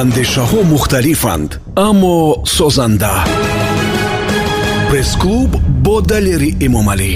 андешаҳо 0.00 0.60
мухталифанд 0.74 1.50
аммо 1.88 2.16
созанда. 2.56 3.14
Пресс-клуб 4.88 5.50
бо 5.84 5.96
далери 6.10 6.50
эмомалӣ. 6.66 7.12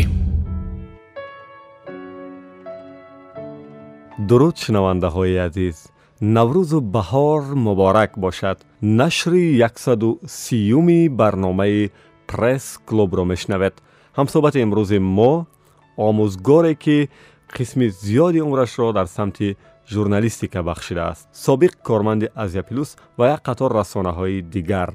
Дуруд 4.29 4.57
шунавандаҳои 4.65 5.37
азиз 5.47 5.77
наврӯзу 6.37 6.79
баҳор 6.97 7.43
муборак 7.67 8.13
бошад. 8.25 8.59
Нашри 9.01 9.45
яксаду 9.69 10.11
сиюми 10.41 11.01
барномаи 11.21 11.91
пресс-клубро 12.31 13.25
мешнавед. 13.33 13.75
Ҳамсӯҳбати 14.19 14.59
имрӯзи 14.67 14.99
мо 15.17 15.33
омӯзгоре 16.07 16.75
ки 16.85 16.99
қисми 17.57 17.87
зиёди 18.05 18.41
умрашро 18.41 18.93
дар 18.93 19.07
самти 19.17 19.57
журналистика 19.91 20.63
бахшидааст 20.63 21.29
собиқ 21.33 21.73
корманди 21.83 22.29
азияплюс 22.35 22.97
ва 23.17 23.29
як 23.29 23.43
қатор 23.43 23.71
расонаҳои 23.73 24.43
дигар. 24.43 24.95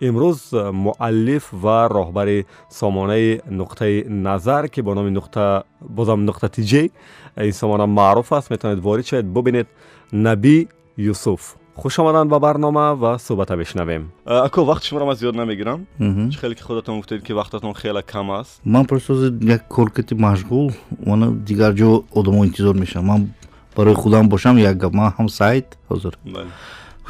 Имрӯз 0.00 0.52
муаллиф 0.72 1.48
ва 1.52 1.88
роҳбари 1.88 2.46
сомонаи 2.70 3.40
нуқтаи 3.48 4.04
назар 4.08 4.68
ки 4.68 4.80
бо 4.82 4.94
номи 4.94 5.10
нуқта 5.10 5.62
бозам 5.80 6.26
нуқта 6.26 6.48
тиҷ 6.50 6.90
ин 7.36 7.52
сомона 7.52 7.86
маъруф 7.86 8.32
аст 8.32 8.50
метавонед 8.50 8.80
ворид 8.82 9.06
шавед 9.06 9.26
бубинед 9.26 9.68
наби 10.12 10.68
юсуф. 10.96 11.56
Хуш 11.76 11.98
омаданд 11.98 12.30
ба 12.30 12.38
барнома 12.38 12.94
ва 12.94 13.18
суҳбата 13.18 13.56
бишнавем 13.56 14.10
ако 14.24 14.60
вақти 14.60 14.84
шуморо 14.88 15.06
ман 15.06 15.16
зиёд 15.16 15.34
намегирам. 15.34 15.86
Чӣ 15.98 16.38
хеле 16.38 16.54
ки 16.54 16.62
худатон 16.62 16.96
гуфтед 16.98 17.22
ки 17.24 17.32
вақтатон 17.32 17.74
хеле 17.74 18.02
кам 18.02 18.30
аст? 18.30 18.60
Ман 18.64 18.86
просто 18.86 19.12
як 19.40 19.68
коркати 19.68 20.14
машғул 20.14 20.72
мана 21.06 21.32
дигар 21.32 21.72
ҷо 21.74 22.04
одамо 22.12 22.44
интизор 22.44 22.74
мешавам. 22.74 23.06
Ман 23.06 23.34
барои 23.76 23.94
худам 23.94 24.28
бошам 24.28 24.58
як 24.58 24.76
гап 24.76 24.92
ман 24.92 25.12
ҳам 25.18 25.28
сайт 25.28 25.66
ҳозир. 25.90 26.14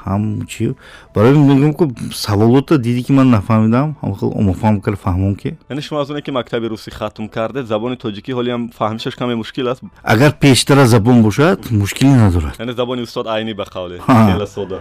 Ҳам 0.04 0.46
чи 0.46 0.74
барои 1.15 1.34
мегӯям 1.34 1.73
ки 1.79 1.84
саволота 2.12 2.79
диди 2.79 3.02
ки 3.02 3.12
ман 3.12 3.30
нафаҳмидам 3.30 3.96
ҳамхел 4.02 4.30
омофаҳм 4.40 4.80
кард 4.80 4.98
фаҳмон 4.98 5.35
ки. 5.35 5.57
Яъне 5.70 5.82
шумо 5.82 6.01
аз 6.01 6.10
оне 6.10 6.23
ки 6.23 6.30
мактаби 6.30 6.66
русӣ 6.68 6.90
хатм 6.90 7.26
кардед 7.29 7.66
забони 7.66 7.96
тоҷикӣ 7.96 8.32
ҳолиам 8.38 8.62
фаҳмишаш 8.79 9.15
каме 9.16 9.35
мушкил 9.35 9.68
аст? 9.68 9.82
Агар 10.02 10.32
пештар 10.45 10.79
аз 10.79 10.88
забон 10.88 11.23
бошад 11.23 11.59
мушкилӣ 11.70 12.15
надорад. 12.24 12.54
Яъне 12.59 12.73
забони 12.73 13.02
устод 13.02 13.26
айнӣ 13.26 13.54
ба 13.54 13.65
қавле 13.74 13.96
хеле 14.01 14.46
сода 14.46 14.79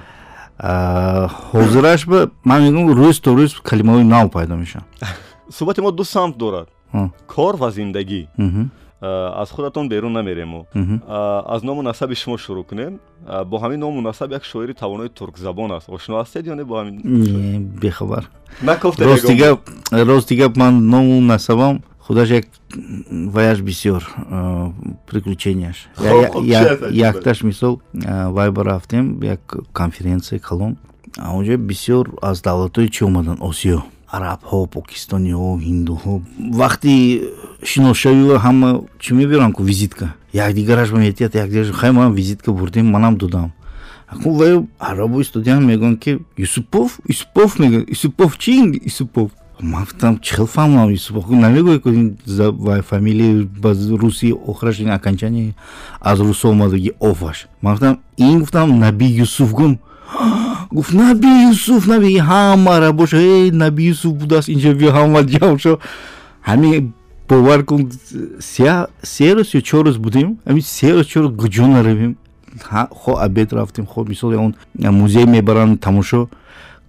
ҳозираш 1.54 2.02
ман 2.50 2.60
мегӯям 2.64 2.86
рӯз 3.02 3.18
то 3.24 3.30
рӯз 3.40 3.52
калимаҳои 3.70 4.04
нав 4.04 4.32
пайдо 4.32 4.56
мешаванд 4.56 4.88
суҳбати 5.58 5.82
мо 5.82 5.92
ду 5.92 6.04
самт 6.04 6.38
дорад. 6.38 6.68
Кор 7.28 7.56
ва 7.56 7.72
зиндагӣ 7.72 8.28
аз 9.04 9.52
худатон 9.52 9.90
берун 9.90 10.12
намерему 10.14 10.66
аз 11.46 11.64
ному 11.64 11.82
насаби 11.82 12.16
шумо 12.16 12.38
шурӯъ 12.38 12.64
кунем. 12.64 13.00
Бо 13.46 13.58
ҳамин 13.58 13.78
ному 13.78 14.02
насаб 14.02 14.32
як 14.32 14.44
шоири 14.46 14.74
тавонои 14.74 15.10
туркзабон 15.10 15.72
аст. 15.72 15.90
Ошно 15.90 16.16
ҳастед 16.22 16.46
ё 16.48 16.56
не 16.56 16.64
бо 16.64 16.74
ҳамин 16.80 17.60
бехабар. 17.82 18.30
Рости 19.92 20.36
гап 20.36 20.58
ман 20.58 20.88
ному 20.90 21.22
насабам 21.22 21.84
худаш 22.00 22.30
як 22.30 22.46
ваяж 23.36 23.62
бисёр 23.62 24.02
приключенияш 25.08 25.90
якташ 26.92 27.44
мисол 27.44 27.82
вай 28.38 28.52
ба 28.52 28.64
рафтем 28.64 29.24
як 29.24 29.42
конференсия 29.74 30.40
калон. 30.40 30.78
Онҷо 31.18 31.58
бисёр 31.58 32.06
аз 32.22 32.42
давлатҳои 32.42 32.90
чӣ 32.90 33.06
омадан 33.06 33.38
осиё 33.42 33.82
арабҳо 34.18 34.60
покистониҳо 34.76 35.50
ҳиндуҳо. 35.66 36.14
Вақти 36.62 36.94
шиносшавиро 37.72 38.36
ҳама 38.46 38.70
чӣ 39.04 39.12
мебирам 39.20 39.52
ку 39.58 39.62
визитка? 39.70 40.08
Якдигараш 40.46 40.90
метиҳад 40.92 41.34
якдигараш 41.44 41.72
хай 41.82 41.92
ман 41.92 42.14
визитка 42.20 42.50
бурдем 42.60 42.86
манам 42.96 43.14
додам. 43.22 43.50
Вай 44.40 44.54
арабо 44.80 45.22
истодаам 45.22 45.66
мегӯянд 45.70 46.00
ки 46.04 46.12
юсупов? 46.38 47.00
Юсупов 47.14 47.50
мегӯяд 47.60 47.90
юсупов 47.96 48.38
чи 48.38 48.52
юсупов? 48.92 49.32
Ман 49.60 49.84
гуфтам 49.86 50.14
чӣ 50.26 50.32
хел 50.36 50.48
фаҳмам 50.56 50.90
юсупов? 51.00 51.24
Намегӯяд 51.30 51.82
ку 51.84 51.90
вай 52.66 52.82
фамилия 52.82 53.48
ба 53.64 53.74
руси 54.02 54.28
охираш 54.32 54.80
ин 54.80 54.92
окончание 54.92 55.56
аз 56.02 56.20
русо 56.20 56.50
омадаги 56.50 56.92
офаш 57.00 57.48
ман 57.62 57.74
гуфтам 57.74 58.00
ин 58.18 58.40
гуфтам 58.42 58.80
наби 58.80 59.06
юсуф 59.06 59.50
гум 59.54 59.80
гуфт 60.74 60.94
наби 60.94 61.28
юсуф 61.50 61.88
наби 61.88 62.18
ҳамара 62.18 62.92
боша 62.92 63.18
э 63.18 63.52
наби 63.52 63.84
юсуф 63.94 64.14
будааст 64.14 64.50
инҷа 64.50 64.74
биё 64.80 64.92
ҳама 64.98 65.20
ҷамъ 65.34 65.58
шо 65.64 65.74
ҳамин 66.50 66.92
бовар 67.30 67.64
кун 67.64 67.82
се 68.40 69.28
рӯз 69.36 69.50
ё 69.58 69.62
чор 69.62 69.86
рӯз 69.88 69.98
будем? 69.98 70.30
Ҳамин 70.48 70.62
се 70.62 70.88
рӯз 70.96 71.06
чор 71.12 71.24
рӯз 71.26 71.34
гуҷо 71.42 71.66
наравем 71.68 72.16
хо 73.02 73.12
обед 73.26 73.54
рафтем 73.54 73.86
хо 73.86 74.04
мисол 74.04 74.34
он 74.34 74.56
музей 74.76 75.26
мебаранд 75.26 75.80
тамошо 75.80 76.30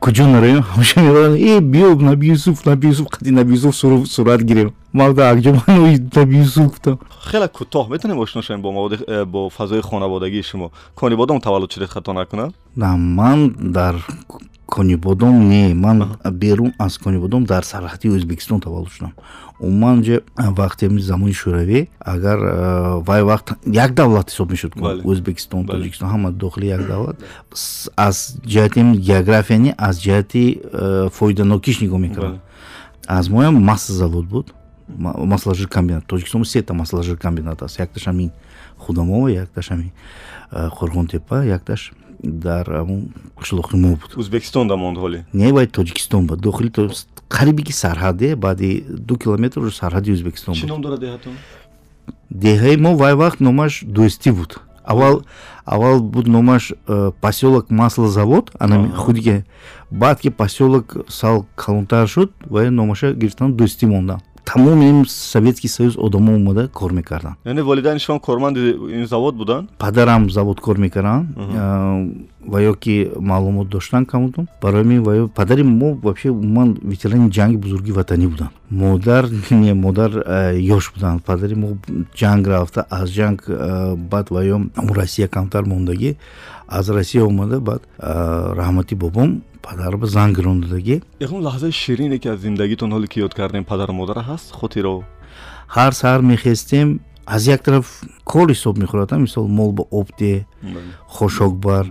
куҷо 0.05 0.27
наравем 0.27 0.63
ҳамаша 0.73 1.01
мебаранд 1.01 1.37
э 1.51 1.61
биё 1.73 1.95
наби 2.09 2.27
юсуф 2.37 2.67
наби 2.67 2.87
юсуф 2.93 3.07
қади 3.15 3.31
наби 3.31 3.53
юсуф 3.55 3.75
сурат 4.15 4.43
гирем 4.43 4.71
хеле 7.31 7.49
кӯтоҳ 7.59 7.91
метонем 7.91 8.19
ошно 8.19 8.43
шавем 8.43 8.61
бо 8.63 8.71
маводи 8.73 8.97
э, 9.07 9.25
бо 9.25 9.49
фазои 9.49 9.81
хонаводагии 9.81 10.43
шумо. 10.43 10.71
Конибодом 10.95 11.41
таваллуд 11.41 11.73
шудед 11.73 11.91
хато 11.91 12.13
накунам? 12.13 12.53
На 12.77 12.97
ман 12.97 13.57
дар 13.59 13.97
конибодом 14.67 15.49
не. 15.49 15.75
Ман 15.75 16.17
берун 16.33 16.75
аз 16.79 16.99
конибодом 16.99 17.45
дар 17.45 17.65
сарҳади 17.65 18.09
ӯзбекистон 18.09 18.61
таваллуд 18.61 18.93
шудам 18.93 19.13
умуман 19.61 20.03
ҷа 20.03 20.21
вақте 20.37 20.85
замони 21.01 21.33
шӯравӣ 21.33 21.89
агар 22.01 22.39
э, 22.39 23.03
вай 23.07 23.23
вақт 23.23 23.47
як 23.67 23.95
давлат 23.95 24.31
ҳисоб 24.31 24.51
мешуд 24.51 24.73
ӯзбекистон 25.13 25.67
тоҷикистон 25.67 26.09
ҳама 26.15 26.31
дохили 26.33 26.67
як 26.67 26.87
давлат. 26.87 27.17
Аз 27.97 28.37
ҷиҳати 28.53 28.81
география 29.11 29.59
не 29.59 29.75
аз 29.79 29.97
ҷиҳати 30.05 30.45
э, 30.63 31.09
фоиданокиш 31.11 31.77
нигоҳ 31.81 31.99
мекардам 31.99 32.41
аз 33.07 33.29
моям 33.29 33.55
масса 33.63 33.93
завод 33.93 34.27
буд. 34.27 34.55
Маслажир 34.89 35.69
комбинат. 35.69 36.05
Тоҷикистон 36.07 36.45
сета 36.45 36.75
маслажир 36.75 37.17
комбинат 37.17 37.63
аст. 37.63 37.79
Якташ 37.79 38.07
ҳамин 38.07 38.31
худамова 38.79 39.31
якташ 39.31 39.71
ҳамин 39.71 39.91
қорғонтепа 40.53 41.45
якташ 41.47 41.93
дар 42.25 42.67
қишлоқи 43.41 43.77
мо 43.77 43.97
буд. 44.01 44.11
Ӯзбекистон 44.17 44.69
дамонд 44.69 44.99
ҳоле? 44.99 45.25
Не 45.33 45.53
баъд 45.53 45.71
тоҷикистон 45.73 46.27
буд 46.27 46.41
дохили 46.41 46.71
қариби 47.29 47.63
ки 47.63 47.73
сарҳаде 47.73 48.37
баъди 48.37 48.85
ду 49.09 49.17
километр 49.17 49.61
сарҳади 49.81 50.11
ӯзбекистон 50.17 50.55
чӣ 50.55 50.67
ном 50.67 50.81
дорад 50.83 51.01
деҳатон? 51.01 51.35
Деҳаи 52.31 52.77
мо 52.77 52.91
вай 52.97 53.15
вақт 53.15 53.41
номаш 53.41 53.85
дӯстӣ 53.97 54.31
буд. 54.33 54.61
Аввал 54.85 55.23
аввал 55.65 56.01
буд 56.01 56.27
номаш 56.27 56.73
э, 56.73 57.11
посёлок 57.21 57.71
маслозавод 57.71 58.51
ана 58.59 58.77
худике 58.97 59.45
баъд 59.91 60.21
ки 60.21 60.29
посёлок 60.29 60.87
сал 61.09 61.47
калонтар 61.57 62.09
шуд 62.09 62.31
вай 62.47 62.71
номаша 62.71 63.13
гирифтан 63.13 63.57
дӯстӣ 63.57 63.87
мондан 63.87 64.21
тамоми 64.45 65.05
советский 65.09 65.69
союз 65.69 65.97
одамо 65.97 66.35
омада 66.35 66.69
кор 66.69 66.93
мекарданд. 66.93 67.37
Яъне 67.45 67.63
волидайни 67.63 68.01
шумо 68.01 68.21
корманди 68.21 68.77
ин 68.91 69.07
завод 69.07 69.37
буданд? 69.37 69.71
Падарам 69.79 70.31
завод 70.31 70.61
кор 70.61 70.77
мекарданд 70.79 71.29
ва 72.47 72.61
ё 72.61 72.75
ки 72.75 73.11
маълумот 73.21 73.69
доштан 73.69 74.07
камутум 74.07 74.47
барои 74.63 74.85
мин 74.85 75.03
ва 75.03 75.29
падари 75.29 75.63
мо 75.63 75.95
вообще 75.95 76.31
умуман 76.31 76.77
ветерани 76.85 77.31
ҷанги 77.31 77.57
бузурги 77.57 77.93
ватанӣ 77.93 78.27
буданд. 78.27 78.51
Модар 78.71 79.29
не 79.51 79.75
модар 79.75 80.11
ёш 80.59 80.93
буданд. 80.95 81.25
Падари 81.25 81.55
мо 81.55 81.77
ҷанг 82.15 82.47
рафта 82.49 82.85
аз 82.91 83.11
ҷанг 83.11 83.49
баъд 83.97 84.31
ва 84.31 84.45
ё 84.45 84.61
россия 84.95 85.29
камтар 85.29 85.65
мондагӣ 85.65 86.17
аз 86.69 86.89
россия 86.89 87.27
омада 87.27 87.61
баъд 87.61 87.83
раҳмати 87.99 88.95
бобом 88.95 89.43
падар 89.63 89.97
ба 89.97 90.07
зан 90.07 90.33
гирон 90.33 90.61
додагӣ. 90.61 91.03
Ягон 91.21 91.41
лаҳзаи 91.43 91.73
ширине 91.73 92.19
ки 92.19 92.29
аз 92.29 92.41
зиндагитон 92.41 92.91
ҳоле 92.93 93.07
ки 93.07 93.19
ёд 93.21 93.35
кардем 93.35 93.65
падару 93.65 93.93
модара 93.93 94.23
ҳаст 94.31 94.49
хотиро? 94.61 95.03
Ҳар 95.77 95.93
саҳар 96.01 96.21
мехестем 96.23 97.01
аз 97.27 97.47
як 97.47 97.63
тараф 97.63 98.03
кор 98.25 98.49
ҳисоб 98.51 98.75
мехӯрад 98.83 99.11
мисол 99.19 99.49
мол 99.49 99.73
ба 99.73 99.85
обде 99.91 100.47
хошокбар. 101.07 101.87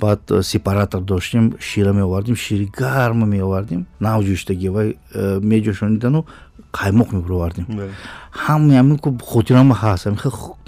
Баъд 0.00 0.20
э, 0.30 0.42
сепаратор 0.42 1.00
доштем 1.00 1.54
шира 1.58 1.92
меовардем 1.92 2.36
шири 2.36 2.66
гарма 2.66 3.26
меовардем 3.26 3.86
навҷӯштагӣ 4.00 4.68
ва 4.68 4.82
э, 6.74 6.90
меҷӯшонидану 6.92 7.06
қаймоқ 7.06 7.14
мебуровардем 7.14 7.66
ҳамаами 8.32 8.98
хотирам 9.22 9.72
ҳаст 9.72 10.08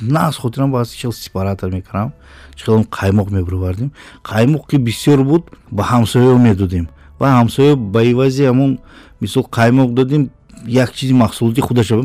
нағз 0.03 0.39
хотирам 0.39 0.73
ҳаст 0.75 0.97
чел 0.97 1.13
сепаратор 1.13 1.71
мекардам 1.71 2.13
чхелом 2.55 2.83
қаймоқ 2.83 3.31
мебуровардем 3.31 3.91
қаймоқ 4.25 4.67
ки 4.71 4.77
бисёр 4.77 5.23
буд 5.25 5.43
ба 5.71 5.83
ҳамсоё 5.83 6.39
медодем. 6.39 6.89
Ва 7.21 7.27
ҳамсоё 7.41 7.77
ба 7.77 8.03
ивази 8.05 8.43
ҳамон 8.43 8.79
мисол 9.21 9.43
қаймоқ 9.43 9.93
додем 9.93 10.31
як 10.67 10.93
чизи 10.95 11.15
маҳсулоти 11.15 11.61
худаша. 11.61 12.01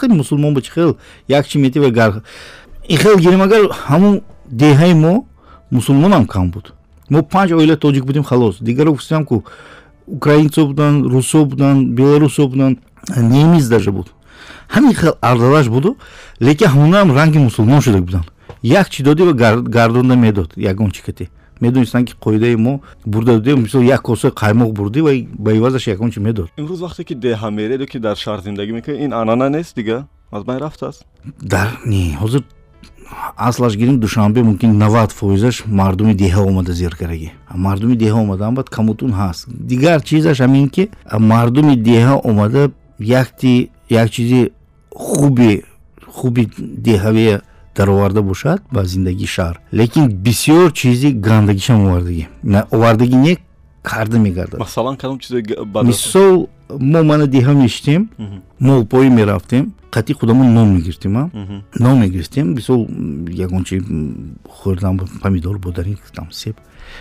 Хеле 0.00 0.14
мусулмон 0.14 0.54
ба 0.54 0.62
чихел 0.62 0.96
як 1.28 1.46
чи 1.48 1.58
метива 1.58 1.90
гар. 1.90 2.22
Ин 2.88 2.98
хел 2.98 3.18
гирем 3.18 3.42
агар 3.42 3.70
ҳамон 3.86 4.22
деҳаи 4.50 4.94
мо 4.94 5.24
мусулмонам 5.70 6.26
кам 6.26 6.50
буд. 6.50 6.74
Мо 7.10 7.22
панҷ 7.22 7.52
оила 7.52 7.76
тоҷик 7.76 8.04
будем 8.04 8.24
халос. 8.24 8.58
Дигаро 8.60 8.92
гуфтам 8.92 9.24
ку 9.24 9.44
украинцо 10.06 10.66
буданд 10.66 11.06
русо 11.06 11.44
буданд 11.44 11.94
белорусо 11.94 12.48
буданд 12.48 12.78
немис 13.16 13.68
даже 13.68 13.92
буд. 13.92 14.12
Ҳамин 14.68 14.94
хел 14.94 15.14
ардалаш 15.20 15.68
буду 15.68 15.96
лекин 16.40 16.68
ҳамонаам 16.68 17.14
ранги 17.14 17.38
мусулмон 17.38 17.80
шуда 17.80 18.00
буданд. 18.00 18.32
Як 18.62 18.90
чи 18.90 19.02
додӣ 19.02 19.22
ва 19.24 19.32
гардонда 19.62 20.16
медод 20.16 20.52
ягон 20.56 20.90
чикате 20.90 21.28
медонистанд 21.60 22.08
ки 22.08 22.14
қоидаи 22.20 22.56
мо 22.56 22.80
бурда 23.04 23.32
додем 23.34 23.62
мисол 23.62 23.82
як 23.82 24.02
косаи 24.02 24.30
қаймоқ 24.30 24.72
бурдӣ 24.72 25.00
ва 25.02 25.12
ба 25.38 25.52
ивазаш 25.52 25.86
ягон 25.86 26.10
чи 26.10 26.20
медод. 26.20 26.48
Имрӯз 26.58 26.80
вақте 26.80 27.04
ки 27.04 27.14
деҳа 27.14 27.50
мереду 27.50 27.86
ки 27.86 27.98
дар 27.98 28.16
шаҳр 28.16 28.42
зиндагӣ 28.42 28.72
мекунӣ 28.72 29.04
ин 29.04 29.12
анъана 29.12 29.48
нест 29.50 29.74
дига? 29.76 30.06
Аз 30.32 30.44
байн 30.44 30.60
рафтааст 30.60 31.04
дар 31.42 31.68
не 31.86 32.16
ҳозир 32.20 32.42
аслаш 33.36 33.76
гирем 33.76 34.00
душанбе 34.00 34.42
мумкин 34.42 34.78
навад 34.78 35.10
фоизаш 35.12 35.64
мардуми 35.66 36.14
деҳа 36.14 36.40
омада 36.40 36.72
зиргарагӣ 36.72 37.30
мардуми 37.54 37.96
деҳа 37.96 38.18
омадан 38.24 38.54
баъд 38.54 38.68
камутун 38.70 39.12
ҳаст. 39.12 39.46
Дигар 39.48 40.02
чизаш 40.02 40.38
ҳамин 40.40 40.68
ки 40.74 40.90
мардуми 41.18 41.74
деҳа 41.76 42.14
омада 42.30 42.70
якти 43.02 43.70
як 43.88 44.10
чизи 44.10 44.52
хуби 44.90 45.64
хуби 46.06 46.48
деҳавие 46.58 47.40
дароварда 47.76 48.22
бошад 48.22 48.62
ба 48.70 48.84
зиндагии 48.84 49.26
шаҳр. 49.26 49.56
Лекин 49.72 50.08
бисёр 50.08 50.72
чизи 50.72 51.12
гандагишам 51.12 51.86
овардагӣ. 51.86 52.28
Овардагӣ 52.70 53.16
не 53.16 53.38
карда 53.82 54.18
мегардад. 54.18 54.60
Масалан 54.60 54.96
кадом 54.96 55.18
чизе 55.18 55.42
мисол 55.82 56.48
мо 56.68 57.02
мана 57.02 57.26
деҳа 57.26 57.52
мешитем 57.52 58.10
молпоӣ 58.60 59.08
мерафтем 59.10 59.72
қатъи 59.92 60.14
худамон 60.14 60.54
нон 60.54 60.74
мегирифтем 60.74 61.12
нон 61.84 62.00
мегирифтем 62.00 62.54
мисол 62.54 62.88
ягончи 63.46 63.76
хӯрдан 64.58 64.94
помидор 65.22 65.58
бодарин 65.58 65.98
там 66.14 66.32
себ 66.32 66.56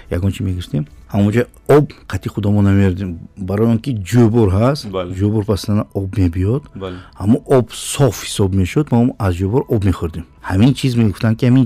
ягончи 0.09 0.43
мегирифтем 0.43 0.85
ҳамонҷа 1.13 1.47
об 1.67 1.85
қатъи 2.07 2.29
худамон 2.29 2.65
намеёрдем 2.65 3.19
барои 3.37 3.67
он 3.73 3.79
ки 3.79 3.91
ҷӯбур 4.09 4.49
ҳаст 4.49 4.83
ҷӯбур 5.19 5.45
пасана 5.45 5.87
об 5.93 6.09
мебиёд. 6.17 6.63
Ҳамон 7.21 7.41
об 7.57 7.71
соф 7.71 8.15
ҳисоб 8.25 8.55
мешуд 8.61 8.87
мо 8.91 9.15
аз 9.19 9.33
ҷӯбур 9.35 9.63
об 9.73 9.83
мехӯрдем. 9.85 10.25
Ҳамин 10.49 10.73
чиз 10.73 10.95
мегуфтанд 10.95 11.37
ки 11.39 11.45
ҳамин 11.45 11.65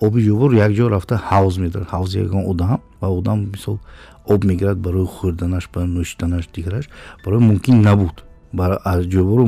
оби 0.00 0.18
ҷӯбур 0.26 0.50
якҷо 0.66 0.84
рафта 0.94 1.14
ҳавз 1.30 1.54
медорад 1.58 1.88
ҳавзи 1.94 2.16
ягон 2.26 2.42
одам 2.52 2.80
ва 3.00 3.08
одам 3.18 3.38
мисол 3.54 3.78
об 4.32 4.44
мегирад 4.44 4.78
барои 4.86 5.06
хӯрданаш 5.16 5.64
барои 5.74 5.90
нӯшиданаш 5.96 6.44
дигараш 6.54 6.86
барои 7.24 7.40
мумкин 7.48 7.76
набуд 7.88 8.16
аз 8.84 9.00
ҷӯбуру 9.12 9.44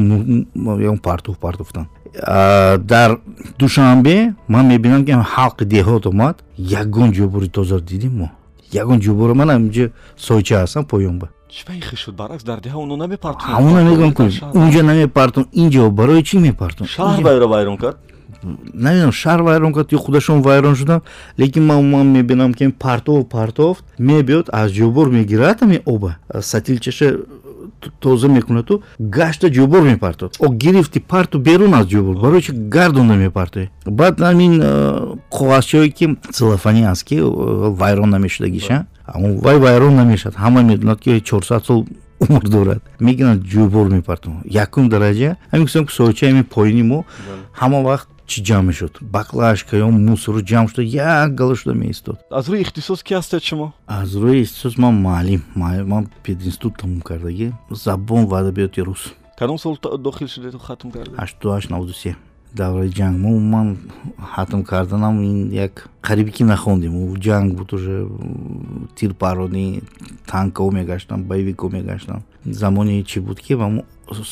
ягон 0.86 0.98
партуф 0.98 1.38
партуфтан 1.38 1.86
дар 2.14 3.18
душанбе 3.58 4.34
ман 4.48 4.66
мебинам 4.66 5.04
ки 5.04 5.12
халқи 5.12 5.64
деҳот 5.64 6.06
омад. 6.06 6.36
Ягон 6.58 7.10
ҷӯбури 7.12 7.48
тозаро 7.48 7.80
дидим 7.80 8.12
мо. 8.18 8.30
Ягон 8.72 8.98
ҷӯбуро 9.00 9.34
ман 9.34 9.48
инҷа 9.50 9.90
сойча 10.16 10.54
ҳастам 10.62 10.84
поёнба 10.84 11.28
ҳамуна 13.54 13.80
мегӯям 13.88 14.12
ки 14.16 14.22
унҷа 14.62 14.82
намепартон 14.82 15.44
инҷо. 15.62 15.90
Барои 15.90 16.22
чӣ 16.28 16.36
мепартон 16.46 16.86
шаҳр 16.86 17.22
вайро 17.22 17.46
вайрон 17.54 17.76
кард? 17.76 17.96
Намедонам 18.84 19.12
шаҳр 19.22 19.40
вайрон 19.48 19.72
кард 19.76 19.88
ё 19.92 19.98
худашон 20.04 20.38
вайрон 20.42 20.74
шуданд 20.80 21.02
лекин 21.38 21.64
ман 21.66 22.06
мебинам 22.16 22.52
ки 22.54 22.64
партов 22.84 23.28
партофт 23.36 23.84
мебиёд 23.98 24.46
аз 24.60 24.68
ҷӯбур 24.78 25.06
мегирад 25.18 25.56
ҳамин 25.62 25.82
оба. 25.94 26.10
Сатилчаша 26.40 27.08
тоза 28.00 28.28
мекунаду 28.28 28.82
гашта 28.98 29.48
ҷӯбур 29.48 29.82
мепартод 29.82 30.36
о 30.38 30.48
гирифти 30.48 30.98
парту 31.00 31.38
берун 31.38 31.74
аз 31.74 31.86
ҷӯбур 31.86 32.20
барои 32.20 32.42
чи 32.42 32.52
гардонда 32.52 33.14
мепартои 33.14 33.70
баъд 33.86 34.18
ҳамин 34.18 34.52
коғазчаое 35.30 35.90
ки 35.90 36.16
целофани 36.32 36.82
аст 36.84 37.04
ки 37.04 37.20
вайрон 37.20 38.10
намешудагиша. 38.10 38.86
Вай 39.14 39.58
вайрон 39.58 39.94
намешад. 39.96 40.34
Ҳама 40.34 40.62
медонад 40.62 41.00
ки 41.00 41.20
чорсад 41.20 41.64
сол 41.64 41.86
умр 42.20 42.42
дорад. 42.48 42.82
Мегиранд 43.00 43.42
ҷӯбур 43.44 43.88
мепартон 43.88 44.42
якум 44.44 44.88
дараҷа. 44.88 45.36
Ҳамин 45.52 45.66
кисом 45.66 45.86
ки 45.86 45.92
соичаи 45.92 46.30
ҳамин 46.30 46.44
поини 46.44 46.82
мо 46.82 47.04
ҳама 47.60 47.78
вақт 47.90 48.08
чӣ 48.26 48.38
ҷамъ 48.48 48.62
мешуд? 48.68 48.94
баклашка 49.00 49.76
ё 49.76 49.88
мусору 49.90 50.40
ҷамъ 50.50 50.68
шуда 50.70 50.82
як 50.82 51.34
гала 51.34 51.54
шуда 51.56 51.74
меистод. 51.74 52.18
Аз 52.30 52.46
рӯи 52.48 52.60
ихтисос 52.64 53.02
ки 53.02 53.14
ҳастед 53.14 53.42
шумо? 53.48 53.72
Аз 53.86 54.10
рӯи 54.22 54.42
ихтисос 54.44 54.74
ман 54.78 54.94
муаллим 54.94 55.42
ман 55.54 56.08
пединститут 56.24 56.74
тамом 56.80 57.00
кардагӣ 57.00 57.52
забон 57.70 58.26
ва 58.26 58.36
адабиёти 58.40 58.80
рус. 58.80 59.02
Кадом 59.38 59.58
сол 59.58 59.78
дохил 59.98 60.28
шудед 60.28 60.54
хатм 60.66 60.90
кардед 60.90 61.18
ҳашту 61.18 61.44
ҳашт 61.54 61.70
навду 61.70 61.92
се. 61.92 62.16
давраи 62.54 62.90
ҷанг 62.98 63.16
мо 63.24 63.38
ман 63.38 63.68
хатм 64.34 64.62
карданам 64.62 65.14
ин 65.22 65.50
як 65.52 65.88
қарибӣ 66.02 66.30
ки 66.36 66.44
нахондем. 66.44 66.92
ҷанг 67.26 67.54
буд 67.58 67.72
уже 67.72 68.06
тирпаронӣ 68.96 69.82
танкао 70.26 70.70
мегаштам 70.70 71.24
боевико 71.24 71.68
мегаштам. 71.68 72.22
замоне 72.44 73.02
чӣ 73.02 73.20
буд 73.20 73.38
ки 73.40 73.54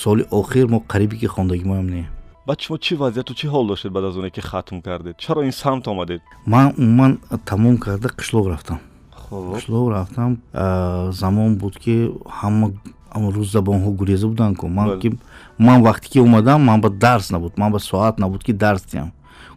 соли 0.02 0.24
охир 0.30 0.66
мо 0.68 0.78
қарибӣ 0.88 1.16
ки 1.20 1.26
хондагимоам 1.26 1.88
не 1.88 2.08
баъд 2.52 2.60
шумо 2.60 2.78
чӣ 2.78 2.94
вазъияту 2.96 3.32
чӣ 3.34 3.46
ҳол 3.54 3.64
доштед 3.66 3.92
баъд 3.92 4.04
аз 4.04 4.16
оне 4.16 4.30
ки 4.30 4.40
хатм 4.40 4.80
кардед? 4.80 5.16
Чаро 5.16 5.42
ин 5.42 5.52
самт 5.52 5.86
омадед? 5.88 6.20
Ман 6.46 6.74
умуман 6.78 7.12
тамом 7.46 7.78
карда 7.78 8.08
қишлоқ 8.08 8.46
рафтам. 8.52 8.78
Қишлоқ 9.30 9.86
рафтам. 9.96 10.30
Замон 11.12 11.56
буд 11.56 11.78
ки 11.78 12.12
ҳама 12.40 12.66
рӯззабонҳо 13.36 13.90
гуреза 14.00 14.26
буданд 14.28 14.56
ку 14.58 14.68
ман 14.68 15.00
ки 15.00 15.08
ман 15.58 15.78
вақте 15.82 16.08
ки 16.12 16.18
омадам 16.18 16.60
ман 16.68 16.80
ба 16.80 16.90
дарс 16.90 17.30
набуд. 17.30 17.52
Ман 17.56 17.72
ба 17.72 17.78
соат 17.78 18.18
набуд 18.18 18.44
ки 18.44 18.52
дарс 18.52 18.82
диҳам 18.82 19.12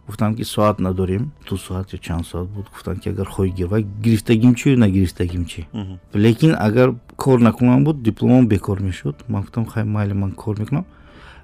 гуфтам 0.06 0.34
ки 0.34 0.44
соат 0.44 0.80
надорем. 0.80 1.32
Ду 1.48 1.56
соат 1.58 1.92
ё 1.92 1.98
чанд 1.98 2.26
соат 2.26 2.48
буд. 2.48 2.66
Гуфтам 2.72 2.96
ки 2.96 3.08
агар 3.10 3.28
хоҳӣ 3.28 3.50
гир 3.58 3.66
ва 3.68 3.80
гирифтагим 4.04 4.54
чи 4.54 4.70
ё 4.72 4.76
нагирифтагим 4.78 5.44
чи 5.44 5.66
лекин 6.14 6.54
агар 6.58 6.94
кор 7.16 7.40
накунам 7.40 7.84
буд 7.84 8.02
дипломам 8.02 8.48
бекор 8.48 8.80
мешуд. 8.80 9.16
Ман 9.28 9.42
гуфтам 9.42 9.66
хай 9.66 9.84
майли 9.84 10.14
ман 10.14 10.32
кор 10.32 10.58
мекунам 10.58 10.84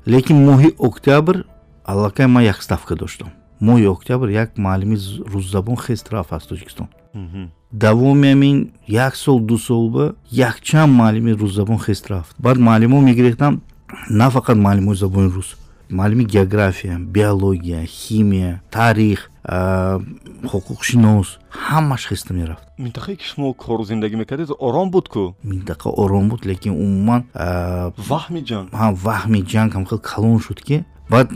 лекин 0.07 0.45
моҳи 0.49 0.75
октябр 0.79 1.45
аллакай 1.85 2.27
ман 2.27 2.45
як 2.45 2.63
ставка 2.63 2.97
доштам 2.97 3.29
моҳи 3.63 3.87
октябр 3.87 4.29
як 4.29 4.59
муаллими 4.59 4.97
рӯззабон 5.33 5.77
хест 5.77 6.07
рафт 6.13 6.33
аз 6.33 6.45
тоҷикистон. 6.51 6.89
Давоми 7.73 8.27
ҳамин 8.33 8.57
як 8.89 9.15
сол 9.17 9.39
ду 9.41 9.57
сол 9.59 9.91
ба 9.91 10.15
якчанд 10.31 10.93
муаллими 10.93 11.33
рӯззабон 11.43 11.79
хест 11.79 12.07
рафт. 12.11 12.35
Баъд 12.39 12.59
муаллимо 12.59 13.01
мегирифтам 13.01 13.63
на 14.11 14.31
фақат 14.31 14.59
муаллимои 14.65 14.97
забони 14.97 15.29
рус. 15.29 15.57
Муаллими 15.91 16.25
география 16.25 16.99
биология 16.99 17.87
химия 17.87 18.63
тарих 18.71 19.31
ҳуқуқшинос 19.45 21.29
ҳамаш 21.51 22.03
хеста 22.11 22.33
мерафт. 22.35 22.65
Минтақае 22.79 23.17
ки 23.17 23.25
шумо 23.31 23.55
кору 23.55 23.85
зиндагӣ 23.85 24.17
мекардед 24.17 24.51
ором 24.59 24.91
буд 24.91 25.09
ку? 25.09 25.35
Минтақа 25.43 25.89
ором 26.03 26.29
буд 26.29 26.47
лекин 26.47 26.73
умуман 26.85 27.23
ваҳми 27.35 28.43
ҷанг. 28.49 28.69
ҳа 28.81 28.87
ваҳми 29.07 29.41
ҷанг 29.53 29.71
ҳам 29.75 29.85
хел 29.89 29.99
калон 29.99 30.39
шуд 30.39 30.61
ки 30.67 30.85
баъд 31.11 31.29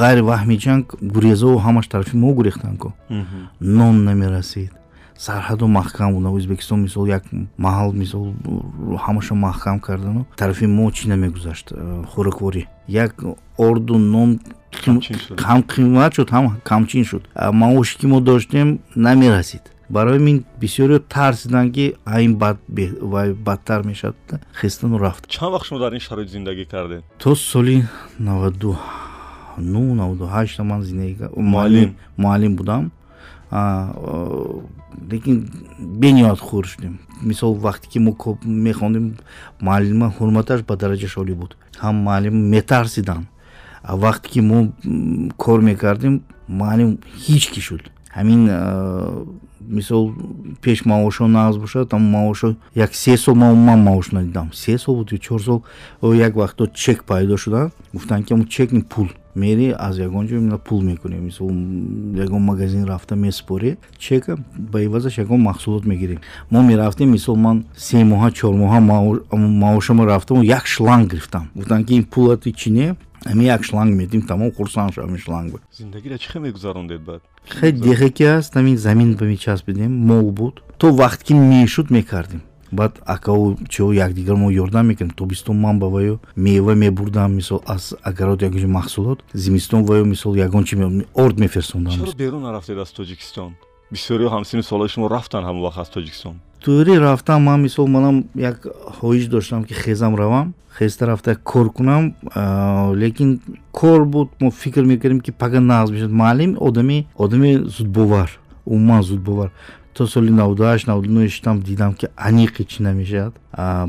ғайри 0.00 0.22
ваҳми 0.30 0.56
ҷанг 0.64 0.84
гурезову 1.14 1.58
ҳамаш 1.66 1.86
тарафи 1.92 2.16
мо 2.16 2.28
гурехтанд 2.38 2.78
ку. 2.78 2.92
Нон 3.60 4.04
намерасид 4.04 4.72
сарҳаду 5.18 5.66
маҳкам 5.66 6.08
буд 6.14 6.24
ӯзбекистон 6.40 6.80
мисол 6.86 7.06
як 7.08 7.24
маҳал 7.58 7.92
мисол 7.92 8.34
ҳамаша 9.04 9.34
маҳкам 9.34 9.80
кардану 9.80 10.26
тарафи 10.36 10.66
мо 10.66 10.90
чӣ 10.90 11.08
намегузашт? 11.08 11.72
Хӯрокворӣ. 12.12 12.62
Як 12.88 13.12
орду 13.58 13.98
нон 13.98 14.40
ҳам 15.46 15.60
қимат 15.72 16.12
шуд 16.16 16.28
ҳам 16.30 16.44
камчин 16.64 17.04
шуд. 17.04 17.22
Маоши 17.52 17.98
ки 17.98 18.06
мо 18.06 18.20
доштем 18.20 18.78
намерасид. 18.94 19.62
Барои 19.88 20.18
мин 20.18 20.44
бисёриё 20.60 20.98
тарсиданд 20.98 21.74
ки 21.74 21.94
айн 22.04 22.36
бадтар 23.46 23.82
мешавад 23.84 24.16
хестану 24.60 24.98
рафт. 24.98 25.28
Чанд 25.28 25.52
вақт 25.54 25.66
шумо 25.66 25.80
дар 25.80 25.92
ин 25.94 26.00
шароит 26.00 26.30
зиндагӣ 26.30 26.64
кардед? 26.64 27.04
То 27.18 27.34
соли 27.34 27.86
наваду 28.18 28.76
ну 29.56 29.94
наваду 29.94 30.24
ҳашта 30.24 30.62
ман 30.62 30.82
зиндагӣ 30.82 31.28
муаллим. 31.36 31.96
Муаллим 32.16 32.56
будам 32.56 32.92
лекин 33.50 35.50
бениёд 35.78 36.40
хур 36.40 36.66
шудем. 36.66 36.98
Мисол 37.22 37.54
вақте 37.54 37.88
ки 37.88 37.98
мо 37.98 38.16
мехондем 38.44 39.16
муаллима 39.60 40.12
ҳурматаш 40.18 40.62
ба 40.62 40.76
дараҷа 40.76 41.08
шоли 41.08 41.32
буд. 41.32 41.56
Ҳам 41.80 41.96
муаллим 41.96 42.50
метарсиданд 42.50 43.26
вақте 43.84 44.28
ки 44.28 44.40
мо 44.40 44.72
кор 45.36 45.60
мекардем 45.60 46.22
муаллим 46.48 46.98
ҳеҷ 47.24 47.50
ки 47.52 47.60
шуд. 47.60 47.82
Ҳамин 48.16 48.42
мисол 49.60 50.12
пеш 50.62 50.84
маошо 50.84 51.26
нағз 51.26 51.58
бошад 51.58 51.94
ам 51.94 52.02
маошо 52.02 52.56
як 52.74 52.94
се 52.94 53.16
сол 53.16 53.34
ман 53.34 53.82
маош 53.82 54.10
надидам. 54.10 54.52
Се 54.52 54.78
сол 54.78 54.96
буд 54.96 55.12
ё 55.12 55.18
чор 55.18 55.40
сол 55.40 55.62
як 56.02 56.34
вақто 56.34 56.72
чек 56.74 57.04
пайдо 57.04 57.36
шуданд 57.36 57.72
гуфтанд 57.92 58.26
ки 58.26 58.48
чекни 58.48 58.82
пул 58.82 59.08
мери 59.36 59.74
аз 59.78 59.98
ягон 59.98 60.26
ҷо 60.26 60.58
пул 60.58 60.80
мекунем. 60.82 61.24
Мисол 61.24 61.48
ягон 62.24 62.42
магазин 62.42 62.84
рафта 62.84 63.14
месупорӣ 63.16 63.76
чека 63.98 64.36
ба 64.56 64.82
ивазаш 64.82 65.18
ягон 65.18 65.40
маҳсулот 65.40 65.84
мегирем. 65.84 66.20
Мо 66.50 66.62
мерафтем 66.62 67.10
мисол 67.10 67.36
ман 67.36 67.64
се 67.76 68.04
моҳа 68.04 68.32
чор 68.32 68.54
моҳа 68.54 68.80
маошамо 69.62 70.06
рафтам 70.06 70.42
як 70.42 70.66
шланг 70.66 71.10
гирифтам. 71.10 71.50
Гуфтанд 71.54 71.86
ки 71.86 71.94
ин 71.94 72.04
пулати 72.04 72.52
чӣ 72.52 72.70
не 72.70 72.96
ҳамин 73.24 73.46
як 73.56 73.62
шланг 73.64 73.94
медим 73.94 74.22
тамом 74.22 74.50
хурсанд 74.52 74.92
шуд 74.94 75.04
ҳамин 75.04 75.18
шлангба 75.18 75.58
зиндагиро 75.78 76.16
чӣ 76.18 76.28
хел 76.32 76.42
мегузарондед 76.42 77.00
баъд? 77.00 77.22
Хеле 77.56 77.72
деҳаки 77.72 78.24
аст 78.36 78.54
ҳамин 78.56 78.76
замин 78.76 79.14
ба 79.14 79.24
мечаспидем 79.24 79.92
мол 80.10 80.30
буд. 80.38 80.62
То 80.78 80.86
вақт 81.02 81.20
ки 81.26 81.32
мешуд 81.34 81.90
мекардем 81.90 82.42
баъд 82.72 83.00
акаву 83.06 83.56
чио 83.68 83.92
якдигар 83.92 84.36
мо 84.36 84.50
ёрдам 84.50 84.86
мекардем 84.86 85.14
тобистон 85.16 85.56
ман 85.56 85.78
ба 85.78 85.86
ваё 85.86 86.18
мева 86.36 86.74
мебурдам. 86.74 87.34
Мисол 87.34 87.62
аз 87.66 87.94
агарот 88.02 88.42
ягон 88.42 88.70
маҳсулот 88.70 89.24
зимистон 89.32 89.84
ваё 89.84 90.04
мисол 90.04 90.34
ягон 90.34 90.64
чи 90.64 90.76
орд 91.14 91.38
мефирсондам 91.38 91.92
чаро 91.92 92.12
берун 92.16 92.42
нарафтед 92.42 92.78
аз 92.78 92.90
тоҷикистон? 92.92 93.54
Бисёриҳо 93.92 94.28
ҳамсини 94.36 94.62
солҳои 94.62 94.88
шумо 94.88 95.08
рафтан 95.10 95.44
ҳамон 95.44 95.62
вақт 95.68 95.80
аз 95.80 95.90
тоҷикистон? 95.90 96.34
Тӯри 96.64 96.98
рафтам. 96.98 97.42
Ман 97.42 97.62
мисол 97.62 97.86
манам 97.86 98.24
як 98.34 98.66
хоҳиш 99.00 99.28
доштам 99.28 99.64
ки 99.64 99.74
хезам 99.74 100.14
равам. 100.16 100.54
Хеста 100.78 101.06
рафта 101.06 101.36
кор 101.36 101.72
кунам. 101.72 102.14
Лекин 103.02 103.40
кор 103.72 104.04
буд. 104.04 104.28
Мо 104.40 104.50
фикр 104.50 104.82
мекардем 104.82 105.20
ки 105.20 105.30
пага 105.30 105.58
нағз 105.58 105.90
мешад 105.92 106.10
маълим 106.10 106.56
одами 106.60 107.06
одами 107.14 107.58
зудбовар. 107.64 108.30
Умуман 108.64 109.02
зудбовар 109.02 109.50
то 109.96 110.06
соли 110.06 110.30
98 110.30 111.28
шитам 111.28 111.62
дидам 111.62 111.94
ки 111.94 112.08
аниқи 112.16 112.64
чӣ 112.64 112.82
намешавад? 112.82 113.34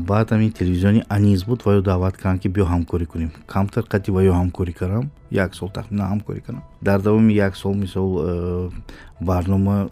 Баъд 0.08 0.30
ҳамин 0.32 0.52
телевизиони 0.52 1.04
аниз 1.08 1.44
буд 1.44 1.60
ваё 1.66 1.82
даъват 1.82 2.16
кардам 2.16 2.38
ки 2.38 2.48
биё 2.48 2.64
ҳамкорӣ 2.64 3.06
кунем. 3.06 3.30
Камтар 3.46 3.84
қати 3.84 4.10
ваё 4.10 4.32
ҳамкорӣ 4.32 4.72
кардам 4.72 5.10
як 5.30 5.54
сол 5.54 5.68
тахминан 5.68 6.08
ҳамкорӣ 6.12 6.40
кардам 6.40 6.62
дар 6.80 7.02
давоми 7.02 7.34
як 7.34 7.56
сол 7.56 7.74
мисол 7.74 8.08
э, 8.24 8.70
барнома 9.20 9.90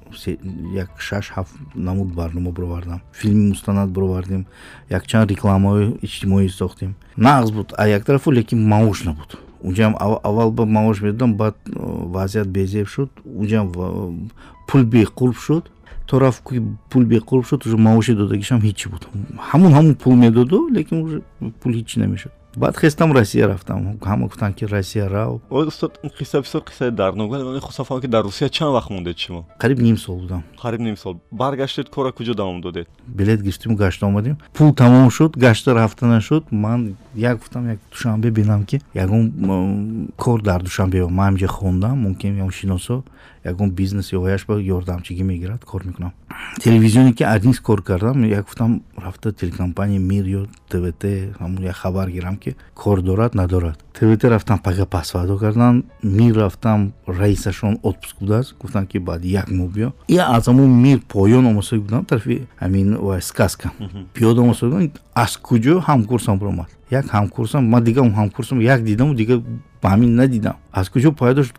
як 0.72 0.90
шаш 0.98 1.32
ҳафт 1.36 1.54
намуд 1.74 2.14
барнома 2.14 2.50
баровардам 2.50 3.00
филми 3.12 3.48
мустанад 3.48 3.90
баровардем 3.90 4.46
якчанд 4.88 5.30
рекламаҳои 5.30 5.98
иҷтимоӣ 6.02 6.48
сохтем. 6.48 6.94
Нағз 7.18 7.52
буд. 7.52 7.74
А 7.76 7.88
як 7.88 8.04
тарафу 8.04 8.32
лекин 8.32 8.66
маош 8.66 9.04
набуд. 9.04 9.36
Унҷаам 9.62 9.96
аввал 10.00 10.50
ба 10.50 10.64
маош 10.64 11.02
медодам 11.02 11.34
баъд 11.34 11.56
э, 11.66 11.72
вазъият 12.14 12.48
безеб 12.48 12.88
шуд. 12.88 13.10
Унҷаам 13.24 14.30
пул 14.66 14.82
беқурб 14.82 15.36
шуд 15.36 15.70
то 16.06 16.18
рафт 16.18 16.42
пул 16.90 17.02
беқурб 17.04 17.46
шуд 17.46 17.66
уже 17.66 17.76
маоши 17.76 18.14
додагишам 18.14 18.60
ҳичи 18.60 18.88
буд. 18.88 19.08
Ҳамон 19.50 19.72
ҳамон 19.72 19.94
пул 19.94 20.14
медоду 20.14 20.68
лекин 20.68 21.02
уже 21.02 21.22
пул 21.60 21.72
ҳичи 21.72 21.98
намешуд. 21.98 22.32
Баъд 22.56 22.76
хестам 22.78 23.12
россия 23.12 23.48
рафтам. 23.48 23.98
Ҳама 24.00 24.24
гуфтанд 24.28 24.54
ки 24.56 24.64
россия 24.64 25.10
рав. 25.10 25.40
Устод 25.50 25.98
ин 26.02 26.10
қисса 26.10 26.40
бисёр 26.40 26.62
қиссаи 26.64 26.90
дарднок. 26.90 27.30
Вале 27.30 27.44
ман 27.44 27.60
хостам 27.60 27.84
фаҳмам 27.84 28.00
ки 28.00 28.06
дар 28.06 28.24
русия 28.24 28.48
чанд 28.48 28.72
вақт 28.72 28.90
мондед 28.90 29.18
шумо 29.18 29.44
қариб 29.60 29.78
ним 29.82 29.98
сол 29.98 30.20
будам. 30.20 30.42
Қариб 30.62 30.80
ним 30.80 30.96
сол. 30.96 31.20
Баргаштед 31.30 31.90
кора 31.90 32.12
куҷо 32.12 32.34
давом 32.34 32.62
додед? 32.62 32.88
Билет 33.06 33.42
гирифтиму 33.42 33.76
гашта 33.76 34.06
омадем. 34.06 34.38
Пул 34.54 34.74
тамом 34.74 35.10
шуд 35.10 35.36
гашта 35.36 35.74
рафта 35.74 36.06
нашуд. 36.06 36.50
Ман 36.50 36.96
як 37.14 37.38
гуфтам 37.38 37.68
як 37.68 37.78
душанбе 37.90 38.30
бинам 38.30 38.64
ки 38.64 38.80
ягон 38.94 40.08
кор 40.16 40.40
дар 40.40 40.62
душанбе 40.62 41.06
ман 41.06 41.36
ҳамҷа 41.36 41.48
хондам. 41.48 41.98
Мумкин 41.98 42.38
ягон 42.38 42.52
шиносо 42.52 43.04
ягон 43.50 43.70
бизнес 43.70 44.12
ё 44.12 44.20
ба 44.48 44.54
ёрдамчигӣ 44.60 45.22
мегирад 45.22 45.64
кор 45.64 45.84
мекунам. 45.86 46.12
Телевизионе 46.60 47.12
ки 47.12 47.22
аднис 47.22 47.60
кор 47.60 47.82
кардам 47.82 48.24
як 48.24 48.44
гуфтам 48.44 48.82
рафта 48.96 49.32
телекомпания 49.32 50.00
мир 50.00 50.24
ё 50.24 50.46
твт 50.68 51.04
ҳамун 51.40 51.62
як 51.62 51.76
хабар 51.76 52.10
гирам 52.10 52.36
ки 52.36 52.56
кор 52.74 53.02
дорад 53.02 53.34
надорад. 53.34 53.78
Твт 53.92 54.24
рафтам 54.24 54.58
пага 54.58 54.86
пасвадо 54.86 55.38
кардан 55.38 55.84
мир 56.02 56.36
рафтам 56.36 56.92
раисашон 57.06 57.78
отпуск 57.82 58.16
будааст. 58.20 58.56
Гуфтам 58.58 58.86
ки 58.86 58.98
баъди 58.98 59.28
як 59.28 59.48
моҳ 59.48 59.70
биё. 59.70 59.92
И 60.08 60.16
аз 60.16 60.48
ҳамун 60.48 60.68
мир 60.68 61.00
поён 61.08 61.46
омосоӣ 61.46 61.78
будам 61.78 62.04
тарафи 62.04 62.46
ҳамин 62.60 63.20
сказка. 63.20 63.70
Пиёда 64.14 64.40
омосоӣ 64.40 64.68
будам 64.70 64.90
аз 65.14 65.36
куҷо 65.36 65.80
ҳамкурсам 65.80 66.38
биромад 66.38 66.68
як 66.90 67.06
ҳамкурсам 67.06 67.62
ман 67.68 67.84
дига 67.84 68.02
ҳамкурсам 68.02 68.60
як 68.60 68.82
дидаму 68.84 69.14
дига 69.14 69.42
ба 69.82 69.88
ҳамин 69.94 70.14
надидам. 70.14 70.56
Аз 70.72 70.88
куҷо 70.88 71.12
пайдо 71.12 71.44
шуд 71.44 71.56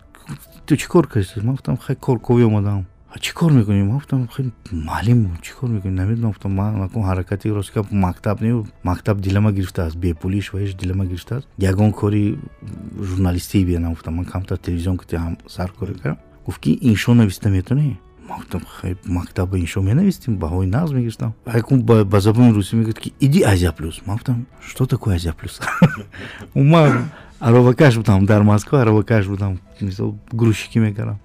ту 0.68 0.76
чӣ 0.76 0.88
кор 0.88 1.08
кардӣ 1.08 1.42
ма 1.48 1.52
гуфтам 1.56 1.78
хай 1.78 1.96
корковӣ 1.96 2.44
омадаам 2.50 2.86
чӣ 3.24 3.32
кор 3.34 3.52
мекунӣ 3.52 3.84
ма 3.84 3.94
гуфтам 4.00 4.28
хеле 4.28 4.52
маълим 4.72 5.20
чӣ 5.42 5.52
кор 5.58 5.70
мекунӣ 5.70 5.94
намедонам 5.96 6.32
гуфтам 6.32 6.52
ма 6.60 6.72
накун 6.72 7.04
ҳаракати 7.04 7.54
рост 7.56 7.72
ка 7.74 7.84
мактаб 7.92 8.42
не 8.42 8.52
мактаб 8.84 9.22
дилама 9.22 9.52
гирифтааст 9.52 9.96
бепулиш 9.96 10.54
ваиш 10.54 10.74
дилама 10.74 11.06
гирифтааст 11.06 11.48
ягон 11.58 11.94
кори 11.94 12.38
журналистӣ 13.10 13.64
биянам 13.66 13.94
гуфтам 13.94 14.16
ман 14.16 14.26
камтар 14.26 14.58
телевизион 14.58 14.98
кати 14.98 15.16
ҳам 15.16 15.38
сар 15.48 15.72
кор 15.72 15.88
кардам 15.88 16.18
гуфт 16.46 16.60
ки 16.62 16.78
иншо 16.82 17.14
нависта 17.14 17.50
метавонӣ 17.50 17.96
ма 18.28 18.36
гуфтам 18.36 18.62
хай 18.68 18.98
мактаба 19.06 19.58
иншо 19.58 19.82
менавистем 19.82 20.38
баҳои 20.38 20.68
нағз 20.68 20.94
мегирифтам 20.94 21.34
якун 21.46 21.82
ба 21.84 22.20
забони 22.20 22.52
русӣ 22.52 22.76
мегӯфт 22.76 23.00
ки 23.00 23.14
иди 23.20 23.42
азия 23.42 23.72
плюс 23.72 24.02
ма 24.06 24.14
гуфтам 24.14 24.46
что 24.60 24.86
такое 24.86 25.16
азия 25.16 25.34
плюс 25.34 25.62
аробакаш 27.39 27.98
будам 27.98 28.25
дар 28.25 28.44
москва 28.44 28.82
аробакаш 28.82 29.27
будам 29.27 29.60
мисол 29.82 30.15
грузчикӣ 30.32 30.79
мекардам. 30.79 31.20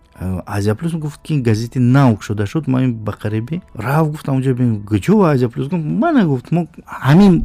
Азия 0.46 0.74
плюс 0.74 0.92
гуфт 0.92 1.20
ки 1.22 1.40
газети 1.40 1.78
наук 1.78 2.22
шуда 2.22 2.46
шуд 2.46 2.66
ман 2.68 2.94
ба 2.94 3.12
қарибӣ 3.12 3.62
рафт 3.74 4.10
гуфтам 4.10 4.36
унҷа 4.36 4.54
гучо 4.84 5.22
азия 5.22 5.48
плюс? 5.48 5.70
мана 5.72 6.24
гуфт 6.26 6.50
мо 6.52 6.68
ҳамин 6.86 7.44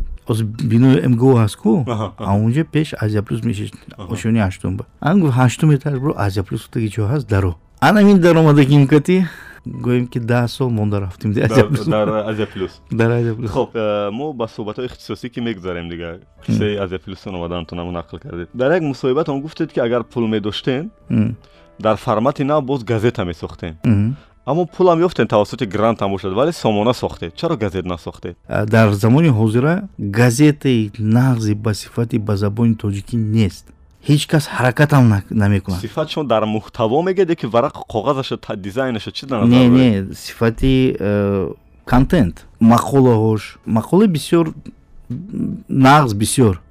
бинои 0.72 1.07
мго 1.07 1.29
ҳаст 1.43 1.57
ку 1.63 1.86
аунҷа 2.17 2.63
пеш 2.63 2.93
азия 3.00 3.22
плюс 3.22 3.43
мешид 3.43 3.74
ошони 3.98 4.39
ҳаштум 4.48 4.77
ба 4.77 4.84
ан 5.01 5.19
гуфт 5.22 5.38
ҳаштум 5.38 5.69
этаж 5.75 6.00
бро 6.00 6.13
азия 6.17 6.43
плюс 6.43 6.62
гуфта 6.62 6.79
гичо 6.79 7.01
ҳаст 7.13 7.27
даро 7.29 7.51
ан 7.81 7.96
ҳамин 7.98 8.17
даромада 8.19 8.65
ки 8.65 8.77
мкати 8.84 9.25
гӯем 9.86 10.07
ки 10.07 10.19
даҳ 10.19 10.48
сол 10.48 10.69
монда 10.69 11.00
рафтем 11.01 11.34
дар 11.34 12.10
азия 12.31 12.48
плюс 12.48 12.81
дар 12.91 13.10
азия 13.12 13.36
плюс 13.36 13.51
хоб 13.51 13.69
э, 13.74 14.10
мо 14.12 14.34
ба 14.34 14.46
суҳбатҳои 14.55 14.86
ихтисосӣ 14.89 15.29
ки 15.29 15.39
мегузарем 15.39 15.89
дигар 15.89 16.19
қиссаи 16.46 16.77
азия 16.84 17.00
плюсон 17.00 17.36
омаданатонаму 17.36 17.91
нақл 17.91 18.17
кардед 18.24 18.50
дар 18.53 18.72
як 18.77 18.84
мусоҳибатон 18.84 19.41
гуфтед 19.41 19.74
ки 19.74 19.79
агар 19.79 20.03
пул 20.03 20.27
медоштен 20.27 20.91
дар 21.79 21.96
формати 21.98 22.43
нав 22.43 22.63
боз 22.63 22.84
газета 22.84 23.25
месохтем 23.25 23.74
аммо 24.48 24.66
пулам 24.66 25.00
ёфтем 25.01 25.27
тавассути 25.27 25.66
грант 25.66 26.00
ҳам 26.01 26.12
бошад 26.12 26.34
вале 26.34 26.51
сомона 26.54 26.94
сохтед 26.94 27.36
чаро 27.36 27.58
газет 27.58 27.86
насохтед 27.86 28.38
дар 28.48 28.94
замони 28.94 29.27
ҳозира 29.27 29.74
газетаи 30.00 30.92
нағзи 30.98 31.54
ба 31.56 31.74
сифати 31.74 32.18
ба 32.18 32.38
забони 32.38 32.75
тоҷикӣ 32.75 33.16
нест. 33.18 33.66
Ҳеҷ 34.08 34.27
кас 34.32 34.48
ҳаракатам 34.48 35.04
намекунад. 35.30 35.80
Сифат 35.82 36.08
шумо 36.10 36.25
дар 36.34 36.44
муҳтаво 36.46 36.98
мегӯед 37.08 37.32
ки 37.39 37.46
варақ 37.56 37.75
коғазаша 37.94 38.56
дизайнаша 38.56 39.12
чи 39.12 39.25
не 39.25 39.68
не 39.77 40.16
сифати 40.16 40.96
э, 40.98 41.51
контент 41.86 42.46
мақолаҳош. 42.62 43.42
Мақола 43.68 44.06
бисёр 44.08 44.54
нағз 45.10 46.13
бисёр. 46.13 46.62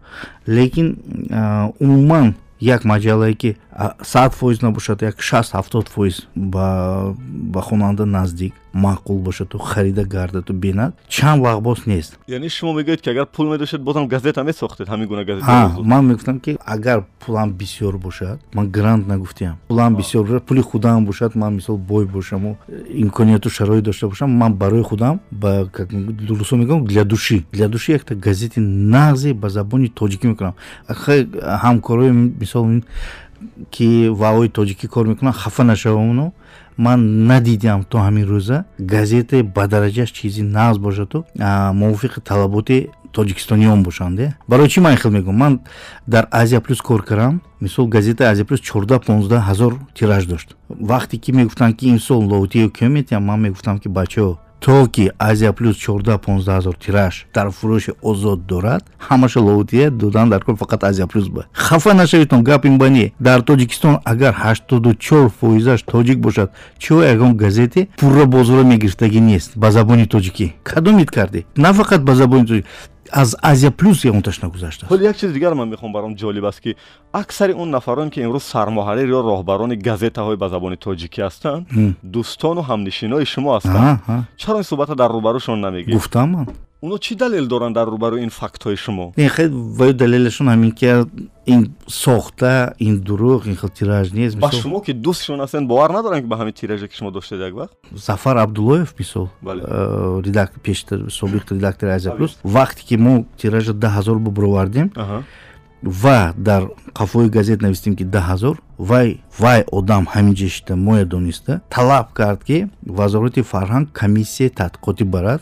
Лекин 0.47 0.89
э, 1.29 1.73
умуман 1.79 2.35
як 2.61 2.85
маҷаллае 2.85 3.35
ки 3.35 3.57
сад 4.03 4.33
фоиз 4.33 4.63
набошад 4.63 5.03
як 5.03 5.21
шаст 5.21 5.53
ҳафтод 5.53 5.89
фоиз 5.89 6.27
ба 6.35 7.61
хонанда 7.63 8.05
наздик 8.07 8.55
маъқул 8.77 9.19
бошад 9.19 9.49
ту 9.49 9.59
харида 9.59 10.05
гардату 10.05 10.53
бинад 10.53 10.95
чанд 11.09 11.43
вақт 11.43 11.61
боз 11.61 11.87
нест. 11.87 12.19
Яъне 12.29 12.49
шумо 12.49 12.73
мегӯед 12.75 13.01
ки 13.01 13.11
агар 13.11 13.27
пул 13.27 13.49
медоштед 13.51 13.83
бозам 13.83 14.09
газета 14.09 14.45
месохтед 14.45 14.89
ҳамин 14.89 15.07
гуна 15.07 15.25
газета 15.25 15.75
ман 15.83 16.07
мегуфтам 16.07 16.41
ки 16.41 16.59
агар 16.65 17.05
пулам 17.21 17.53
бисёр 17.53 17.97
бошад 17.99 18.39
ман 18.55 18.71
грант 18.71 19.07
нагуфтиам. 19.07 19.57
Пулам 19.69 19.97
бисёр 19.97 20.25
бошад 20.25 20.45
пули 20.45 20.61
худам 20.61 21.07
бошад 21.07 21.35
ман 21.35 21.55
мисол 21.55 21.77
бой 21.77 22.07
бошаму 22.07 22.59
имконияту 22.89 23.51
шароит 23.51 23.85
дошта 23.85 24.09
бошам 24.09 24.31
ман 24.31 24.55
барои 24.55 24.83
худам 24.83 25.21
ба 25.31 25.69
русо 26.29 26.57
мегӯям 26.57 26.87
для 26.87 27.05
души. 27.05 27.47
Для 27.53 27.69
души 27.69 27.93
якта 27.93 28.15
газети 28.15 28.61
нағзе 28.61 29.33
ба 29.35 29.49
забони 29.49 29.89
тоҷикӣ 29.89 30.27
мекунам. 30.27 30.55
Ҳамкорои 30.89 32.11
мисол 32.13 32.83
ки 33.71 34.09
ваои 34.09 34.49
тоҷикӣ 34.49 34.87
кор 34.89 35.07
мекунам 35.07 35.33
хафа 35.33 35.65
нашавамуну 35.65 36.33
ман 36.77 37.27
надидиам 37.27 37.85
то 37.85 37.99
ҳамин 37.99 38.27
рӯза 38.33 38.65
газетаи 38.79 39.43
ба 39.43 39.67
дараҷаш 39.69 40.11
чизи 40.13 40.43
нағз 40.43 40.79
бошаду 40.79 41.25
мувофиқи 41.81 42.21
талаботи 42.21 42.91
тоҷикистониён 43.17 43.83
бошанд 43.83 44.21
барои 44.49 44.69
чӣ 44.69 44.81
ман 44.81 44.93
ин 44.93 44.99
хел 44.99 45.11
мегӯям? 45.11 45.37
Ман 45.43 45.61
дар 46.07 46.29
азия 46.31 46.61
плюс 46.61 46.81
кор 46.81 47.03
кардам 47.03 47.41
мисол 47.61 47.87
газетаи 47.89 48.27
азия 48.27 48.45
плюс 48.45 48.61
чорда 48.61 48.97
понздаҳ 48.99 49.43
ҳазор 49.49 49.73
тираж 49.95 50.27
дошт. 50.27 50.49
Вақте 50.69 51.17
ки 51.17 51.31
мегуфтанд 51.33 51.77
ки 51.79 51.85
имсол 51.95 52.21
лоутиё 52.31 52.69
киё 52.71 52.89
метиҳам 52.89 53.25
ман 53.25 53.41
мегуфтам 53.41 53.79
ки 53.79 53.89
бачаҳо 53.89 54.39
то 54.67 54.89
ки 54.89 55.13
азия 55.19 55.53
плюс 55.53 55.77
чорда 55.77 56.19
понздаҳ 56.19 56.57
ҳазор 56.59 56.77
тираж 56.85 57.27
дар 57.35 57.49
фурӯши 57.59 57.93
озод 58.03 58.47
дорад 58.47 58.83
ҳамаша 59.09 59.41
лоутия 59.41 59.91
додан 59.91 60.29
дар 60.29 60.43
кор 60.45 60.57
фақат 60.57 60.83
азия 60.91 61.07
плюс 61.07 61.29
ба. 61.29 61.47
Хафа 61.53 61.95
нашавитон 61.95 62.43
гап 62.43 62.65
ин 62.65 62.77
ба 62.79 62.89
не 62.89 63.13
дар 63.21 63.41
тоҷикистон 63.43 64.01
агар 64.05 64.35
ҳаштоду 64.35 64.95
чор 64.95 65.31
фоизаш 65.41 65.81
тоҷик 65.83 66.19
бошад 66.19 66.51
чо 66.79 66.95
ягон 67.03 67.37
газете 67.37 67.89
пурра 67.97 68.27
бозора 68.27 68.65
мегирифтагӣ 68.65 69.21
нест 69.21 69.51
ба 69.57 69.71
забони 69.71 70.07
тоҷикӣ? 70.07 70.47
Кадомид 70.65 71.11
кардӣ? 71.11 71.45
На 71.57 71.71
фақат 71.73 72.01
ба 72.09 72.15
забони 72.15 72.47
тоҷик 72.47 72.65
аз 73.23 73.37
азия 73.43 73.71
плюс 73.71 74.05
ягонташ 74.05 74.37
нагузаштааст 74.45 74.91
ҳоли 74.93 75.03
як 75.11 75.17
чизи 75.17 75.33
дигар 75.33 75.55
ман 75.55 75.69
мехоҳам 75.73 75.93
баром 75.97 76.13
ҷолиб 76.23 76.45
аст 76.51 76.61
ки 76.65 76.77
аксари 77.13 77.53
он 77.63 77.71
нафароне 77.71 78.11
ки 78.11 78.21
имрӯз 78.27 78.45
сармуҳаррир 78.53 79.09
ё 79.17 79.21
роҳбарони 79.31 79.77
газетаҳои 79.89 80.37
ба 80.43 80.49
забони 80.55 80.77
тоҷикӣ 80.87 81.21
ҳастанд 81.27 81.63
дӯстону 82.15 82.63
ҳамнишинои 82.69 83.25
шумо 83.33 83.51
ҳастанд 83.57 83.99
чаро 84.41 84.57
ин 84.63 84.67
суҳбата 84.71 84.95
дар 85.01 85.11
рӯбарӯшон 85.17 85.59
намегӯед 85.67 85.95
гуфтам 86.81 86.83
ман 86.83 86.93
оно 86.93 86.99
чӣ 86.99 87.15
далел 87.17 87.47
доранд 87.47 87.75
дар 87.75 87.89
рӯбарӯи 87.89 88.23
ин 88.23 88.31
фактҳои 88.31 88.77
шумо? 88.77 89.13
Хел 89.17 89.51
ваю 89.53 89.95
далелашон 89.95 90.49
ҳамин 90.49 90.73
ки 90.73 90.87
ин 91.47 91.75
сохта 91.87 92.75
ин 92.79 93.01
дурӯғ 93.01 93.47
ин 93.47 93.57
хел 93.57 93.69
тираж 93.69 94.13
нест 94.13 94.37
ба 94.37 94.51
шумо 94.53 94.81
ки 94.81 94.93
дӯстшон 94.93 95.41
ҳастед 95.41 95.67
бовар 95.67 95.91
надоранд 95.91 96.23
ки 96.23 96.29
ба 96.29 96.37
ҳамин 96.37 96.53
тиража 96.53 96.89
ки 96.89 96.97
шумо 96.97 97.11
доштед 97.11 97.41
як 97.41 97.55
вақт? 97.55 97.73
Зафар 97.95 98.37
абдуллоев 98.37 98.95
мисол. 98.99 99.29
Э, 99.45 100.47
пештар 100.63 100.99
собиқ 101.09 101.51
редактори 101.51 101.91
азия 101.91 102.13
плюс 102.13 102.37
вақте 102.45 102.83
ки 102.89 102.97
мо 102.97 103.25
тиража 103.37 103.73
даҳ 103.73 103.93
ҳазор 103.99 104.19
ба 104.19 104.31
баровардем 104.31 104.91
ва 105.87 106.35
дар 106.37 106.69
қафои 106.95 107.29
газет 107.29 107.63
навистем 107.63 107.95
ки 107.97 108.05
даҳ 108.05 108.25
ҳазор 108.33 108.57
вай 108.79 109.21
вай 109.39 109.65
одам 109.73 110.05
ҳаминҷа 110.15 110.49
шида 110.49 110.77
моя 110.77 111.05
дониста 111.05 111.61
талаб 111.71 112.13
кард 112.13 112.45
ки 112.45 112.69
вазорати 112.87 113.41
фарҳанг 113.43 113.87
комиссия 113.93 114.49
тадқиқоти 114.51 115.05
барад 115.05 115.41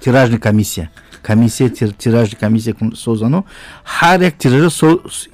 тиражна 0.00 0.38
комиссия 0.38 0.90
комиссия 1.22 1.68
тиражна 1.70 2.38
комиссия 2.38 2.74
созану 2.94 3.44
ҳар 3.84 4.18
як 4.22 4.34
тиража 4.38 4.70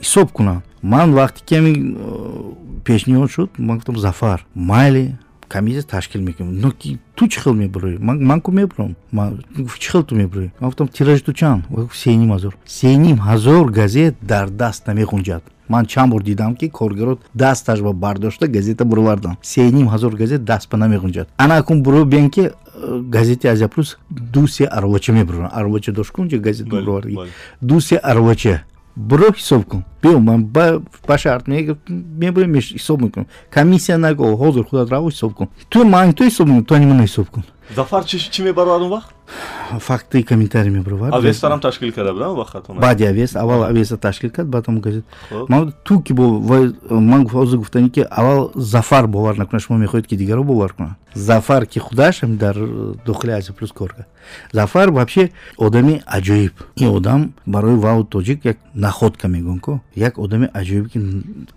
ҳисоб 0.00 0.33
кунанд. 0.33 0.62
Ман 0.83 1.14
вақте 1.14 1.40
ки 1.47 1.54
ами 1.54 1.73
э, 1.73 2.52
пешниҳод 2.85 3.31
шуд 3.31 3.50
ман 3.59 3.76
гуфтам 3.78 3.97
зафар 3.97 4.47
майли 4.54 5.16
комиссия 5.48 5.82
ташкил 5.82 6.20
мекунем 6.20 6.60
но 6.60 6.70
ки 6.70 6.98
ту 7.14 7.28
чӣ 7.28 7.40
хел 7.40 7.54
мебурӣ 7.54 7.98
ман 8.00 8.40
ку 8.40 8.50
мебурам? 8.52 8.96
Чӣ 9.78 9.90
хел 9.90 10.02
ту 10.04 10.14
мебурӣ 10.14 10.50
ман 10.60 10.70
гуфтам 10.70 10.88
тиражи 10.88 11.22
ту 11.22 11.32
чанд? 11.32 11.64
Сеним 11.92 12.32
ҳазор 12.32 12.54
сеним 12.66 13.16
ҳазор 13.16 13.70
газет 13.70 14.14
дар 14.22 14.50
даст 14.50 14.86
намехунҷад. 14.86 15.42
Ман 15.68 15.86
чанд 15.86 16.12
бор 16.12 16.22
дидам 16.22 16.56
ки 16.56 16.68
коргиро 16.68 17.18
дасташ 17.34 17.80
ба 17.80 17.92
бардошта 17.92 18.46
газета 18.48 18.84
буровардан 18.84 19.36
сеним 19.42 19.88
ҳазор 19.88 20.14
газет 20.16 20.44
даст 20.44 20.70
ба 20.70 20.76
намехунҷад. 20.76 21.28
Ана 21.38 21.56
акун 21.56 21.82
буро 21.82 22.04
биен 22.04 22.30
ки 22.30 22.50
э, 22.74 23.00
газети 23.02 23.46
азия 23.46 23.68
плюс 23.68 23.98
ду 24.10 24.46
се 24.46 24.64
аровача 24.64 25.12
мебурам 25.12 25.50
аровача 25.52 25.92
дошт 25.92 26.12
кунҷа 26.12 26.38
газета 26.38 26.70
буроварди 26.70 27.18
ду 27.60 27.80
се 27.80 27.96
аровача 27.96 28.64
буро 28.96 29.28
ҳисоб 29.30 29.64
кун 29.64 29.84
биё 30.04 30.18
ман 30.18 30.44
ба 30.44 31.18
шарт 31.18 31.46
мебурем 31.49 32.54
ҳисоб 32.54 33.02
мекунам. 33.02 33.26
Комиссия 33.50 33.96
наго 33.99 34.25
ҳозир 34.42 34.64
худат 34.68 34.88
раво 34.90 35.08
ҳисоб 35.11 35.32
кун. 35.34 35.49
Ту 35.70 35.84
ман 35.84 36.12
ту 36.12 36.25
ҳисоб 36.25 36.46
мекун 36.49 36.64
ту 36.64 36.75
анимана 36.75 37.02
ҳисоб 37.04 37.26
кун. 37.30 37.44
Зафар 37.75 38.04
чӣ 38.04 38.42
мебарад 38.42 38.82
он 38.82 38.90
вақт? 38.90 39.11
Факти 39.80 40.23
комментарий 40.23 40.70
мебаровад 40.70 41.14
авестарам 41.14 41.61
ташкил 41.61 41.92
карда 41.92 42.12
будам 42.12 42.37
вақт 42.37 42.78
баъди 42.78 43.04
авест 43.04 43.37
аввал 43.37 43.64
авеста 43.64 43.96
ташкил 43.96 44.30
кард 44.30 44.49
баъд 44.49 44.66
ҳам 44.66 44.80
газет. 44.80 45.04
Ман 45.49 45.73
ту 45.84 46.02
ки 46.02 46.12
ман 46.12 47.26
ҳозир 47.26 47.56
гуфтани 47.56 47.90
ки 47.90 48.00
аввал 48.11 48.52
зафар 48.54 49.06
бовар 49.06 49.37
накунад 49.37 49.62
шумо 49.62 49.78
мехоҳед 49.78 50.06
ки 50.06 50.16
дигарро 50.16 50.44
бовар 50.44 50.75
кунад. 50.75 50.92
Зафар 51.14 51.66
ки 51.66 51.78
худаш 51.78 52.20
дар 52.23 52.56
дохили 53.06 53.30
азия 53.30 53.54
плюс 53.54 53.73
кор 53.73 53.94
кард 53.94 54.08
зафар 54.52 54.90
вообще 54.90 55.32
одами 55.56 56.02
аҷоиб. 56.06 56.52
Ин 56.76 56.88
одам 56.96 57.32
барои 57.46 57.76
вау 57.76 58.04
тоҷик 58.04 58.40
як 58.44 58.58
находка 58.75 59.26
мегӯн 59.28 59.58
ко 59.58 59.80
як 59.96 60.18
одами 60.18 60.48
аҷоиб 60.54 60.86
ки 60.92 60.98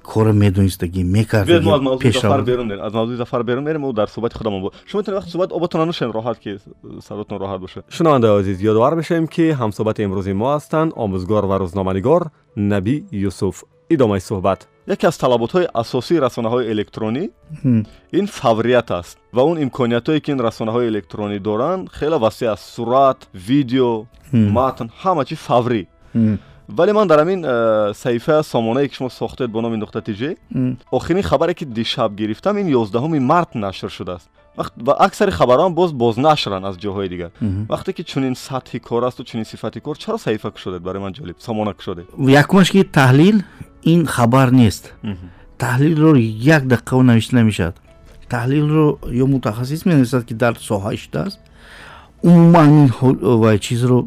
кора 0.04 0.34
медонистагӣ 0.34 1.04
мекардаз 1.04 1.66
мавзуи 1.66 3.16
зафар 3.16 3.44
берун 3.44 3.64
мерем 3.64 3.94
дар 3.94 4.08
суҳбати 4.10 4.38
худамон 4.38 4.72
шумо 4.86 5.02
метавонед 5.02 5.24
вақти 5.24 5.32
суҳбат 5.32 5.52
оботон 5.52 5.88
нушен 5.88 6.12
роҳат 6.12 6.38
ки 6.40 6.58
саротон 7.08 7.38
роҳат 7.40 7.60
боша 7.60 7.84
шунавандаи 7.90 8.40
азиз 8.40 8.62
ёдовар 8.62 8.96
мешавем 8.96 9.28
ки 9.28 9.52
ҳамсуҳбати 9.52 10.02
имрӯзи 10.08 10.34
мо 10.34 10.48
ҳастанд. 10.56 10.90
Омӯзгор 11.04 11.44
ва 11.50 11.56
рӯзноманигор 11.64 12.22
наби 12.56 12.96
юсуф. 13.12 13.64
Идомаи 13.90 14.22
суҳбат. 14.30 14.60
Яке 14.88 15.08
аз 15.08 15.18
талаботҳои 15.24 15.68
асосии 15.74 16.20
расонаҳои 16.26 16.66
электронӣ? 16.74 17.24
Ин 18.20 18.26
фаврият 18.28 18.92
аст 19.00 19.18
ва 19.36 19.42
он 19.50 19.58
имкониятҳое 19.66 20.20
ки 20.24 20.32
ин 20.32 20.40
расонаҳои 20.48 20.88
электронӣ 20.92 21.40
доранд 21.40 21.84
хеле 21.98 22.18
васеъ 22.26 22.52
аст 22.56 22.66
сурат 22.76 23.20
видео 23.50 23.92
матн 24.58 24.88
ҳама 25.02 25.24
чи 25.30 25.36
фаврӣ 25.36 25.82
вале 26.68 26.94
ман 26.94 27.08
дар 27.08 27.20
ҳамин 27.20 27.44
э, 27.46 27.94
саҳифаи 27.94 28.44
сомонае 28.44 28.88
ки 28.88 28.96
шумо 28.96 29.10
сохтед 29.10 29.50
бо 29.52 29.62
номи 29.62 29.78
нуқта 29.78 30.02
тиҷ 30.02 30.38
охирин 30.92 31.24
хабаре 31.24 31.54
ки 31.54 31.66
дишаб 31.66 32.16
гирифтам 32.16 32.58
ин 32.58 32.68
ёздаҳуми 32.68 33.20
март 33.20 33.56
нашр 33.56 33.90
шудааст 33.90 34.30
ва 34.58 34.94
аксари 35.00 35.32
хабарон 35.32 35.74
боз 35.74 35.92
бознашранд 35.92 36.66
аз 36.66 36.76
ҷоҳои 36.78 37.10
дигар 37.10 37.32
вақте 37.70 37.94
ки 37.94 38.04
чунин 38.04 38.36
сатҳи 38.36 38.80
кор 38.80 39.04
асту 39.04 39.24
чунин 39.24 39.46
сифати 39.46 39.80
кор 39.80 39.98
чаро 39.98 40.18
саҳифа 40.18 40.52
кушодед 40.52 40.82
барои 40.82 41.02
ман 41.02 41.14
ҷолиб 41.14 41.38
сомона 41.40 41.74
кушодед 41.74 42.06
якумаш 42.44 42.72
ки 42.72 42.82
таҳлил 42.84 43.38
ин 43.84 44.06
хабар 44.06 44.52
нест 44.52 44.94
таҳлилро 45.58 46.12
як 46.56 46.64
дақиқао 46.74 47.02
навишта 47.02 47.36
намешавад 47.36 47.76
таҳлилро 48.30 48.98
ё 49.24 49.26
мутахассис 49.26 49.86
менависад 49.86 50.26
ки 50.26 50.34
дар 50.34 50.54
соҳа 50.70 50.98
шудааст 50.98 51.40
умуман 52.28 52.70
ин 52.82 52.88
ва 53.42 53.58
чизро 53.66 53.98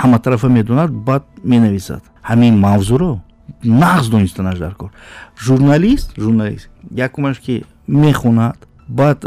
ҳаматарафа 0.00 0.48
медонад 0.48 0.90
баъд 1.08 1.24
менависад. 1.44 2.02
Ҳамин 2.28 2.54
мавзӯъро 2.66 3.12
нағз 3.82 4.10
донистанаш 4.10 4.58
дар 4.58 4.74
кор. 4.74 4.90
Журналист 5.46 6.08
журналист 6.18 6.68
якумаш 6.96 7.38
ки 7.44 7.64
мехонад 7.88 8.58
баъд 8.88 9.18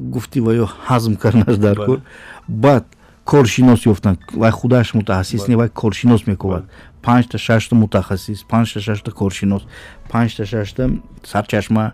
гуфтӣ 0.00 0.40
ва 0.40 0.52
ё 0.64 0.66
ҳазм 0.88 1.14
карданаш 1.22 1.56
дар 1.66 1.76
кор 1.86 2.00
баъд 2.48 2.84
коршинос 3.24 3.86
ёфтан 3.86 4.18
вай 4.34 4.50
худаш 4.50 4.94
мутахассис 4.94 5.48
не 5.48 5.56
вай 5.56 5.68
коршинос 5.68 6.26
мекунад 6.26 6.64
панҷта 7.02 7.38
шашта 7.38 7.74
мутахассис 7.74 8.42
панҷта 8.52 8.80
шашта 8.80 9.10
коршинос 9.10 9.62
панҷта 10.10 10.44
шашта 10.44 10.90
сарчашма 11.24 11.92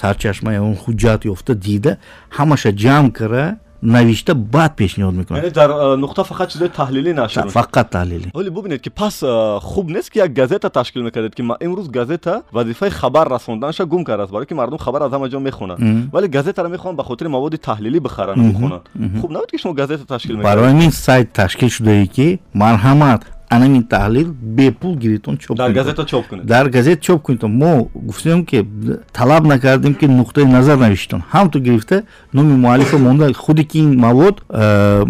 сарчашма 0.00 0.50
он 0.68 0.74
ҳуҷҷат 0.82 1.20
ёфта 1.32 1.54
дида 1.54 1.98
ҳамаша 2.36 2.70
ҷамъ 2.72 3.12
кара 3.12 3.58
навишта 3.86 4.34
баъд 4.34 4.72
пешниҳод 4.76 5.14
мекунад? 5.14 5.52
Дар 5.52 5.70
нуқта 6.04 6.22
фақат 6.30 6.48
чизои 6.52 6.68
таҳлилӣ 6.68 7.12
нашр 7.14 7.46
фақат 7.58 7.88
таҳлилӣ. 7.96 8.28
Оле 8.34 8.50
бубинед 8.50 8.80
ки 8.82 8.90
пас 8.90 9.22
хуб 9.62 9.86
нест 9.90 10.10
ки 10.10 10.18
як 10.18 10.32
газета 10.32 10.68
ташкил 10.70 11.02
мекардед 11.02 11.34
ки 11.34 11.42
имрӯз 11.42 11.88
газета 11.88 12.42
вазифаи 12.52 12.90
хабар 12.90 13.28
расонданаша 13.28 13.84
гум 13.86 14.04
кардааст 14.04 14.32
барое 14.32 14.46
ки 14.46 14.54
мардум 14.54 14.78
хабар 14.78 15.02
аз 15.02 15.12
ҳама 15.12 15.28
ҷо 15.28 15.38
мехонанд 15.38 15.80
вале 16.12 16.28
газетаро 16.28 16.68
мехоҳанд 16.68 16.96
ба 16.96 17.04
хотири 17.04 17.28
маводи 17.28 17.56
таҳлилӣ 17.56 18.00
бихаранд 18.00 18.38
бихонанд 18.52 18.84
хуб 19.20 19.30
набуд 19.30 19.50
ки 19.50 19.58
шумо 19.58 19.74
газета 19.74 20.04
ташкил 20.04 20.36
барои 20.36 20.72
мин 20.72 20.90
сайт 20.90 21.32
ташкил 21.32 21.68
шудае 21.68 22.06
ки 22.06 22.40
марҳамат 22.54 23.22
анамин 23.48 23.84
таҳлил 23.84 24.32
бепул 24.32 24.96
гирифтон 24.96 25.38
чопдар 25.38 25.72
газета 25.72 26.04
чоп 26.04 26.28
кунед 26.28 26.46
дар 26.46 26.68
газета 26.68 27.00
чоп 27.00 27.22
кунедон 27.22 27.52
мо 27.52 27.88
гуфтем 27.94 28.44
ки 28.44 28.66
талаб 29.12 29.44
накардем 29.44 29.94
ки 29.94 30.04
нуқтаи 30.04 30.44
назар 30.44 30.78
навиштон. 30.78 31.22
Ҳамто 31.32 31.58
гирифта 31.60 32.04
номи 32.32 32.56
муаллифа 32.56 32.98
монда 32.98 33.32
худе 33.34 33.64
ки 33.64 33.78
ин 33.78 33.98
мавод 33.98 34.42
э, 34.48 35.04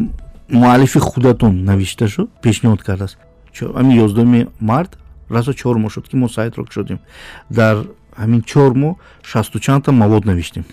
муаллифи 0.49 0.99
худатон 0.99 1.65
навишта 1.65 2.09
шуд 2.09 2.31
пешниҳод 2.43 2.83
кардааст 2.83 3.19
ҳамин 3.55 3.97
ёздуми 4.05 4.49
март 4.61 4.99
расо 5.31 5.53
чор 5.55 5.77
моҳ 5.79 5.91
шуд 5.91 6.09
ки 6.09 6.17
мо 6.17 6.29
сайтро 6.29 6.65
кушодем 6.65 6.99
дар 7.51 7.87
ҳамин 8.17 8.43
чор 8.43 8.75
моҳ 8.75 8.97
шасту 9.23 9.61
чандта 9.61 9.93
мавод 9.93 10.25
навиштем. 10.27 10.65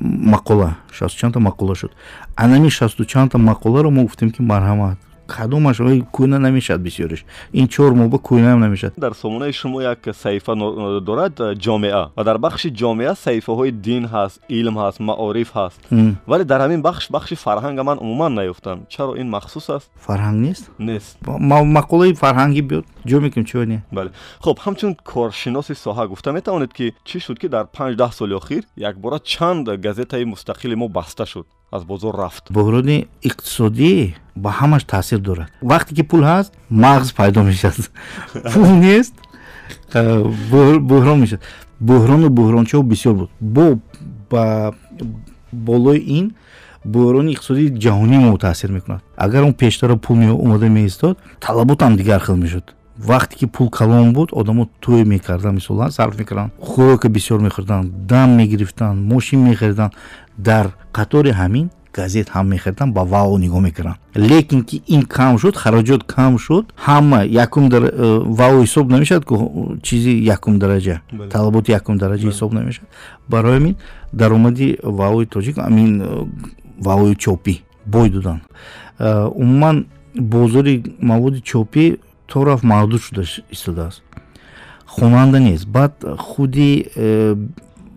Мақола 0.00 0.74
шасту 0.90 1.18
чандта 1.20 1.38
мақола 1.38 1.74
шуд. 1.76 1.92
Анамин 2.34 2.70
шасту 2.70 3.04
чандта 3.04 3.38
мақоларо 3.38 3.90
мо 3.90 4.02
гуфтем 4.02 4.30
ки 4.30 4.42
марҳамат 4.42 4.98
кадомаш 5.36 5.78
кӯна 6.16 6.38
намешавад 6.46 6.82
бисёриш. 6.86 7.20
Ин 7.52 7.66
чор 7.68 7.92
моба 8.00 8.18
кӯнаам 8.28 8.58
намешавад 8.64 8.94
дар 8.96 9.14
сомонаи 9.22 9.52
шумо 9.52 9.78
як 9.82 10.00
саҳифа 10.22 10.52
дорад 11.08 11.34
ҷомеа. 11.64 12.04
Ва 12.16 12.22
дар 12.24 12.38
бахши 12.38 12.68
ҷомеа 12.80 13.14
саҳифаҳои 13.24 13.70
дин 13.86 14.04
ҳаст 14.14 14.36
илм 14.48 14.76
ҳаст 14.82 14.98
маориф 15.00 15.50
ҳаст. 15.58 15.80
Вале 16.26 16.44
дар 16.44 16.60
ҳамин 16.64 16.80
бахш 16.88 17.04
бахши 17.10 17.34
фарҳанга 17.44 17.82
ман 17.82 17.98
умуман 18.04 18.32
наёфтам. 18.38 18.78
Чаро 18.88 19.12
ин 19.22 19.28
махсус 19.36 19.70
аст? 19.76 19.90
Фарҳанг 20.06 20.38
нест? 20.46 20.64
Нест. 20.78 21.16
Мақолаи 21.78 22.12
фарҳанги 22.22 22.62
биёд 22.70 22.84
ҷо 23.10 23.20
мекунем 23.24 23.46
чио 23.50 23.64
не? 23.72 23.78
Бале 23.92 24.10
хуб 24.44 24.56
ҳамчун 24.64 24.92
коршиноси 25.12 25.74
соҳа 25.84 26.04
гуфта 26.12 26.32
метавонед 26.32 26.72
ки 26.78 26.86
чӣ 27.08 27.16
шуд 27.24 27.38
ки 27.42 27.48
дар 27.48 27.64
панҷ 27.76 27.94
даҳ 28.02 28.12
соли 28.18 28.34
охир 28.40 28.62
якбора 28.90 29.18
чанд 29.32 29.66
газетаи 29.86 30.24
мустақили 30.32 30.74
мо 30.74 30.88
баста 30.88 31.24
шуд 31.32 31.46
аз 31.72 31.84
бозор 31.84 32.14
рафт. 32.14 32.44
Буҳрони 32.52 33.06
иқтисодӣ 33.28 34.14
ба 34.36 34.50
ҳамаш 34.60 34.82
таъсир 34.84 35.18
дорад. 35.18 35.48
Вақте 35.62 35.94
ки 35.96 36.02
пул 36.02 36.22
ҳаст 36.22 36.52
мағз 36.70 37.08
пайдо 37.16 37.42
мешавад. 37.42 37.90
Пул 38.54 38.68
нест 38.86 39.14
э, 39.94 40.22
буҳрон 40.90 41.18
мешавад. 41.20 41.42
Буҳрону 41.80 42.28
буҳрончао 42.28 42.82
бисёр 42.82 43.14
буд. 43.14 43.30
Бо 43.40 43.78
ба 44.30 44.74
болои 45.52 46.00
ин 46.18 46.34
буҳрони 46.84 47.32
иқтисодии 47.34 47.72
ҷаҳонӣ 47.84 48.16
мо 48.24 48.38
таъсир 48.38 48.70
мекунад. 48.70 49.00
Агар 49.16 49.42
он 49.42 49.54
пештара 49.54 49.96
пул 49.96 50.16
омода 50.44 50.68
меистод 50.68 51.18
талаботам 51.40 51.96
дигар 51.96 52.20
хел 52.20 52.36
мешуд. 52.36 52.74
Вақте 52.98 53.34
ки 53.38 53.46
пул 53.46 53.70
калон 53.70 54.12
буд 54.12 54.28
одамо 54.32 54.68
тӯй 54.82 55.04
мекарданд 55.04 55.54
мисолан 55.54 55.90
сарф 55.90 56.18
мекарданд 56.18 56.52
хӯрока 56.60 57.08
бисёр 57.08 57.40
мехӯрданд 57.40 58.06
дам 58.06 58.36
мегирифтанд 58.36 58.98
мошин 59.12 59.40
мехариданд 59.48 59.94
дар 60.36 60.66
қатори 60.96 61.32
ҳамин 61.40 61.66
газет 61.94 62.28
ҳам 62.34 62.46
мехариданд 62.54 62.94
ба 62.94 63.02
вао 63.04 63.38
нигоҳ 63.38 63.60
мекарданд 63.68 63.98
лекин 64.16 64.60
ки 64.64 64.82
ин 64.94 65.02
кам 65.02 65.38
шуд 65.38 65.54
хароҷот 65.62 66.02
кам 66.14 66.38
шуд 66.38 66.64
ҳама 66.86 67.20
якум 67.44 67.64
э, 67.68 67.78
вао 68.38 68.62
ҳисоб 68.64 68.86
намешавад 68.94 69.24
ки 69.28 69.34
чизи 69.82 70.12
якум 70.34 70.58
дараҷа 70.58 70.96
талаботи 71.30 71.70
якум 71.72 71.96
дараҷа 71.98 72.26
ҳисоб 72.30 72.50
намешавад. 72.58 72.88
Барои 73.28 73.56
ҳамин 73.58 73.74
даромади 74.12 74.78
ваои 74.82 75.26
тоҷик 75.26 75.56
амин 75.58 75.90
э, 76.00 76.06
ваои 76.86 77.14
чопӣ 77.24 77.54
бой 77.86 78.08
доданд 78.10 78.42
э, 78.98 79.26
умуман 79.42 79.86
бозори 80.14 80.74
маводи 81.00 81.40
чопӣ 81.40 81.84
то 82.26 82.44
рафт 82.44 82.64
маҳдуд 82.64 83.00
шуда 83.00 83.22
истодааст. 83.50 84.02
Хонанда 84.86 85.40
нест. 85.40 85.66
Баъд 85.66 85.92
худи 86.18 86.70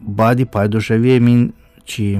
баъди 0.01 0.45
пайдошавии 0.45 1.19
мин 1.19 1.53
чи 1.85 2.19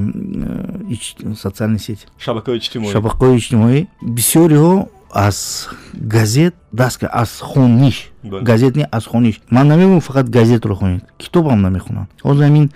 социални 1.35 1.79
сети 1.79 2.05
шабакаҳои 2.25 2.57
иҷтимоӣ. 2.61 2.91
Шабакаҳои 2.95 3.37
иҷтимоӣ. 3.41 3.79
Бисёриҳо 4.17 4.87
аз 5.15 5.69
газет 6.15 6.53
даст 6.73 7.03
аз 7.11 7.39
хониш. 7.39 8.11
Газет 8.23 8.75
не 8.75 8.87
аз 8.91 9.05
хониш. 9.05 9.41
Ман 9.49 9.67
намегӯям 9.67 10.01
фақат 10.09 10.29
газетро 10.29 10.75
хонед. 10.75 11.03
Китобам 11.17 11.61
намехонанд 11.61 12.07
ҳозир 12.23 12.43
ҳамин 12.49 12.69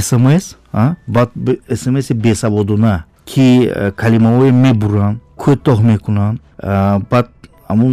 смс 0.00 0.44
баъд 1.08 1.30
смси 1.74 2.12
бесаводона 2.14 3.04
ки 3.26 3.68
э, 3.68 3.92
калимаҳое 4.00 4.52
мебуранд 4.52 5.18
кӯтоҳ 5.42 5.78
мекунанд 5.82 6.38
баъд 7.10 7.28
ҳамун 7.68 7.92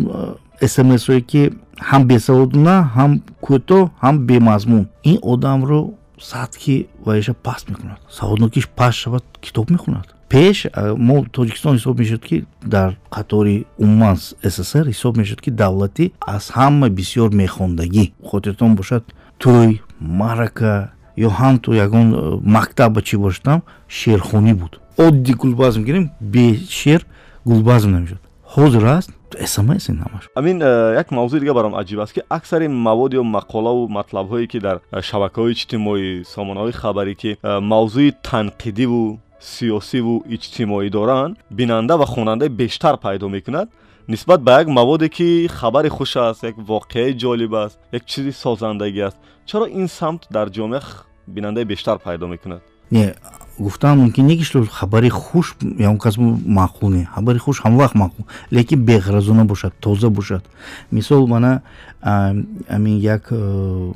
смсое 0.74 1.22
ки 1.22 1.42
ҳам 1.90 2.02
бесаводона 2.12 2.76
ҳам 2.96 3.12
кӯтоҳ 3.46 3.90
ҳам 4.04 4.16
бемазмун. 4.28 4.86
Ин 5.04 5.18
одамро 5.22 5.80
сатҳи 6.22 6.88
ваиша 7.06 7.34
паст 7.34 7.70
мекунад. 7.70 8.00
Саводнокиш 8.10 8.68
паст 8.68 8.98
шавад 8.98 9.24
китоб 9.42 9.70
мехонад 9.72 10.08
пеш 10.30 10.68
мо 11.08 11.26
тоҷикистон 11.36 11.74
ҳисоб 11.78 11.98
мешуд 11.98 12.22
ки 12.30 12.46
дар 12.62 12.90
қатори 13.16 13.66
умуман 13.78 14.16
ссср 14.16 14.86
ҳисоб 14.94 15.18
мешуд 15.18 15.42
ки 15.42 15.50
давлатӣ 15.52 16.12
аз 16.36 16.52
ҳама 16.58 16.88
бисёр 16.90 17.30
мехондагӣ. 17.44 18.06
Хотиртон 18.30 18.76
бошад 18.76 19.04
тӯй 19.40 19.82
маърака 20.00 20.92
ё 21.18 21.30
ҳам 21.40 21.56
то 21.64 21.74
ягон 21.86 22.08
э, 22.14 22.40
мактаба 22.56 23.02
чӣ 23.02 23.18
бошадам 23.18 23.60
шерхонӣ 23.88 24.54
буд. 24.54 24.80
Одди 24.98 25.34
гулбазм 25.34 25.84
гирем 25.84 26.12
бешер 26.20 27.02
гулбазм 27.46 27.90
намешуд 27.92 28.22
ҳозир 28.56 28.84
аст 28.98 29.12
смс 29.46 29.88
намаш 29.90 30.30
амин 30.36 30.62
э, 30.62 30.96
як 30.96 31.12
мавзӯи 31.12 31.40
дига 31.40 31.54
баром 31.54 31.74
аҷиб 31.76 32.00
аст 32.02 32.14
ки 32.14 32.22
аксари 32.30 32.68
маводи 32.68 33.18
ё 33.18 33.24
мақолаву 33.24 33.88
матлабҳое 33.88 34.48
ки 34.48 34.60
дар 34.60 34.82
э, 34.92 35.02
шабакаҳои 35.02 35.54
иҷтимоӣ 35.54 36.24
сомонаҳои 36.34 36.74
хабарӣ 36.82 37.16
ки 37.22 37.38
мавзӯи 37.44 38.14
танқидиву 38.24 39.20
сиёсиву 39.40 40.16
иҷтимоӣ 40.36 40.90
доранд 40.90 41.38
бинанда 41.50 41.98
ва 41.98 42.06
хонанда 42.06 42.50
бештар 42.50 42.98
пайдо 42.98 43.30
мекунад 43.30 43.68
нисбат 44.08 44.42
ба 44.42 44.52
як 44.60 44.68
маводе 44.68 45.10
ки 45.10 45.48
хабари 45.48 45.90
хуш 45.90 46.18
аст 46.18 46.44
як 46.44 46.56
воқеаи 46.58 47.14
ҷолиб 47.24 47.54
аст 47.66 47.78
як 47.92 48.06
чизи 48.06 48.32
созандагӣ 48.32 49.02
аст 49.08 49.18
чаро 49.46 49.66
ин 49.68 49.88
самт 49.88 50.28
дар 50.32 50.48
ҷомеа 50.50 50.82
бинандаи 51.28 51.66
бештар 51.66 51.98
пайдо 52.00 52.28
мекунад 52.28 52.62
не 52.92 53.14
гуфтам 53.14 53.40
мумкин 53.40 53.49
не 53.60 54.38
ки 54.38 54.68
хабари 54.72 55.10
хуш 55.10 55.56
якас 55.62 56.18
маъқул 56.18 56.90
не 56.90 57.06
хабари 57.06 57.40
хуш 57.40 57.62
ҳамвақт 57.62 57.96
маъқул 57.96 58.26
лекин 58.52 58.86
беғаразона 58.86 59.46
бошад 59.46 59.74
тоза 59.80 60.10
бошад. 60.10 60.44
Мисол 60.92 61.28
мана 61.28 61.62
амин 62.02 62.98
як 62.98 63.32
э, 63.32 63.94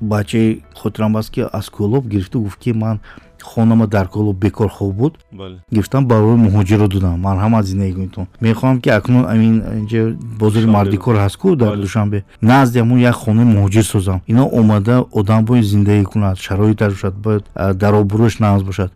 бачаи 0.00 0.62
хотирам 0.74 1.16
аст 1.16 1.30
ки 1.30 1.40
аз 1.52 1.68
кӯлоб 1.70 2.06
гирифта 2.06 2.38
гуфт 2.38 2.58
ки 2.58 2.72
ман 2.72 3.00
хонама 3.42 3.86
дар 3.86 4.08
коло 4.08 4.32
бекор 4.32 4.70
хоб 4.70 4.94
буд. 4.94 5.18
Гирифтам 5.70 6.06
барои 6.06 6.36
муҳоҷиро 6.36 6.88
додам. 6.88 7.20
Марҳамат 7.20 7.64
зиндагикунитон 7.66 8.26
мехоҳам 8.40 8.80
ки 8.80 8.88
акнун 8.88 9.24
амин 9.26 9.62
инҷа 9.80 10.16
бозори 10.38 10.66
мардикор 10.66 11.16
ҳастку 11.16 11.56
дар 11.56 11.76
душанбе. 11.76 12.24
Назди 12.42 12.78
ҳамун 12.78 12.98
як 12.98 13.14
хонаи 13.14 13.44
муҳоҷир 13.44 13.82
созам. 13.82 14.20
Ино 14.26 14.44
омада 14.46 15.04
одам 15.12 15.44
бояд 15.44 15.64
зиндагӣ 15.64 16.04
кунад 16.04 16.36
шароиташ 16.38 16.92
бошад 16.92 17.14
бояд 17.14 17.44
даробурӯш 17.54 18.34
нағз 18.40 18.62
бошад. 18.62 18.90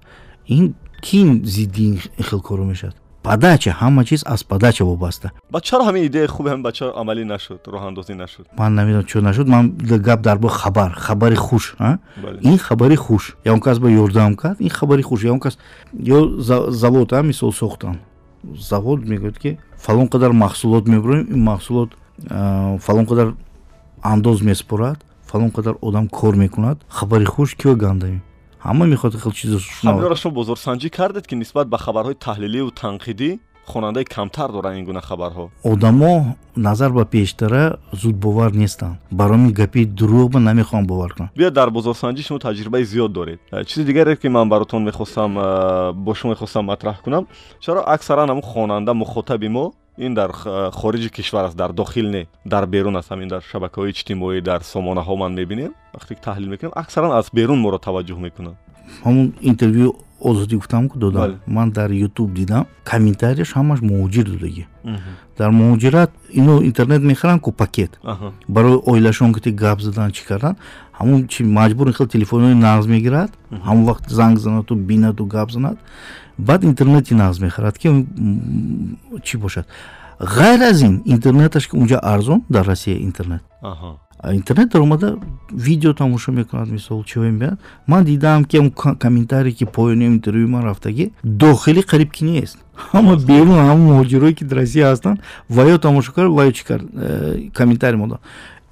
Ин 0.48 0.74
ки 1.00 1.40
зидди 1.44 1.82
ин 1.90 1.98
хел 2.22 2.40
коро 2.40 2.64
мешавад 2.64 2.96
подача 3.24 3.70
ҳама 3.80 4.04
чиз 4.04 4.22
аз 4.26 4.44
подача 4.44 4.84
вобаста. 4.84 5.32
Ба 5.50 5.60
чаро 5.60 5.82
ҳамин 5.88 6.04
идеяи 6.08 6.26
хуби 6.26 6.48
ҳамин 6.50 6.62
ба 6.62 6.72
чаро 6.72 6.92
амалӣ 7.00 7.24
нашуд 7.24 7.60
роҳандозӣ 7.74 8.14
нашуд? 8.14 8.46
Ман 8.58 8.74
намедонам 8.74 9.06
чӯ 9.10 9.18
нашуд. 9.28 9.46
Ман 9.48 9.64
гап 10.08 10.20
дар 10.20 10.38
бо 10.38 10.48
хабар 10.48 10.92
хабари 10.92 11.34
хуш 11.46 11.64
ин 12.50 12.58
хабари 12.58 12.96
хуш. 12.96 13.36
Ягон 13.44 13.60
кас 13.60 13.78
ба 13.78 13.88
ёрдам 13.90 14.36
кард 14.36 14.60
ин 14.60 14.70
хабари 14.70 15.02
хуш. 15.02 15.24
Ягон 15.24 15.40
кас 15.40 15.58
ё 16.16 16.18
завод 16.82 17.12
а 17.12 17.22
мисол 17.22 17.52
сохтан 17.52 17.96
завод 18.70 19.00
мегӯяд 19.10 19.38
ки 19.38 19.58
фалон 19.78 20.06
қадар 20.08 20.32
маҳсулот 20.32 20.84
мебурем 20.86 21.26
ин 21.34 21.42
маҳсулот 21.50 21.90
фалон 22.86 23.06
қадар 23.10 23.34
андоз 24.02 24.42
месупорад 24.42 24.98
фалон 25.26 25.50
қадар 25.50 25.74
одам 25.80 26.08
кор 26.08 26.34
мекунад. 26.36 26.78
Хабари 26.88 27.24
хуш 27.24 27.54
киё 27.56 27.74
гандамӣ 27.74 28.20
ҳама 28.68 28.84
мехоҳад 28.92 29.14
хел 29.22 29.32
чизо 29.40 29.58
ҳаминро 29.88 30.16
шумо 30.22 30.34
бозорсанҷӣ 30.38 30.88
кардед 30.98 31.24
ки 31.28 31.34
нисбат 31.42 31.66
ба 31.72 31.78
хабарҳои 31.84 32.16
таҳлиливу 32.26 32.70
танқидӣ 32.82 33.30
хонандаи 33.72 34.04
камтар 34.04 34.48
доранд 34.52 34.76
ин 34.78 34.84
гуна 34.84 35.00
хабарҳо. 35.00 35.44
Одамо 35.72 36.36
назар 36.56 36.90
ба 36.92 37.04
пештара 37.04 37.78
зуд 37.92 38.16
бовар 38.16 38.50
нестанд. 38.62 38.96
Бароми 39.10 39.52
гапи 39.52 39.82
дурӯғ 39.98 40.28
ба 40.34 40.38
намехоҳам 40.48 40.86
бовар 40.86 41.10
кунам. 41.14 41.30
Биё 41.38 41.50
дар 41.50 41.68
бозорсанҷӣ 41.70 42.22
шумо 42.22 42.38
таҷрибаи 42.38 42.84
зиёд 42.84 43.12
доред. 43.18 43.38
Э, 43.52 43.64
чизи 43.64 43.84
дигаре 43.84 44.16
ки 44.16 44.28
ман 44.28 44.48
баротон 44.48 44.82
мехостам 44.84 45.38
э, 45.38 45.92
бо 45.92 46.14
шумо 46.14 46.32
мехостам 46.32 46.64
матраҳ 46.70 46.96
кунам 47.04 47.26
чаро 47.60 47.80
аксаран 47.94 48.28
ҳамн 48.30 48.42
хонанда 48.42 48.92
мухотаби 48.94 49.48
мо 49.48 49.72
ин 49.98 50.14
дар 50.14 50.30
хориҷи 50.72 51.10
кишвар 51.10 51.44
аст 51.44 51.56
дар 51.56 51.72
дохил 51.72 52.10
не 52.10 52.26
дар 52.44 52.66
берун 52.66 52.96
аст. 52.96 53.10
Ҳамин 53.10 53.28
дар 53.28 53.42
шабакаҳои 53.42 53.90
иҷтимоӣ 53.92 54.40
дар 54.40 54.60
сомонаҳо 54.62 55.16
ман 55.16 55.32
мебинем. 55.34 55.72
Вақте 55.94 56.14
таҳлил 56.26 56.48
мекунем 56.48 56.72
аксаран 56.74 57.12
аз 57.12 57.26
берун 57.32 57.58
моро 57.58 57.78
таваҷҷӯҳ 57.78 58.18
мекунанд 58.26 58.56
ҳамун 59.04 59.26
интервю 59.50 59.86
озодӣ 60.20 60.54
гуфтам 60.56 60.88
ку 60.88 60.98
додам. 60.98 61.40
Ман 61.46 61.70
дар 61.70 61.90
ютуб 61.90 62.28
дидам 62.34 62.64
комментарияш 62.90 63.50
ҳамаш 63.58 63.78
муҳоҷир 63.90 64.24
додагӣ 64.32 64.64
дар 65.38 65.50
муҳоҷират 65.60 66.10
ино 66.40 66.54
интернет 66.68 67.02
мехаранд 67.02 67.40
ку 67.40 67.50
пакет. 67.52 67.92
Барои 68.48 68.78
оилашон 68.90 69.32
ки 69.34 69.50
гап 69.50 69.78
задан 69.80 70.10
чӣ 70.16 70.22
кардан 70.30 70.54
ҳамун 70.98 71.28
чи 71.32 71.40
маҷбур 71.58 71.92
хел 71.92 72.06
телефонои 72.06 72.54
нағз 72.66 72.86
мегирад. 72.94 73.30
Ҳамон 73.66 73.84
вақт 73.90 74.06
занг 74.18 74.38
занаду 74.38 74.74
бинаду 74.74 75.24
гап 75.26 75.50
занад 75.50 75.76
баъд 76.38 76.64
интернети 76.64 77.14
нағз 77.14 77.40
мехарад 77.40 77.78
ки 77.78 77.88
чӣ 79.22 79.38
бошад? 79.38 79.66
Ғайр 80.20 80.62
аз 80.70 80.82
ин 80.82 81.02
интернеташ 81.04 81.68
ки 81.68 81.76
унҷа 81.76 81.98
арзон 82.02 82.42
дар 82.48 82.66
россия 82.66 82.98
интернет. 83.02 83.42
Интернет 84.32 84.70
дар 84.72 84.80
омада 84.82 85.18
видео 85.50 85.94
тамошо 85.94 86.32
мекунад 86.32 86.68
мисол 86.68 87.04
чиҳое 87.04 87.30
мебинад 87.30 87.58
ман 87.86 88.04
дидаам 88.04 88.44
ки 88.44 88.70
комментарие 88.98 89.52
ки 89.52 89.64
поёни 89.64 90.06
интервюи 90.06 90.46
ман 90.46 90.64
рафтагӣ 90.64 91.10
дохилӣ 91.24 91.82
қариб 91.82 92.10
ки 92.10 92.24
нест. 92.24 92.58
Ҳама 92.92 93.16
берун 93.16 93.58
ҳама 93.58 93.76
муҳоҷирое 93.76 94.34
ки 94.34 94.44
дар 94.44 94.58
россия 94.58 94.90
ҳастанд 94.90 95.20
ваё 95.50 95.78
тамошо 95.78 96.12
кард 96.12 96.30
ваё 96.30 96.52
чӣ 96.52 96.64
кард 96.64 96.84
э, 96.94 97.50
комментарие 97.52 97.98
мода 97.98 98.18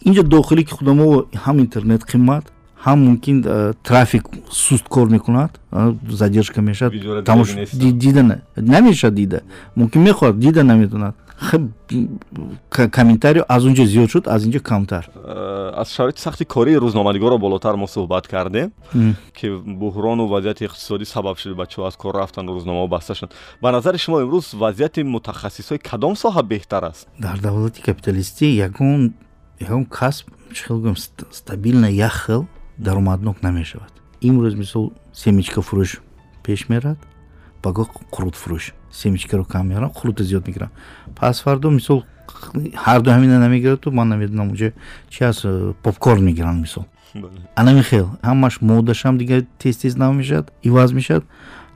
инҷа 0.04 0.22
дохилӣ 0.22 0.64
ки 0.64 0.72
худамо 0.72 1.26
ҳам 1.34 1.58
интернет 1.58 2.02
қимат 2.02 2.44
ҳам 2.84 2.98
мумкин 3.06 3.44
э, 3.44 3.72
трафик 3.82 4.24
суст 4.50 4.88
кор 4.88 5.08
мекунад 5.08 5.60
задержка 6.08 6.60
мешавад. 6.60 6.92
Дида 6.92 8.40
намешавад 8.56 9.14
дида. 9.14 9.40
Мумкин 9.76 10.02
мехоҳад 10.02 10.38
дида 10.38 10.62
наметавонад 10.64 11.14
комментарио 12.70 13.44
аз 13.48 13.64
унҷа 13.64 13.84
зиёд 13.86 14.10
шуд 14.10 14.28
аз 14.28 14.44
инҷа 14.46 14.60
камтар. 14.60 15.08
Э, 15.14 15.72
аз 15.74 15.92
шароити 15.92 16.20
сахти 16.20 16.44
кории 16.44 16.76
рӯзноманигорро 16.76 17.38
болотар 17.38 17.74
мо 17.76 17.86
суҳбат 17.86 18.28
кардем 18.28 18.72
ки 19.34 19.46
буҳрону 19.82 20.26
вазъияти 20.26 20.64
иқтисодӣ 20.68 21.04
сабаб 21.04 21.38
шуд 21.38 21.56
бачаҳо 21.56 21.86
аз 21.86 21.96
кор 21.96 22.14
рафтан 22.14 22.46
рӯзномаҳо 22.46 22.88
баста 22.88 23.14
шуд. 23.14 23.30
Ба 23.62 23.72
назари 23.72 23.98
шумо 23.98 24.20
имрӯз 24.20 24.54
вазъияти 24.54 25.02
мутахассисҳои 25.02 25.78
кадом 25.78 26.14
соҳа 26.14 26.42
беҳтар 26.42 26.84
аст? 26.84 27.08
Дар 27.18 27.38
давлати 27.38 27.82
капиталистӣ 27.82 28.46
ягон 28.66 29.14
ягон 29.60 29.84
касб 29.84 30.26
чӣ 30.54 30.62
хел 30.66 30.78
гӯям 30.84 30.96
стабилна 31.30 31.88
як 31.90 32.12
хел 32.12 32.46
даромаднок 32.82 33.42
намешавад. 33.42 33.92
Имрӯз 34.20 34.54
мисол 34.54 34.92
семичка 35.12 35.60
фурӯш 35.60 36.00
пеш 36.44 36.68
мерад 36.68 36.98
багоҳ 37.62 37.88
қурутфурӯш 38.14 38.64
семичкаро 38.90 39.44
кам 39.44 39.68
меорам 39.68 39.90
қурута 39.90 40.22
зиёд 40.22 40.46
мегирам. 40.46 40.70
Пас 41.16 41.40
фардо 41.42 41.70
мисол 41.70 42.04
ҳарду 42.84 43.08
ҳамина 43.10 43.38
намегирату 43.38 43.90
ман 43.90 44.08
намедонам 44.08 44.50
унҷа 44.50 44.72
чи 45.10 45.24
аст 45.24 45.44
э, 45.44 45.74
попкорн 45.82 46.24
мегиранд 46.24 46.60
мисол. 46.60 46.84
Анами 47.56 47.82
хел 47.82 48.08
ҳамаш 48.22 48.54
моддашам 48.60 49.18
дигар 49.18 49.44
тез 49.58 49.76
тез 49.76 49.96
нав 49.96 50.14
мешавад 50.14 50.52
иваз 50.62 50.92
мешавад 50.92 51.24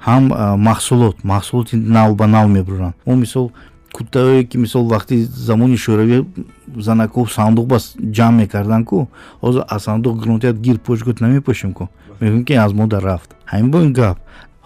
ҳам 0.06 0.24
э, 0.32 0.56
маҳсулот 0.68 1.16
маҳсулоти 1.24 1.76
нав 1.76 2.16
ба 2.16 2.26
нав 2.26 2.46
мебуранд 2.48 2.94
мо 3.06 3.14
мисол 3.14 3.52
куттаое 3.96 4.44
ки 4.44 4.56
мисол 4.58 4.84
вақти 4.94 5.16
замони 5.48 5.76
шӯравӣ 5.84 6.18
занаку 6.86 7.20
сандуқ 7.36 7.66
ба 7.72 7.78
ҷамъ 8.16 8.34
мекардан 8.42 8.82
ку 8.84 9.08
ҳозир 9.42 9.62
аз 9.74 9.80
сандуқ 9.86 10.14
гирнотият 10.20 10.56
гир 10.66 10.76
пӯшгӯт 10.86 11.18
намепӯшем 11.24 11.72
ку 11.78 11.88
мегӯем 12.20 12.44
ки 12.44 12.54
аз 12.64 12.72
мода 12.72 13.00
рафт. 13.00 13.30
Ҳамин 13.52 13.70
бо 13.70 13.78
ин 13.86 13.92
гап. 13.92 14.18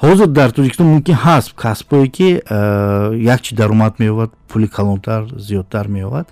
Ҳозир 0.02 0.26
дар 0.26 0.50
тоҷикистон 0.50 0.86
мумкин 0.86 1.16
ҳаст 1.26 1.54
касбое 1.62 2.06
ки 2.16 2.28
э, 2.56 3.14
якчи 3.34 3.54
даромад 3.54 3.94
меёбад 4.00 4.30
пули 4.48 4.66
калонтар 4.66 5.22
зиёдтар 5.48 5.86
меёбад 5.88 6.26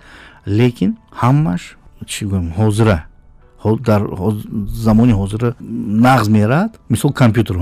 лекин 0.47 0.91
ҳамаш 1.21 1.63
чӣ 2.07 2.23
гӯем 2.31 2.49
ҳозира. 2.59 2.99
Дар 3.89 4.03
замони 4.87 5.13
ҳозира 5.13 5.55
нағз 6.07 6.29
мерад. 6.37 6.71
Мисол 6.89 7.13
компютер 7.13 7.57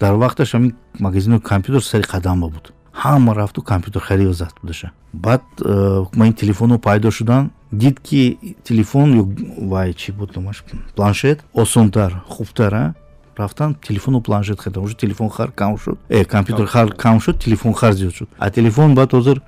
дар 0.00 0.14
вақташ 0.24 0.48
ҳамин 0.54 0.72
магазини 0.98 1.40
компютер 1.40 1.82
сари 1.82 2.02
қадамба 2.02 2.48
буд 2.54 2.72
ҳама 2.92 3.34
рафту 3.34 3.62
компютер 3.62 4.00
харид 4.00 4.34
зад 4.34 4.54
будаша 4.62 4.92
баъд 5.12 5.42
э, 5.60 6.06
ма 6.14 6.26
ин 6.26 6.34
телефонҳо 6.34 6.78
пайдо 6.78 7.10
шудан 7.10 7.50
дид 7.72 8.00
ки 8.00 8.38
телефон 8.64 9.06
ё 9.20 9.24
вай 9.68 9.92
чӣ 9.94 10.12
буд 10.12 10.36
номаш 10.36 10.64
планшет? 10.96 11.40
Осонтар 11.54 12.22
хубтар 12.28 12.94
рафтан 13.36 13.74
телефону 13.74 14.20
планшет 14.20 14.60
хaridan 14.60 14.84
уже 14.84 14.94
телефон 14.94 15.30
хар 15.30 15.50
кам 15.52 15.78
шуд. 15.78 15.98
Э 16.08 16.24
компютер 16.24 16.66
хар 16.66 16.92
кам 16.92 17.20
шуд 17.20 17.38
телефон 17.38 17.72
хар 17.74 17.92
зиёд 17.92 18.14
шуд. 18.14 18.28
А 18.38 18.50
телефон 18.50 18.94
баъд 18.94 19.12
ҳозир 19.12 19.40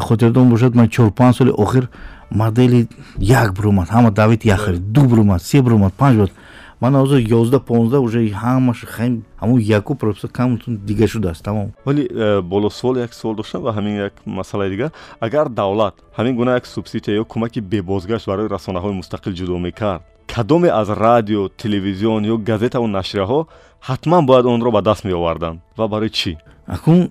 хотирдон 0.00 0.48
бошад 0.50 0.74
ман 0.74 0.88
чор 0.88 1.10
панҷ 1.10 1.36
соли 1.36 1.50
охир 1.50 1.88
модели 2.30 2.88
як 3.18 3.54
биромад 3.54 3.88
ҳама 3.88 4.10
давид 4.10 4.44
як 4.44 4.60
харид 4.60 4.92
ду 4.92 5.06
биромад 5.06 5.42
се 5.42 5.62
биромад 5.62 5.92
панҷ 5.94 6.16
бод 6.16 6.32
ман 6.80 6.94
ҳозир 6.94 7.18
ёздаҳ 7.40 7.62
понздаҳ 7.70 8.00
уже 8.06 8.20
ҳамаш 8.42 8.78
хем 8.94 9.22
ҳамон 9.40 9.58
яку 9.78 9.94
просто 9.94 10.28
камтун 10.28 10.76
дига 10.88 11.06
шудааст 11.06 11.42
тамом. 11.44 11.72
Вале 11.84 12.02
э, 12.06 12.40
болосуол 12.42 12.96
як 12.98 13.12
суол 13.14 13.34
доштам 13.34 13.62
ва 13.62 13.72
ҳамин 13.72 13.94
як 14.08 14.14
масъалаи 14.26 14.70
дигар 14.70 14.90
агар 15.20 15.48
давлат 15.48 15.94
ҳамин 16.16 16.34
гуна 16.36 16.52
як 16.54 16.66
субсидия 16.66 17.16
ё 17.22 17.24
кӯмаки 17.24 17.60
бебозгашт 17.60 18.26
барои 18.26 18.48
расонаҳои 18.48 18.98
мустақил 19.00 19.32
ҷудо 19.38 19.58
мекард 19.58 20.02
кадоме 20.34 20.68
аз 20.68 20.88
радио 20.88 21.48
телевизион 21.48 22.22
ё 22.24 22.36
газетаву 22.50 22.86
нашрияҳо 22.86 23.40
ҳатман 23.88 24.26
бояд 24.26 24.46
онро 24.46 24.70
ба 24.70 24.82
даст 24.82 25.04
меоварданд. 25.04 25.60
Ва 25.78 25.88
барои 25.88 26.10
чӣ? 26.10 26.36
Акун 26.66 27.10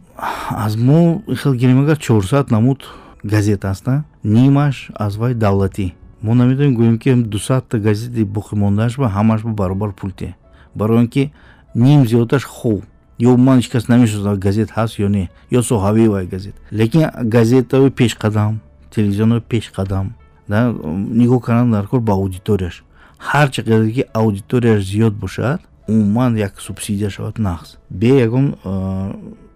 аз 0.49 0.77
мо 0.77 1.21
хел 1.41 1.53
гирем 1.53 1.82
агар 1.84 1.97
чорсад 1.97 2.51
намуд 2.51 2.80
газета 3.23 3.69
аста 3.69 4.03
нимаш 4.23 4.91
аз 4.95 5.17
вай 5.17 5.34
давлатӣ 5.34 5.93
мо 6.21 6.36
намедонем 6.36 6.75
гӯем 6.75 6.97
ки 6.97 7.13
дусадта 7.13 7.80
газети 7.80 8.23
боқимондааш 8.23 8.97
ба 8.97 9.08
ҳамаш 9.10 9.41
ба 9.43 9.51
баробар 9.51 9.91
пулте 9.93 10.36
барои 10.75 10.97
он 10.97 11.08
ки 11.08 11.32
ним 11.75 12.06
зиёдаш 12.06 12.43
хуб. 12.43 12.84
Ё 13.19 13.36
ман 13.38 13.60
ҳеч 13.60 13.69
кас 13.69 13.88
намешиносам 13.88 14.39
газет 14.39 14.69
ҳаст 14.69 14.99
ё 14.99 15.08
не. 15.08 15.30
Ё 15.51 15.62
соҳавии 15.62 16.08
вай 16.08 16.27
газет. 16.27 16.56
Лекин 16.71 17.10
газетаи 17.23 17.89
пешқадам 17.89 18.60
телевизионои 18.91 19.41
пешқадам 19.41 20.13
нигоҳ 20.47 21.41
кардан 21.41 21.71
дар 21.71 21.88
кор 21.88 21.99
ба 21.99 22.13
аудиторияш. 22.13 22.84
Ҳар 23.19 23.49
чӣ 23.49 23.62
қадар 23.62 23.91
ки 23.91 24.06
аудиторияш 24.13 24.84
зиёд 24.84 25.13
бошад 25.13 25.62
умуман 25.88 26.36
як 26.36 26.62
субсидия 26.62 27.10
шавад 27.10 27.38
нақс 27.38 27.77
бе 27.89 28.21
ягон 28.21 28.56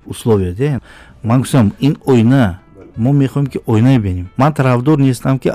условия 0.06 0.54
де 0.54 0.80
ман 1.24 1.42
гуфтам 1.42 1.74
ин 1.80 1.98
оина 2.06 2.61
мо 2.98 3.12
мехоҳем 3.12 3.48
ки 3.48 3.60
оина 3.66 4.00
бинем. 4.00 4.30
Ман 4.38 4.54
тарафдор 4.54 5.00
нестам 5.00 5.40
ки 5.40 5.52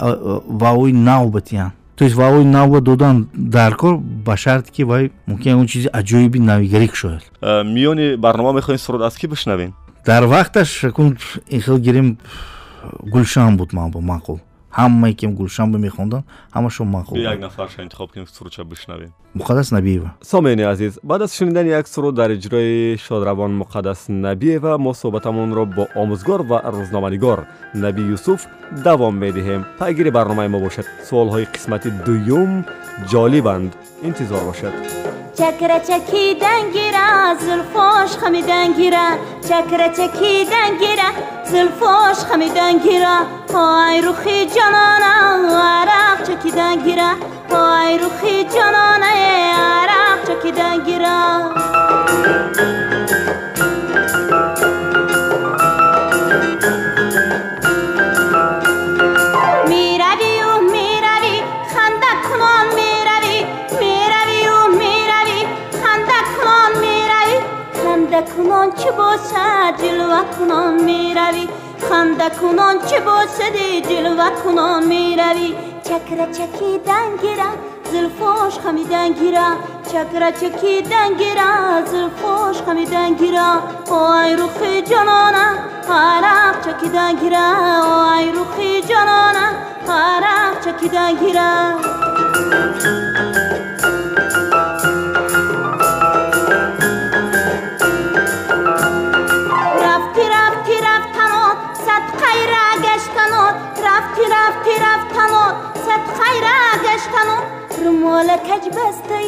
ваои 0.48 0.92
нав 0.92 1.30
батиян 1.30 1.72
то 1.96 2.04
есть 2.04 2.16
ваои 2.16 2.44
навба 2.44 2.80
додан 2.80 3.28
дар 3.32 3.74
кор 3.74 3.98
ба 3.98 4.36
шарте 4.36 4.70
ки 4.70 4.82
вай 4.82 5.12
мумкин 5.26 5.52
ягон 5.52 5.66
чизи 5.66 5.88
аҷоиби 5.88 6.38
навигарӣ 6.38 6.88
кушояд 6.88 7.22
миёни 7.42 8.16
барнома 8.16 8.52
мехоҳем 8.52 8.78
суруд 8.78 9.02
аз 9.02 9.16
кӣ 9.16 9.26
бишнавем? 9.26 9.74
Дар 10.04 10.24
вақташ 10.24 10.92
кун 10.92 11.16
ин 11.48 11.60
хел 11.60 11.78
гирем 11.78 12.18
гулшан 13.02 13.56
буд 13.56 13.72
ман 13.72 13.90
бо 13.90 14.00
маъқул 14.00 14.40
ҳамае 14.70 15.14
ки 15.14 15.26
гулшанбе 15.26 15.78
мехонданд 15.78 16.24
ҳамашон 16.54 16.88
мақуляк 16.88 17.38
нафарша 17.40 17.82
интихоб 17.82 18.12
кунем 18.12 18.26
сурудша 18.26 18.64
бишнавем 18.64 19.12
муқаддас 19.34 19.72
набиева 19.72 20.10
сомеъини 20.22 20.62
азиз 20.62 20.98
баъд 21.02 21.22
аз 21.22 21.36
шунидани 21.36 21.70
як 21.70 21.88
суруд 21.88 22.14
дар 22.14 22.30
иҷрои 22.30 22.98
шодравон 22.98 23.52
муқаддас 23.62 24.08
набиева 24.08 24.78
мо 24.78 24.92
суҳбатамонро 24.94 25.64
бо 25.76 25.84
омӯзгор 26.02 26.40
ва 26.50 26.58
рӯзноманигор 26.74 27.38
наби 27.74 28.02
юсуф 28.16 28.40
давом 28.84 29.14
медиҳем 29.24 29.62
пайгири 29.78 30.10
барномаи 30.10 30.48
мо 30.48 30.58
бошед 30.60 30.86
суолҳои 31.08 31.46
қисмати 31.54 31.88
дуюм 32.06 32.64
ҷолибанд 33.12 33.70
интизор 34.08 34.42
бошед 34.50 35.05
چکره 35.38 35.80
چکیدن 35.80 36.70
گیره 36.72 37.34
زلفاش 37.38 38.10
خمیدن 38.16 38.72
گیره. 38.72 39.08
چکره 39.48 39.88
چکیدن 39.88 40.70
گیره 40.80 41.10
زلفاش 41.44 42.16
خمیدن 42.16 42.78
گیره. 42.78 43.18
پای 43.48 44.00
روخی 44.00 44.46
جانانه 44.46 45.54
عرق 45.54 46.22
چکیدن 46.22 46.76
گیره. 46.76 47.10
پای 47.50 47.98
روخی 47.98 48.44
جانانه 48.44 49.14
عرق 49.54 50.24
چکیدن 50.28 50.84
گیره. 50.84 51.85
کنان 68.66 68.84
چه 68.84 68.90
باشد 68.90 69.82
جلوه 69.82 70.20
کنان 70.38 70.74
می‌روی؟ 70.74 71.48
خنده 71.88 72.30
کنان 72.30 72.78
چه 72.86 73.00
باشد 73.00 73.88
جلوه 73.88 74.30
کنان 74.44 74.86
می‌روی؟ 74.86 75.54
چکره 75.82 76.26
چکیدن 76.32 77.16
گیره 77.22 77.50
زلفاش 77.92 78.58
خمیدن 78.58 79.12
گیره 79.12 79.46
چکره 79.92 80.32
چکیدن 80.32 81.14
گیره 81.18 81.84
زلفاش 81.84 82.62
خمیدن 82.62 83.14
گیره 83.14 83.52
آی 83.90 84.36
روخی 84.36 84.82
جانانه 84.82 85.46
عرق 85.90 86.60
چکیدن 86.66 87.14
گیره 87.16 87.38
آی 87.82 88.32
روخی 88.32 88.82
جانانه 88.82 89.48
عرق 89.88 90.60
چکیدن 90.64 91.14
گیره 91.14 91.76
رمال 107.84 108.28
کج 108.48 108.68
بسته 108.68 109.20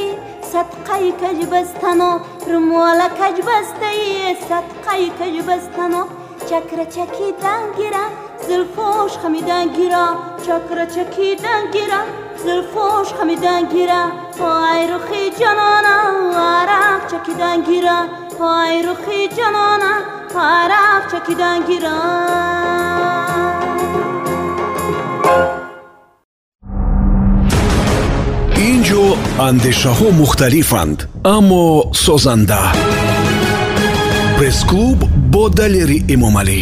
صدقه 0.53 1.13
کج 1.21 1.47
بستنو 1.53 2.19
رمال 2.47 3.01
کج 3.19 3.37
بسته 3.49 3.91
صدقه 4.49 5.09
کج 5.19 5.37
بستنو. 5.49 6.05
چکر 6.47 6.85
چکیدن 6.85 7.63
گیرم 7.77 8.11
زلفوش 8.49 9.13
خمیدن 9.19 9.69
گیرم 9.69 10.17
چکر 10.47 10.87
چکیدن 10.87 11.71
گیرم 11.73 12.07
زلفوش 12.37 13.09
خمیدن 13.13 13.63
گیرم 13.69 14.13
پای 14.39 14.87
رخی 14.87 15.31
جانانم 15.31 16.39
عرق 16.39 17.07
چکیدن 17.11 17.61
گیرم 17.61 18.09
پای 18.39 18.83
رخی 18.83 19.29
جانانم 19.29 20.03
عرق 20.35 21.13
چکیدن 21.13 21.61
گیرم 21.67 22.99
ҷо 28.89 29.05
андешаҳо 29.49 30.09
мухталифанд 30.23 30.99
аммо 31.37 31.65
созанда. 32.05 32.63
Пресс-клуб 34.37 34.99
бо 35.33 35.45
далери 35.59 35.99
эмомалӣ. 36.15 36.61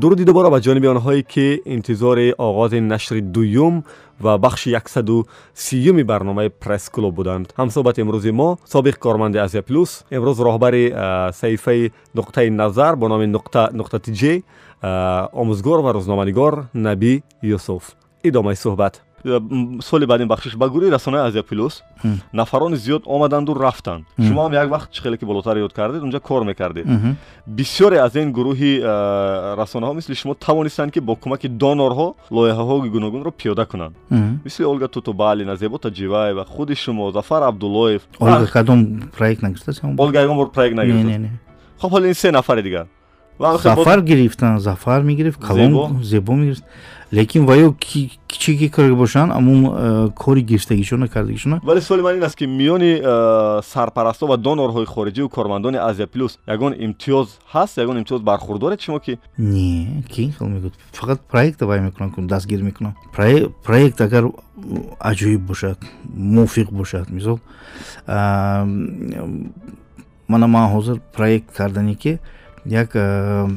Дуруди 0.00 0.24
дубора 0.28 0.48
ба 0.54 0.58
ҷониби 0.66 0.88
онҳое 0.94 1.22
ки 1.32 1.46
интизори 1.76 2.26
оғози 2.48 2.80
нашри 2.92 3.20
дуюм 3.34 3.74
ва 4.24 4.38
бахши 4.38 4.68
яксаду 4.80 5.26
сиюми 5.54 6.04
барномаи 6.10 6.48
пресс-клуб 6.62 7.12
буданд. 7.18 7.46
Ҳамсоҳбати 7.60 8.00
имрӯзи 8.04 8.32
мо 8.40 8.48
собиқ 8.74 8.96
корманди 9.04 9.38
азия 9.46 9.62
плюс 9.68 9.90
имрӯз 10.16 10.38
роҳбари 10.46 10.84
саҳифаи 11.40 11.92
нуқтаи 12.18 12.48
назар 12.62 12.92
бо 12.96 13.06
номи 13.12 13.26
нуқта 13.80 13.98
тиҷ 14.06 14.22
омӯзгор 15.40 15.78
ва 15.84 15.90
рӯзноманигор 15.96 16.54
наби 16.74 17.22
юсуф. 17.42 17.84
Идомаи 18.22 18.56
суҳбат. 18.56 18.94
Соли 19.80 20.06
баъдин 20.06 20.28
бахшиш 20.28 20.54
ба 20.56 20.66
гурӯҳи 20.68 20.90
расонаи 20.90 21.22
азия 21.28 21.42
плюс 21.42 21.82
нафарони 22.32 22.76
зиёд 22.76 23.02
омаданду 23.06 23.54
рафтанд. 23.54 24.04
Шумо 24.20 24.40
ҳам 24.44 24.52
як 24.52 24.68
вақт 24.68 24.90
хеле 25.02 25.16
ки 25.16 25.24
болотар 25.24 25.56
ёд 25.56 25.72
кардед 25.72 26.02
унҷа 26.02 26.20
кор 26.20 26.42
мекардед. 26.44 26.86
Бисёре 27.46 27.96
аз 28.06 28.14
ин 28.16 28.32
гурӯҳи 28.32 28.72
расонаҳо 29.60 29.94
мисли 29.94 30.14
шумо 30.14 30.34
тавонистанд 30.34 30.92
ки 30.92 31.00
бо 31.00 31.14
кӯмаки 31.22 31.48
донорҳо 31.48 32.14
лоиҳаҳои 32.30 32.88
гуногунро 32.94 33.30
пиёда 33.30 33.64
кунанд. 33.66 33.94
Мисли 34.44 34.64
олга 34.64 34.88
тутубалина 34.88 35.56
зебо 35.56 35.78
таҷиваева 35.78 36.44
худи 36.44 36.74
шумо 36.74 37.10
зафар 37.10 37.42
абдуллоев. 37.42 38.02
Олга 38.20 38.46
кадом 38.46 38.78
проект 39.16 39.40
нагирифтааст 39.42 39.80
олга 39.98 40.20
ягон 40.20 40.36
бор 40.36 40.50
проект 40.50 40.76
нагирифта 40.76 41.30
хоб 41.80 41.92
ҳол 41.92 42.04
ин 42.06 42.14
се 42.14 42.30
нафари 42.30 42.62
дигар 42.62 42.86
зафар 43.38 44.02
гирифтанд 44.02 44.60
зафар 44.60 45.02
мегирифт 45.02 45.40
калон 45.40 46.02
зебо 46.02 46.34
мегирифт. 46.34 46.64
Лекин 47.10 47.46
ваё 47.46 47.72
кичи 47.72 48.58
ки 48.58 48.68
кор 48.68 48.94
бошанд 48.94 49.32
амун 49.32 49.72
э, 49.72 50.08
кори 50.16 50.40
гирифтагишон 50.40 51.00
накардагишон 51.00 51.60
вале 51.62 51.80
суоли 51.80 52.02
ман 52.02 52.16
ин 52.16 52.24
аст 52.24 52.36
ки 52.36 52.44
миёни 52.44 53.00
э, 53.00 53.62
сарпарастҳо 53.62 54.26
ва 54.26 54.36
донорҳои 54.36 54.84
хориҷиву 54.84 55.28
кормандони 55.28 55.76
азия 55.76 56.06
плюс 56.06 56.38
ягон 56.46 56.72
имтиёз 56.72 57.38
ҳаст 57.52 57.78
ягон 57.78 58.02
имтиёз 58.02 58.20
бархурдоред 58.20 58.80
шумо 58.80 58.98
ки? 58.98 59.20
Не 59.38 60.02
ки 60.10 60.34
хел 60.36 60.48
мегӯд 60.48 60.72
фақат 60.92 61.20
проекта 61.30 61.66
вай 61.66 61.80
мекунам 61.80 62.26
дастгир 62.26 62.62
мекунам. 62.62 62.96
Проект 63.12 64.00
агар 64.00 64.24
аҷоиб 65.00 65.40
бошад 65.40 65.78
мувофиқ 66.04 66.72
бошад 66.72 67.10
мисол 67.10 67.38
мана 68.06 68.66
ман 70.28 70.74
ҳозир 70.74 71.00
проект 71.16 71.56
кардане 71.56 71.94
ки 71.94 72.18
як 72.64 72.90
э, 72.94 73.48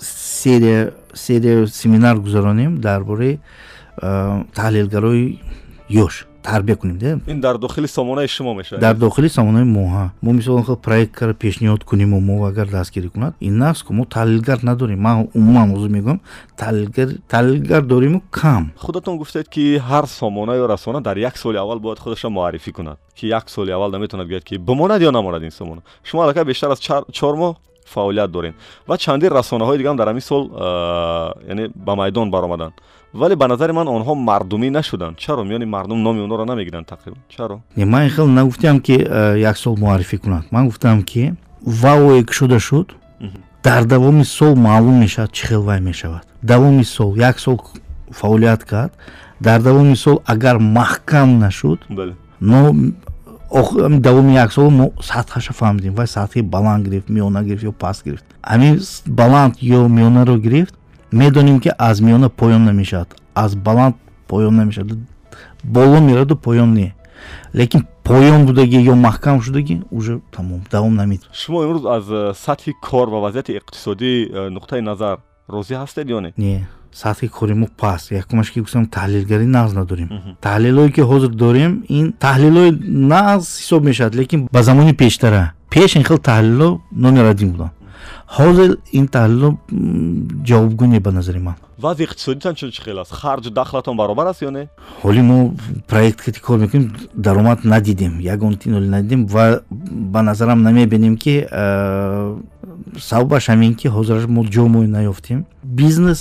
серия 0.00 0.94
серия 1.12 1.66
семинар 1.66 2.16
гузаронем 2.16 2.80
дар 2.80 3.04
бораи 3.04 3.40
э, 4.02 4.44
таҳлилгарои 4.54 5.40
ёш 5.88 6.26
тарбия 6.44 6.76
кунем 6.76 6.98
де 6.98 7.18
ин 7.26 7.40
дар 7.40 7.58
дохили 7.58 7.86
сомонаи 7.86 8.26
шумо 8.26 8.54
мешавад 8.54 8.80
дар 8.80 8.96
дохили 8.96 9.28
сомонаи 9.28 9.64
мо 9.64 9.84
ҳа 9.94 10.10
мо 10.22 10.32
мисол 10.32 10.62
хел 10.64 10.76
проектро 10.76 11.32
пешниҳод 11.32 11.84
кунему 11.84 12.20
мо 12.20 12.46
агар 12.46 12.68
дастгирӣ 12.68 13.08
кунад 13.08 13.34
ин 13.40 13.58
нафс 13.58 13.82
ку 13.82 13.92
мо 13.92 14.04
таҳлилгар 14.04 14.58
надорем. 14.62 15.00
Ман 15.00 15.28
умуман 15.34 15.74
ҳозир 15.74 15.90
мегӯям 15.96 16.20
таҳлилгар 16.58 17.82
дориму 17.82 18.22
кам. 18.30 18.72
Худатон 18.76 19.16
гуфтед 19.18 19.48
ки 19.48 19.78
ҳар 19.78 20.06
сомона 20.06 20.52
ё 20.52 20.66
расона 20.66 21.00
дар 21.00 21.16
як 21.16 21.36
соли 21.38 21.56
аввал 21.56 21.78
бояд 21.78 21.98
худашро 21.98 22.30
муаррифӣ 22.30 22.72
кунад 22.72 22.98
ки 23.16 23.26
як 23.26 23.48
соли 23.48 23.70
аввал 23.70 23.90
наметавонад 23.90 24.28
гӯяд 24.28 24.44
ки 24.44 24.58
бимонад 24.58 25.00
ё 25.02 25.10
намонад 25.10 25.42
ин 25.42 25.50
сомона. 25.50 25.82
Шумо 26.04 26.22
аллакай 26.22 26.44
бештар 26.44 26.70
аз 26.70 26.80
чор 26.80 27.34
моҳ 27.36 27.56
фаъолият 27.94 28.30
дорем. 28.36 28.54
Ва 28.88 28.94
чандин 28.98 29.30
расонаҳои 29.38 29.78
дигам 29.80 29.96
дар 29.96 30.08
ҳамин 30.10 30.24
сол 30.30 30.42
яъне 31.52 31.64
ба 31.86 31.92
майдон 32.00 32.30
баромаданд 32.34 32.74
вале 33.20 33.36
ба 33.36 33.46
назари 33.48 33.72
ман 33.72 33.86
онҳо 33.96 34.14
мардумӣ 34.28 34.68
нашуданд. 34.78 35.14
Чаро? 35.24 35.42
Миёни 35.50 35.66
мардум 35.74 35.98
номи 36.06 36.20
онҳоро 36.26 36.44
намегиранд 36.44 36.86
тақрибан. 36.92 37.20
Чаро? 37.34 37.56
Ман 37.76 38.08
хел 38.14 38.26
нагуфтам 38.26 38.80
ки 38.86 38.96
як 39.50 39.56
сол 39.56 39.74
муаррифӣ 39.76 40.16
кунад 40.18 40.44
ман 40.50 40.64
гуфтам 40.68 41.02
ки 41.10 41.22
ваое 41.82 42.24
ки 42.24 42.32
шуда 42.32 42.58
шуд 42.58 42.88
дар 43.62 43.82
давоми 43.84 44.24
сол 44.24 44.54
маълум 44.66 44.96
мешавад 45.04 45.30
чӣ 45.36 45.46
хел 45.46 45.62
вай 45.62 45.80
мешавад. 45.80 46.24
Давоми 46.42 46.84
сол 46.84 47.10
як 47.16 47.38
сол 47.38 47.56
фаъолият 48.10 48.64
кард. 48.64 48.92
Дар 49.40 49.58
давоми 49.62 49.96
сол 49.96 50.16
агар 50.32 50.56
маҳкам 50.78 51.28
нашуд 51.44 51.80
давоми 54.00 54.34
як 54.34 54.52
сол 54.52 54.70
мо 54.70 54.92
сатҳаша 55.00 55.52
фаҳмидем. 55.52 55.94
Вай 55.94 56.06
сатҳи 56.06 56.42
баланд 56.42 56.84
гирифт 56.86 57.08
миёна 57.08 57.42
гирифт 57.44 57.64
ё 57.64 57.72
паст 57.72 58.04
гирифт. 58.04 58.24
Ҳамин 58.42 58.80
баланд 59.06 59.54
ё 59.62 59.88
миёнаро 59.88 60.38
гирифт 60.38 60.74
медонем 61.12 61.60
ки 61.60 61.70
аз 61.78 62.00
миёна 62.00 62.28
поён 62.28 62.64
намешавад. 62.64 63.08
Аз 63.34 63.54
баланд 63.54 63.94
поён 64.28 64.56
намешавад. 64.56 64.98
Боло 65.62 66.00
мераду 66.00 66.36
поён 66.36 66.74
не. 66.74 66.94
Лекин 67.52 67.86
поён 68.02 68.46
будаги 68.46 68.76
ё 68.76 68.94
маҳкам 68.94 69.40
шудаги 69.40 69.82
уже 69.90 70.20
тамом 70.30 70.62
давом 70.70 70.94
наметавад 70.94 71.34
шумо 71.34 71.64
имрӯз 71.64 71.84
аз 71.96 72.04
э, 72.08 72.32
сатҳи 72.34 72.72
кор 72.82 73.08
ва 73.08 73.20
вазъияти 73.20 73.52
иқтисодии 73.58 74.28
э, 74.28 74.48
нуқтаи 74.56 74.80
назар 74.80 75.18
розӣ 75.48 75.74
ҳастед 75.74 76.06
ё 76.16 76.20
не? 76.20 76.32
Не 76.36 76.66
сатҳи 77.02 77.28
кори 77.28 77.54
мо 77.60 77.66
паст 77.82 78.12
якумаш 78.22 78.48
ки 78.52 78.58
гуфтам 78.64 78.84
таҳлилгарӣ 78.96 79.46
нағз 79.56 79.70
надорем 79.80 80.08
таҳлилое 80.46 80.88
ки 80.94 81.02
ҳозир 81.10 81.32
дорем 81.44 81.72
ин 81.98 82.06
таҳлилои 82.26 82.70
нағз 83.14 83.44
ҳисоб 83.62 83.82
мешавад 83.88 84.14
лекин 84.20 84.40
ба 84.54 84.62
замони 84.62 84.92
пештара. 85.02 85.42
Пеш 85.74 85.90
ин 85.96 86.04
хел 86.08 86.18
таҳлило 86.30 86.68
номер 87.04 87.24
один 87.32 87.48
буданд 87.52 87.72
ҳозир 88.36 88.70
ин 88.98 89.06
таҳлило 89.16 89.48
ҷавобгӯ 90.48 90.86
не 90.86 91.00
ба 91.00 91.10
назари 91.12 91.38
ман. 91.38 91.56
Вазъи 91.78 92.04
иқтисодитан 92.06 92.54
чӣ 92.54 92.82
хел 92.84 92.98
аст? 92.98 93.12
Харҷу 93.12 93.50
дахлатон 93.50 93.96
баробар 93.96 94.26
аст 94.26 94.42
ё 94.42 94.50
не? 94.50 94.68
Ҳоли 95.02 95.22
мо 95.30 95.54
проект 95.88 96.20
кати 96.24 96.40
кор 96.40 96.58
мекунем 96.58 96.92
даромад 97.14 97.64
надидем. 97.64 98.20
Ягон 98.20 98.54
тиноли 98.56 98.88
надидем 98.88 99.26
ва 99.26 99.62
ба 100.12 100.22
назарам 100.22 100.62
намебинем 100.62 101.16
ки 101.16 101.34
сабабаш 102.98 103.48
ҳамин 103.48 103.74
ки 103.74 103.86
ҳозир 103.88 104.26
мо 104.26 104.42
ҷо 104.54 104.64
мо 104.68 104.80
наёфтем 104.96 105.44
бизнес 105.62 106.20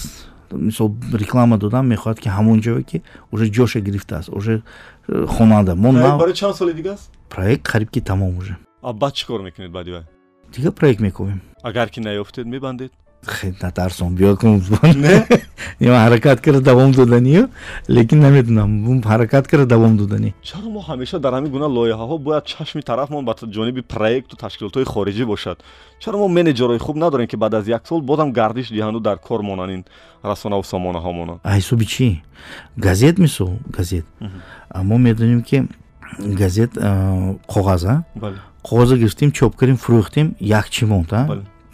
мисол 0.53 0.95
реклама 1.13 1.57
додам 1.57 1.87
мехоҳад 1.93 2.19
ки 2.19 2.29
ҳамон 2.29 2.59
ҷое 2.61 2.83
ки 2.83 3.01
уже 3.31 3.45
ҷоша 3.49 3.79
гирифтааст 3.79 4.29
уже 4.29 4.61
э, 5.07 5.25
хонанда. 5.25 5.75
Мо 5.75 5.91
барои 5.93 6.33
чанд 6.33 6.55
соли 6.55 6.73
дигааст 6.73 7.11
проект 7.29 7.63
қариб 7.67 7.89
ки 7.89 7.99
тамом 8.01 8.37
уже. 8.37 8.57
Баъд 8.81 9.13
чӣ 9.13 9.25
кор 9.25 9.41
мекунед 9.41 9.71
баъди 9.71 9.91
вай 9.91 10.03
дига 10.55 10.71
проект 10.71 10.99
мекунем. 10.99 11.41
Агар 11.63 11.89
ки 11.89 11.99
наёфтед 11.99 12.45
мебандед 12.45 12.91
натарсон 13.61 14.15
биё 14.15 14.37
ҳаракат 16.03 16.41
карда 16.41 16.61
давом 16.61 16.91
доданӣ 16.91 17.47
лекин 17.89 18.19
наметунам 18.19 19.01
ҳаракат 19.01 19.47
карда 19.47 19.65
давом 19.65 19.97
доданӣ 19.97 20.33
чаро 20.43 20.69
мо 20.69 20.81
ҳамеша 20.89 21.19
дар 21.19 21.33
ҳамин 21.33 21.49
гуна 21.55 21.67
лоиҳаҳо 21.77 22.17
бояд 22.17 22.45
чашми 22.45 22.81
тарафмон 22.81 23.25
ба 23.25 23.33
ҷониби 23.55 23.81
проекту 23.81 24.35
ташкилотҳои 24.43 24.85
хориҷӣ 24.93 25.25
бошад? 25.25 25.57
Чаро 25.99 26.17
мо 26.17 26.27
менеҷерҳои 26.39 26.79
хуб 26.85 26.95
надорем 27.03 27.27
ки 27.27 27.35
баъд 27.35 27.53
аз 27.53 27.67
як 27.67 27.87
сол 27.87 28.01
бозам 28.01 28.31
гардиш 28.31 28.67
диҳанду 28.75 28.99
дар 28.99 29.17
кор 29.27 29.41
монанд 29.41 29.71
ин 29.75 29.83
расонаву 30.23 30.63
сомонаҳо 30.63 31.11
монанд 31.19 31.39
ҳисоби 31.57 31.85
чӣ? 31.93 32.07
Газет 32.77 33.15
мисол 33.25 33.51
газет. 33.77 34.05
Мо 34.89 34.97
медонем 34.97 35.41
ки 35.49 35.57
газет 36.41 36.71
коғаза 37.53 38.03
коғоза 38.63 38.95
гирифтем 38.97 39.31
чоп 39.31 39.55
кардем 39.55 39.77
фурӯхтем 39.77 40.35
як 40.39 40.69
чӣ 40.69 40.85
монд 40.85 41.11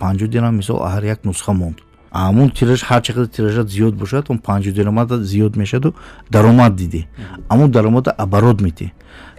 панҷо 0.02 0.28
дирам 0.28 0.56
мисол 0.56 0.78
ҳар 0.94 1.04
як 1.06 1.20
нусха 1.26 1.54
монд. 1.54 1.78
Амон 2.12 2.50
тираж 2.50 2.82
ҳар 2.90 3.02
чақадр 3.06 3.28
тиражат 3.36 3.68
зиёд 3.70 3.94
бошад 3.96 4.26
он 4.30 4.40
панҷо 4.40 4.72
дирамада 4.72 5.16
зиёд 5.24 5.56
мешаду 5.56 5.96
даромад 6.32 6.76
дидӣ 6.76 7.02
амон 7.50 7.72
даромада 7.72 8.12
оборот 8.12 8.62
метӣ 8.62 8.94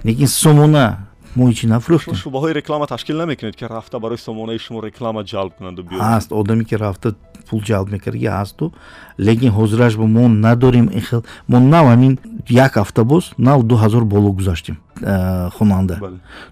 лекин 0.05 0.29
сомона 0.29 1.10
мо 1.37 1.43
ҳичи 1.51 1.67
нафурӯхтем 1.67 2.15
шубаҳои 2.15 2.53
реклама 2.61 2.87
ташкил 2.87 3.17
намекунед 3.17 3.57
ки 3.57 3.65
рафта 3.65 3.99
барои 3.99 4.19
сомонаи 4.19 4.59
шумо 4.59 4.81
реклама 4.89 5.23
ҷалб 5.23 5.53
кунанду 5.59 5.83
биё 5.83 6.01
ҳаст 6.01 6.33
одаме 6.33 6.65
ки 6.65 6.75
рафта 6.75 7.15
пул 7.49 7.61
ҷалб 7.71 7.89
мекард 7.95 8.17
я 8.17 8.33
ҳасту 8.41 8.73
лекин 9.19 9.51
ҳозираш 9.59 9.95
мо 9.97 10.29
надорем 10.29 10.87
ин 10.99 11.03
хел 11.09 11.23
мо 11.49 11.59
нав 11.61 11.85
ҳамин 11.93 12.13
як 12.67 12.73
ҳафта 12.81 13.05
боз 13.05 13.25
нав 13.39 13.63
ду 13.63 13.75
ҳазор 13.83 14.05
боло 14.05 14.33
гузаштем 14.33 14.77
э, 15.03 15.51
хонанда. 15.57 15.95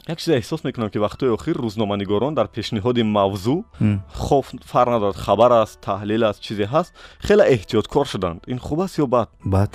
Як 0.08 0.18
чизе 0.18 0.38
эҳсос 0.40 0.60
мекунам 0.64 0.90
ки 0.90 0.98
вақтҳои 0.98 1.30
охир 1.36 1.56
рӯзноманигорон 1.64 2.34
дар 2.34 2.46
пешниҳоди 2.56 3.02
мавзӯъ 3.02 3.62
хоф 4.14 4.46
фарқ 4.72 4.90
надорад 4.94 5.16
хабар 5.16 5.52
аст 5.62 5.76
таҳлил 5.86 6.22
аст 6.30 6.40
чизе 6.46 6.64
ҳаст 6.74 6.90
хеле 7.26 7.44
эҳтиёткор 7.54 8.06
шуданд. 8.12 8.40
Ин 8.46 8.58
хуб 8.58 8.80
аст 8.80 8.98
ё 8.98 9.06
бад? 9.06 9.28
Бад. 9.44 9.70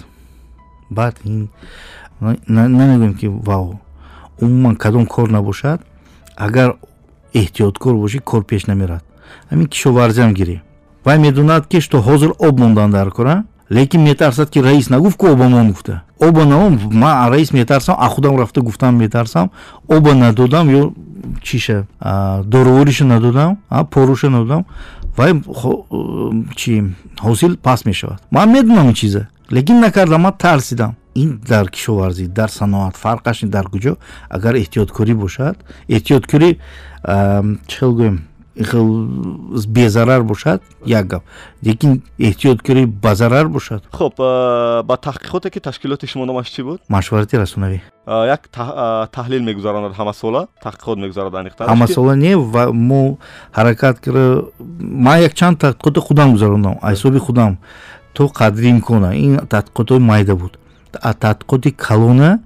Бад 0.89 1.15
ин 1.25 1.49
намегӯем 2.21 3.13
ки 3.19 3.27
вау 3.27 3.79
умуман 4.41 4.75
кадом 4.75 5.05
кор 5.05 5.29
набошад 5.29 5.81
агар 6.35 6.75
эҳтиёткор 7.33 7.93
бошӣ 7.95 8.19
кор 8.19 8.43
пеш 8.43 8.65
намерад. 8.65 9.03
Ҳамин 9.51 9.67
кишоварзиам 9.67 10.33
гирӣ 10.33 10.61
вай 11.05 11.17
медонад 11.19 11.67
ки 11.67 11.79
што 11.79 11.97
ҳозир 11.99 12.31
об 12.39 12.59
мондан 12.59 12.91
дар 12.91 13.11
кора 13.11 13.43
лекин 13.69 14.01
метарсад 14.03 14.49
ки 14.49 14.59
раис 14.59 14.89
нагуфт 14.89 15.19
ки 15.19 15.25
оба 15.25 15.47
мон 15.47 15.69
гуфта. 15.69 16.03
Оба 16.19 16.45
наом 16.45 16.79
ман 16.91 17.29
раис 17.31 17.51
метарсам 17.51 17.95
а 17.99 18.07
худам 18.09 18.37
рафта 18.37 18.61
гуфтам 18.61 18.97
метарсам 18.97 19.51
оба 19.87 20.13
надодам 20.13 20.69
ё 20.69 20.93
чиша 21.41 21.87
доровориша 21.99 23.05
надодам 23.05 23.59
поруша 23.91 24.29
надодам. 24.29 24.65
Вай 25.17 25.33
чи 26.55 26.83
ҳосил 27.19 27.57
паст 27.57 27.85
мешавад. 27.85 28.21
Ман 28.31 28.51
медонам 28.51 28.87
ин 28.87 28.93
чиза. 28.93 29.27
Лекин 29.49 29.79
накардам 29.79 30.21
ман 30.21 30.33
тарсидам 30.33 30.95
ин 31.15 31.41
дар 31.49 31.69
кишоварзӣ 31.69 32.27
дар 32.27 32.49
саноат 32.49 32.95
фарқаш 32.95 33.45
дар 33.55 33.65
куҷо 33.73 33.93
агар 34.29 34.53
эҳтиёткорӣ 34.55 35.13
бошад 35.23 35.55
эҳтиёткорӣ 35.89 36.49
чӣ 37.71 37.77
хел 37.77 37.93
гӯем 37.99 38.17
безарар 39.67 40.21
бошад? 40.23 40.61
Як 40.85 41.07
гап. 41.07 41.23
Лекин 41.65 42.03
эҳтиёткорӣ 42.19 42.85
ба 42.85 43.15
зарар 43.15 43.47
бошад 43.47 43.83
хуб 43.91 44.13
ба 44.17 44.95
таҳқиқоте 45.01 45.49
ки 45.49 45.59
ташкилоти 45.59 46.05
шумо 46.07 46.25
номаш 46.25 46.49
чӣ 46.49 46.63
буд? 46.63 46.79
Машварати 46.89 47.37
расонавӣ 47.37 47.81
як 48.07 48.49
таҳлил 49.11 49.41
мегузаронад 49.41 49.93
ҳамасола 49.93 50.47
таҳқиқот 50.63 50.97
мегузарад 50.97 51.33
аниқтар? 51.33 51.67
Ҳамасола 51.67 52.15
не 52.15 52.35
ва 52.35 52.71
мо 52.71 53.17
ҳаракат 53.57 53.99
кара 53.99 54.43
ман 54.79 55.19
якчанд 55.21 55.57
таҳқиқоти 55.63 55.99
худам 55.99 56.31
гузарондам 56.33 56.75
ҳисоби 56.81 57.19
худам 57.19 57.57
то 58.13 58.27
қадри 58.27 58.67
имкона 58.69 59.15
ин 59.15 59.37
тадқиқотҳои 59.53 59.99
майда 59.99 60.35
буд 60.35 60.59
тадқиқоти 60.93 61.71
калона 61.71 62.39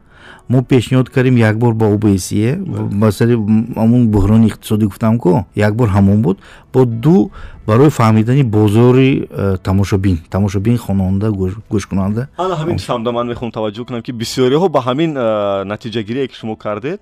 мо 0.50 0.62
пешниҳод 0.62 1.10
кардем 1.10 1.36
якбор 1.36 1.74
ба 1.74 1.86
обсе. 1.86 2.60
Ба 2.60 3.12
сари 3.12 3.36
ҳамун 3.76 4.08
буҳрони 4.08 4.48
иқтисодӣ 4.48 4.86
гуфтам 4.86 5.18
ку 5.20 5.46
якбор 5.56 5.90
ҳамон 5.90 6.22
буд. 6.22 6.38
Бо 6.74 6.86
ду 6.86 7.32
барои 7.67 7.89
фаҳмидани 7.89 8.43
бозори 8.43 9.27
э, 9.30 9.58
тамошобин. 9.58 10.17
Тамошобин 10.30 10.77
хонанда 10.77 11.27
гӯшкунанда. 11.71 12.27
Ана 12.38 12.56
ҳамин 12.62 12.77
шамда 12.77 13.12
ман 13.12 13.27
мехоҳам 13.27 13.51
таваҷҷӯҳ 13.51 13.86
кунам 13.86 14.01
ки 14.01 14.12
бисёриҳо 14.12 14.67
ба 14.69 14.80
ҳамин 14.88 15.12
э, 15.15 15.63
натиҷагирие 15.71 16.27
ки 16.27 16.36
шумо 16.36 16.56
кардед 16.56 16.99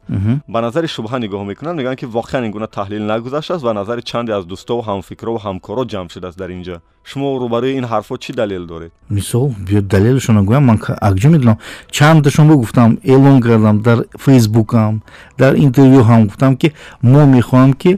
ба 0.47 0.62
назари 0.62 0.88
шубҳа 0.88 1.17
нигоҳ 1.25 1.45
мекунанд. 1.51 1.80
Мегӯянд 1.80 1.99
ки 2.01 2.06
воқеан 2.06 2.43
ин 2.47 2.51
гуна 2.51 2.67
таҳлил 2.67 3.04
нагузаштааст 3.12 3.63
ва 3.63 3.73
назари 3.73 4.01
чанде 4.01 4.32
аз 4.34 4.45
дӯстову 4.45 4.82
ҳамфикрову 4.89 5.38
ҳамкоро 5.45 5.84
ҷамъ 5.91 6.10
шудааст 6.13 6.38
дар 6.38 6.49
ин 6.49 6.63
ҷо 6.67 6.78
шумо 7.10 7.28
рӯбарӯи 7.43 7.71
ин 7.80 7.86
ҳарфҳо 7.91 8.15
чӣ 8.23 8.32
далел 8.41 8.63
доред? 8.71 8.91
Мисол 9.10 9.47
биё 9.67 9.82
далелашона 9.93 10.41
гӯям 10.49 10.63
ман 10.70 10.78
акҷо 11.09 11.30
медонам. 11.30 11.57
Чандашон 11.95 12.47
бо 12.49 12.55
гуфтам 12.63 12.97
эълон 13.13 13.38
кардам 13.45 13.78
дар 13.88 13.97
фейсбукам 14.24 14.93
дар 15.41 15.53
интервюҳам 15.66 16.22
гуфтам 16.28 16.51
ки 16.61 16.68
мо 17.11 17.22
мехоҳам 17.36 17.72
ки 17.82 17.91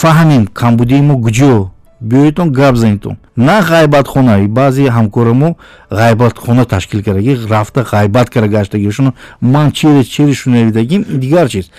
фаҳмем 0.00 0.44
камбудии 0.60 1.02
мо 1.08 1.14
куҷо 1.24 1.54
биёедтон 2.00 2.52
гап 2.52 2.76
занедтон 2.76 3.16
на 3.36 3.60
ғайбатхона 3.60 4.48
баъзе 4.48 4.88
ҳамкора 4.88 5.32
мо 5.32 5.56
ғайбатхона 5.90 6.64
ташкил 6.64 7.02
кардаги 7.02 7.38
рафта 7.48 7.82
ғайбат 7.82 8.30
кара 8.30 8.48
гаштагишон 8.48 9.12
ман 9.40 9.72
чере 9.72 10.04
чере 10.04 10.34
шунавидагим 10.34 11.04
дигар 11.08 11.48
чиз. 11.48 11.70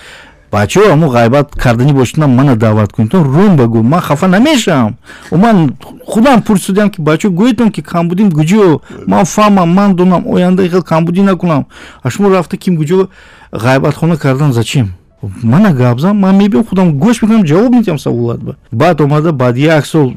Бачаҳо 0.51 0.91
амо 0.91 1.07
ғайбат 1.07 1.55
кардани 1.55 1.93
бошидна 1.93 2.27
мана 2.27 2.55
даъват 2.55 2.93
кунед 2.93 3.11
то 3.11 3.23
рум 3.23 3.55
багӯ 3.57 3.81
ман 3.81 4.01
хафа 4.01 4.27
намешавам. 4.27 4.95
Ман 5.31 5.75
худам 6.05 6.41
пурсидам 6.41 6.89
ки 6.89 7.01
бачаҳо 7.01 7.31
гӯедам 7.31 7.71
ки 7.71 7.81
камбудин 7.81 8.29
гуҷо 8.29 8.81
ман 9.07 9.25
фаҳмам 9.25 9.69
ман 9.73 9.95
донам 9.95 10.27
ояндаи 10.27 10.69
хел 10.69 10.83
камбудӣ 10.83 11.21
накунам. 11.21 11.65
А 12.03 12.09
шумо 12.09 12.29
рафта 12.29 12.57
ким 12.57 12.75
гуҷо 12.77 13.09
ғайбатхона 13.53 14.17
кардан 14.17 14.53
зачем 14.53 14.93
мана 15.43 15.73
гап 15.73 15.99
зан 15.99 16.17
ман 16.17 16.37
мебинам 16.37 16.65
худам 16.65 16.99
гӯш 16.99 17.21
мекунам 17.21 17.43
ҷавоб 17.43 17.71
медиҳам 17.75 17.97
саволат 17.97 18.41
ба. 18.43 18.55
Баъд 18.71 19.01
омада 19.01 19.31
баъди 19.33 19.61
як 19.61 19.85
сол 19.85 20.13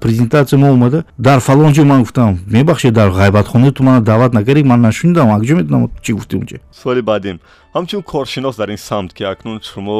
презентатсия 0.00 0.58
мо 0.58 0.72
омада 0.72 1.04
дар 1.18 1.40
фалон 1.40 1.72
ҷо 1.72 1.84
ман 1.84 2.00
гуфтам 2.00 2.38
мебахшед 2.46 2.94
дар 2.94 3.10
ғайбатхонаи 3.10 3.72
ту 3.72 3.82
мана 3.82 4.00
даъват 4.00 4.32
накардӣ 4.32 4.62
ман 4.62 4.80
нашунидам 4.80 5.28
акҷо 5.30 5.54
медонам 5.54 5.90
чӣ 6.02 6.12
гуфтӣ 6.12 6.36
унҷа? 6.36 6.58
Суоли 6.72 7.02
баъдим 7.02 7.38
ҳамчун 7.74 8.02
коршинос 8.02 8.56
дар 8.56 8.68
ин 8.68 8.78
самт 8.78 9.12
ки 9.12 9.24
акнун 9.24 9.60
шумо 9.62 9.96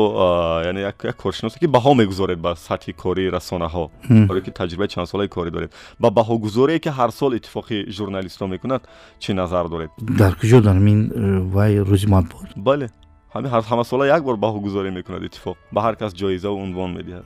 яъне 0.65 0.81
як 0.81 1.17
коршиносе 1.23 1.59
ки 1.59 1.67
баҳо 1.67 1.95
мегузоред 1.95 2.39
ба 2.39 2.55
сатҳи 2.57 2.93
кории 2.93 3.31
расонаҳо. 3.31 3.85
Оре 4.31 4.41
ки 4.41 4.51
таҷрибаи 4.51 4.89
чандсолаи 4.89 5.29
корӣ 5.29 5.51
доред. 5.51 5.71
Ба 6.01 6.09
баҳогузорие 6.09 6.79
ки 6.85 6.89
ҳар 6.89 7.11
сол 7.11 7.33
иттифоқи 7.39 7.77
журналистҳо 7.97 8.47
мекунад 8.55 8.83
чӣ 9.23 9.31
назар 9.35 9.69
доред? 9.69 9.91
Дар 10.01 10.33
куҷо 10.41 10.61
дар 10.69 10.79
мин 10.79 10.99
э, 11.11 11.41
вай 11.55 11.73
рӯзи 11.91 12.07
матбуот 12.15 12.51
бале 12.57 12.89
ҳамасола 13.45 14.07
як 14.07 14.23
бор 14.25 14.37
баҳогузорӣ 14.37 14.91
мекунад 14.91 15.23
иттифоқ. 15.23 15.57
Ба 15.73 15.81
ҳар 15.87 15.97
кас 15.97 16.13
ҷоизаву 16.15 16.59
унвон 16.67 16.91
медиҳад. 16.99 17.25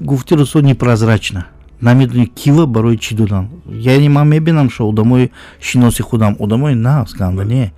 Гуфти 0.00 0.34
русо 0.34 0.60
непрозрачна. 0.60 1.46
Намедони 1.82 2.26
кива 2.26 2.66
барои 2.66 2.96
чӣ 2.96 3.14
додан? 3.14 3.48
Яъне 3.66 4.08
ман 4.08 4.28
мебинам 4.28 4.70
шо 4.70 4.88
одамои 4.88 5.30
шиноси 5.60 6.02
худам 6.02 6.36
одамои 6.38 6.74
навсканда 6.74 7.44
не. 7.44 7.72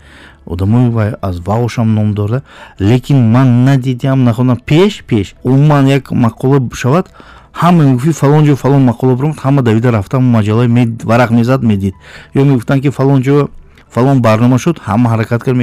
Одамои 0.47 1.15
аз 1.23 1.41
ваошам 1.41 1.95
ном 1.95 2.15
дорда 2.15 2.43
лекин 2.81 3.31
ман 3.31 3.65
надидиам 3.65 4.25
нахонам 4.25 4.59
пеш 4.67 5.05
пеш. 5.07 5.35
Умуман 5.45 5.87
як 5.87 6.11
мақола 6.11 6.75
шавад 6.75 7.13
ҳама 7.53 7.85
мегуфти 7.85 8.13
фалон 8.13 8.45
ҷо 8.45 8.57
фалон 8.57 8.89
мақола 8.91 9.17
биромад 9.17 9.39
ҳама 9.39 9.63
давида 9.63 9.93
рафтам 9.93 10.23
маҷалаи 10.23 10.69
варақ 11.05 11.31
мезад 11.31 11.63
медид. 11.63 11.95
Ё 12.35 12.45
мегуфтанд 12.45 12.83
ки 12.83 12.91
фалон 12.91 13.23
ҷо 13.23 13.49
фалон 13.95 14.21
барнома 14.23 14.59
шуд 14.59 14.77
ҳама 14.87 15.11
ҳаракат 15.13 15.43
кард 15.43 15.59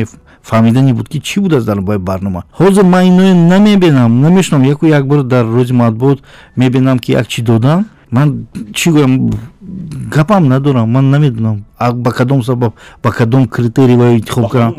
фаҳмидани 0.49 0.93
буд 0.93 1.07
ки 1.09 1.19
чӣ 1.27 1.39
буд 1.41 1.53
аст 1.53 1.65
дар 1.65 1.81
бои 1.81 1.97
барнома. 1.97 2.43
Ҳозир 2.59 2.83
ман 2.83 3.03
иное 3.05 3.33
намебинам 3.33 4.21
намешунам 4.21 4.63
яку 4.63 4.85
як 4.85 5.07
бор 5.07 5.23
дар 5.23 5.45
рӯзи 5.45 5.73
матбуот 5.73 6.19
мебинам 6.55 6.99
ки 6.99 7.11
як 7.11 7.27
чӣ 7.27 7.41
додам 7.41 7.85
ман 8.11 8.47
чӣ 8.73 8.91
гӯям 8.91 9.31
гапам 10.15 10.47
надорам 10.47 10.89
ман 10.89 11.09
намедонам. 11.09 11.65
Ба 11.79 12.11
кадом 12.11 12.43
сабаб 12.43 12.73
ба 13.03 13.11
кадом 13.11 13.47
критерий 13.47 13.95
ва 13.95 14.13
интихоб 14.13 14.49
кардам. 14.51 14.73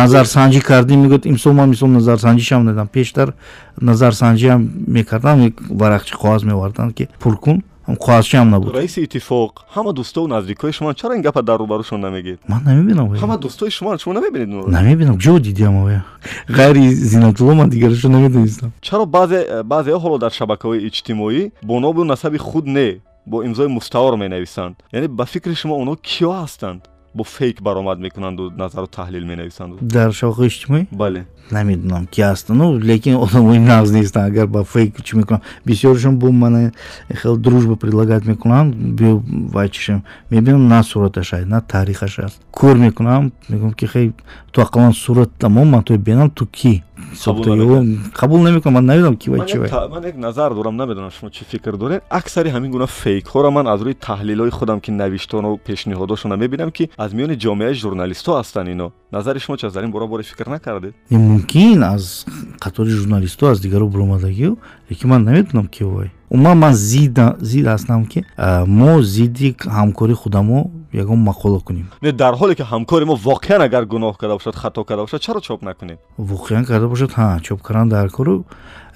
назарсанҷӣ 0.00 0.60
кардӣ 0.60 0.94
мегӯяд 0.96 1.26
имсол 1.26 1.52
ман 1.52 1.68
мисол 1.68 1.88
назарсанҷишам 1.88 2.64
надам 2.64 2.86
пештар 2.86 3.34
назарсанҷиам 3.80 4.60
мекардам 4.86 5.52
варақчи 5.80 6.14
қоғаз 6.14 6.44
меварданд 6.44 6.94
ки 6.94 7.08
пур 7.18 7.36
кун 7.36 7.62
қоҳазчиам 7.88 8.48
набуд. 8.50 8.74
Раиси 8.74 9.00
иттифоқ 9.06 9.52
ҳама 9.74 9.92
дӯстову 9.92 10.26
наздикои 10.26 10.72
шумо 10.72 10.94
чаро 10.94 11.14
ин 11.14 11.22
гапа 11.22 11.42
дар 11.42 11.58
рӯбарушон 11.60 12.00
намегед? 12.00 12.38
Ман 12.48 12.62
намебинам 12.64 13.12
ҳама 13.14 13.36
дӯстои 13.38 13.70
шумо 13.70 13.98
шумо 13.98 14.14
намебинед 14.14 14.48
намебинам 14.48 15.16
ҷо 15.18 15.40
дидиам 15.40 15.84
оя 15.84 16.04
ғайри 16.48 16.88
зинатулло 16.88 17.54
ман 17.54 17.68
дигарашо 17.70 18.08
намедонистам. 18.08 18.72
Чаро 18.80 19.04
баъзеҳо 19.04 19.98
ҳоло 20.04 20.18
дар 20.18 20.32
шабакаҳои 20.32 20.84
иҷтимоӣ 20.88 21.50
бо 21.62 21.80
нобу 21.80 22.04
насаби 22.04 22.38
худ 22.38 22.66
не 22.66 23.00
бо 23.26 23.42
имзои 23.42 23.68
мустаъор 23.68 24.16
менависанд. 24.16 24.76
Яъне 24.92 25.08
ба 25.08 25.24
фикри 25.26 25.54
шумо 25.54 25.74
онҳо 25.82 25.96
киё 26.08 26.32
ҳастанд 26.42 26.80
бо 27.14 27.24
фейк 27.24 27.62
баромад 27.62 27.98
мекунанду 27.98 28.50
назару 28.50 28.86
таҳлил 28.86 29.24
менависанду? 29.24 29.78
Дар 29.80 30.12
шабакаҳои 30.12 30.48
иҷтимоӣ 30.48 30.86
бале. 30.90 31.26
Намедонам 31.50 32.06
ки 32.06 32.20
ҳастанд 32.20 32.58
ну 32.58 32.78
лекин 32.78 33.14
одамои 33.16 33.58
нағз 33.58 33.92
нестанд 33.92 34.26
агар 34.30 34.46
ба 34.46 34.64
фейк 34.64 35.02
чӣ 35.02 35.16
мекунам? 35.16 35.42
Бисёршон 35.64 36.16
бо 36.18 36.32
мана 36.32 36.72
хел 37.14 37.36
дружба 37.36 37.76
предлагат 37.76 38.24
мекунанд 38.26 38.74
биё 38.74 39.22
вайчишем 39.56 40.04
мебинам 40.30 40.68
на 40.68 40.82
сураташ 40.82 41.32
аст 41.32 41.46
на 41.46 41.60
таърихаш 41.60 42.18
аст. 42.18 42.40
Кор 42.50 42.76
мекунам 42.76 43.32
мегӯям 43.48 43.74
ки 43.74 43.86
хей 43.86 44.12
ту 44.52 44.60
ақаллан 44.60 44.92
сурат 44.92 45.30
тамом 45.38 45.68
ман 45.68 45.82
то 45.84 45.96
бинам 45.98 46.30
ту 46.30 46.46
кӣ 46.46 46.82
қабул 47.14 48.42
намекунам 48.42 48.74
ман 48.74 48.86
намедонам 48.86 49.16
ки 49.16 49.30
вай 49.30 49.46
чи 49.46 49.58
вай 49.58 49.70
ман 49.90 50.04
як 50.04 50.16
назар 50.16 50.54
дорам 50.54 50.76
намедонам 50.76 51.10
шумо 51.10 51.30
чӣ 51.30 51.44
фикр 51.44 51.76
доред 51.76 52.02
аксари 52.10 52.50
ҳамин 52.50 52.70
гуна 52.70 52.86
фейкҳоро 52.86 53.50
ман 53.50 53.66
аз 53.66 53.80
рӯи 53.80 53.94
таҳлилҳои 53.94 54.50
худам 54.50 54.80
ки 54.80 54.90
навиштону 54.90 55.58
пешниҳодошона 55.66 56.36
мебинам 56.36 56.70
ки 56.70 56.90
аз 56.98 57.12
миёни 57.12 57.36
ҷомеаи 57.44 57.74
журналистҳо 57.74 58.32
ҳастанд 58.40 58.68
ино 58.68 58.92
назари 59.12 59.38
шумо 59.40 59.56
чи 59.56 59.66
аз 59.66 59.72
дар 59.72 59.84
ин 59.84 59.90
бора 59.90 60.06
боре 60.06 60.22
фикр 60.22 60.46
накардед 60.46 60.94
мумкин 61.10 61.82
аз 61.82 62.26
қатори 62.60 62.90
журналистҳо 62.90 63.46
аз 63.52 63.60
дигаро 63.60 63.86
буромадагио 63.86 64.56
лекин 64.90 65.08
ман 65.10 65.24
намедонам 65.24 65.66
ки 65.66 65.84
вай 65.84 66.10
умуман 66.30 66.58
ман 66.58 66.74
зид 66.74 67.18
ҳастам 67.18 68.06
ки 68.06 68.24
мо 68.66 69.02
зидди 69.02 69.56
ҳамкори 69.76 70.12
худамо 70.12 70.70
ягон 70.94 71.18
мақола 71.24 71.60
кунем. 71.60 71.90
Не 72.02 72.12
дар 72.12 72.34
ҳоле 72.34 72.54
ки 72.54 72.62
ҳамкори 72.62 73.04
мо 73.04 73.16
воқеан 73.16 73.60
агар 73.62 73.84
гуноҳ 73.84 74.16
карда 74.16 74.34
бошад 74.34 74.54
хато 74.54 74.84
карда 74.84 75.02
бошад 75.02 75.20
чаро 75.20 75.40
чоп 75.40 75.62
накунем? 75.62 75.98
Воқеан 76.18 76.64
карда 76.64 76.88
бошад? 76.88 77.10
Ҳа 77.10 77.40
чоп 77.40 77.62
кардан 77.62 77.88
дар 77.88 78.10
кору. 78.10 78.44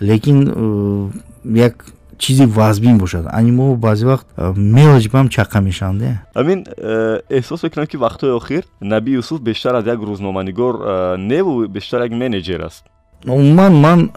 Лекин 0.01 0.39
э, 0.49 1.11
як 1.45 1.75
чизи 2.19 2.47
вазбин 2.47 2.99
бошад. 2.99 3.27
Ани 3.33 3.51
мо 3.53 3.77
баъзе 3.77 4.07
вақт 4.07 4.27
э, 4.37 4.53
мелаҷбам 4.55 5.29
чақа 5.29 5.61
мешаванде 5.61 6.21
амин 6.35 6.65
э, 6.77 7.21
эҳсос 7.31 7.63
мекунам 7.63 7.87
ки 7.87 7.97
вақтҳои 7.97 8.37
охир 8.37 8.65
наби 8.81 9.11
юсуф 9.13 9.41
бештар 9.41 9.75
аз 9.75 9.87
як 9.87 9.99
рӯзноманигор 9.99 10.75
неву 11.19 11.69
бештар 11.69 12.01
як 12.03 12.13
менеҷер 12.13 12.61
аст 12.67 12.85
умуман 13.25 13.73
ман 13.75 14.11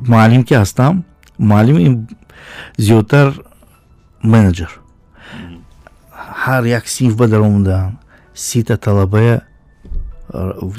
муаллим 0.00 0.44
ки 0.44 0.54
ҳастам. 0.54 1.04
муаллим 1.38 2.08
зиёдтар 2.78 3.32
менеҷер. 4.22 4.70
ҳар 6.44 6.64
як 6.64 6.88
синфба 6.88 7.28
даромадаам 7.28 7.98
сита 8.34 8.76
талабая 8.76 9.42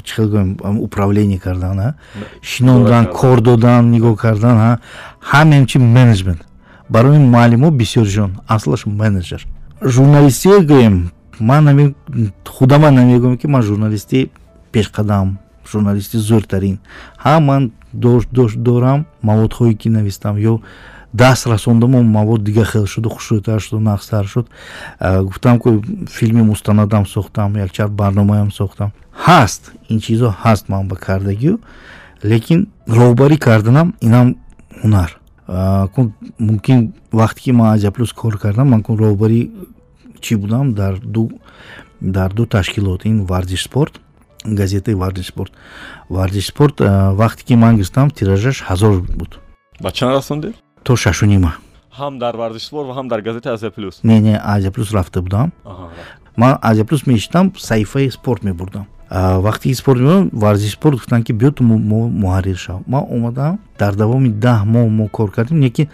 чӣ 0.04 0.22
гӯем 0.32 0.56
управление 0.86 1.38
кардан 1.38 1.94
шинондан 2.42 3.06
кор 3.06 3.40
додан 3.40 3.90
нигоҳ 3.90 4.16
кардан 4.16 4.78
ҳамем 5.30 5.66
чи 5.66 5.78
менеҷмент? 5.78 6.40
Барои 6.88 7.18
муаллимо 7.18 7.70
бисёршон 7.70 8.30
аслаш 8.48 8.86
менеҷер. 8.86 9.40
Журналистио 9.82 10.60
гӯем 10.70 11.10
ман 11.40 11.94
худаман 12.46 12.94
намегӯям 12.94 13.36
ки 13.40 13.46
ман 13.46 13.62
журналистӣ 13.62 14.30
пешқадам 14.72 15.38
журналисти 15.66 16.16
зӯртарин. 16.16 16.78
Ҳа 17.24 17.40
ман 17.40 17.72
дорам 17.92 19.06
маводҳое 19.22 19.74
ки 19.74 19.88
навистам. 19.88 20.36
Ё 20.36 20.60
даст 21.12 21.46
расондаму 21.46 22.02
мавод 22.02 22.44
дига 22.44 22.64
хел 22.64 22.86
шуду 22.86 23.08
хушрӯйтар 23.08 23.60
шуду 23.60 23.80
нақстар 23.82 24.26
шуд. 24.26 24.46
Гуфтам 25.00 25.60
ки 25.60 25.68
филми 26.08 26.42
мустанадам 26.42 27.06
сохтам 27.06 27.56
якчар 27.56 27.88
барномаам 27.88 28.50
сохтам. 28.52 28.92
Ҳаст 29.26 29.72
ин 29.88 30.00
чизо 30.00 30.34
ҳаст 30.44 30.68
ман 30.68 30.88
ба 30.88 30.96
кардагию 30.96 31.60
лекин 32.22 32.68
роҳбарӣ 32.88 33.36
карданам 33.38 33.94
инам 34.00 34.36
ҳунар. 34.82 35.10
Мумкин 36.38 36.92
вақте 37.12 37.40
ки 37.40 37.50
ман 37.52 37.74
азия 37.74 37.90
плюс 37.90 38.12
кор 38.12 38.38
кардам 38.38 38.68
ман 38.68 38.82
кун 38.82 38.96
роҳбарӣ 38.96 39.50
чӣ 40.20 40.36
будам? 40.36 40.74
Дар 40.74 40.98
ду 40.98 41.30
дар 42.00 42.32
ду 42.32 42.46
ташкилот. 42.46 43.04
Ин 43.04 43.24
варзиш 43.24 43.64
спорт 43.64 44.00
газетаи 44.44 44.94
варзиш 44.94 45.26
спорт 45.28 45.52
варзиш 46.08 46.46
спорт 46.46 46.80
вақте 46.80 47.44
ки 47.44 47.54
ман 47.54 47.76
гирифтам 47.76 48.10
тиражаш 48.10 48.64
ҳазор 48.68 49.00
буд. 49.00 49.38
Ба 49.80 49.92
чанд 49.92 50.14
расондед 50.16 50.54
то 50.82 50.96
шашунима 50.96 51.54
ҳам 51.98 52.18
дар 52.18 52.36
варзишбор 52.36 52.84
ва 52.86 52.94
ҳам 52.98 53.08
дар 53.08 53.20
газета 53.20 53.52
азия 53.52 53.70
плюс 53.70 54.00
не 54.02 54.20
не 54.20 54.40
азия 54.42 54.70
плюс 54.70 54.92
рафта 54.92 55.22
будам. 55.22 55.52
Ман 56.36 56.58
азия 56.62 56.84
плюс 56.84 57.06
мешитам 57.06 57.52
саҳифаи 57.56 58.10
спорт 58.10 58.42
мебурдам. 58.42 58.86
Вақте 59.10 59.74
спорт 59.74 60.00
мебурдам 60.00 60.30
варзиши 60.32 60.72
спорт 60.72 60.94
гуфтанд 60.96 61.26
ки 61.26 61.32
биё 61.32 61.50
ту 61.52 61.62
муҳаррир 61.64 62.56
шав 62.56 62.80
ман 62.86 63.04
омадам 63.10 63.58
дар 63.78 63.94
давоми 63.94 64.28
даҳ 64.28 64.64
моҳ 64.64 64.88
мо 64.88 65.08
кор 65.08 65.30
кардем 65.30 65.60
лекин 65.60 65.88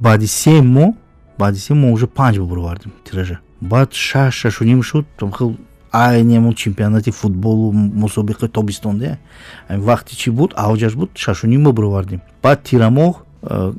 баъди 0.00 0.26
се 0.26 0.62
моҳ 0.62 0.94
баъди 1.38 1.58
се 1.58 1.74
моҳ 1.74 1.92
уже 1.92 2.06
панҷ 2.06 2.38
бубурвардем 2.38 2.92
тиража. 3.04 3.38
Баъд 3.60 3.92
шаш 3.92 4.34
шашуним 4.34 4.82
шуд 4.82 5.04
a 5.92 6.16
chempionati 6.54 7.10
futbol 7.10 7.72
musobaqa 7.72 8.48
tobistond 8.48 9.02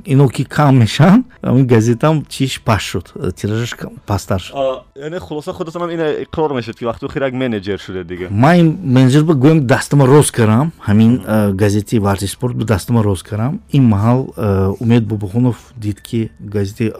ино 0.04 0.28
ки 0.28 0.44
кам 0.44 0.78
мешаванд 0.78 1.26
ин 1.42 1.66
газетам 1.66 2.24
чиш 2.28 2.60
паст 2.60 2.86
шуд 2.86 3.12
э, 3.14 3.30
тиражаш 3.30 3.76
пасттар 4.06 4.40
шуд. 4.40 4.56
Яъне 4.96 5.20
хулоса 5.20 5.52
худатонам 5.52 5.90
ин 5.90 6.00
иқрор 6.00 6.52
мешуд 6.54 6.76
ки 6.76 6.84
вақти 6.84 7.04
охир 7.04 7.22
як 7.22 7.32
менеҷер 7.32 7.78
шуде 7.78 8.04
дига. 8.04 8.26
Ман 8.30 8.56
ин 8.56 8.78
менеҷер 8.82 9.22
ба 9.22 9.34
гӯем 9.34 9.66
дастама 9.66 10.06
рост 10.06 10.32
кардам 10.32 10.72
ҳамин 10.86 11.22
э, 11.24 11.52
газети 11.52 11.98
варзиш 11.98 12.32
спорт 12.32 12.56
ба 12.56 12.64
дастама 12.64 13.02
рост 13.04 13.22
кардам 13.22 13.60
ин 13.72 13.88
маҳал 13.88 14.34
умед 14.80 15.06
бобохонов 15.06 15.72
дид 15.76 16.00
ки 16.00 16.30
газети 16.40 16.92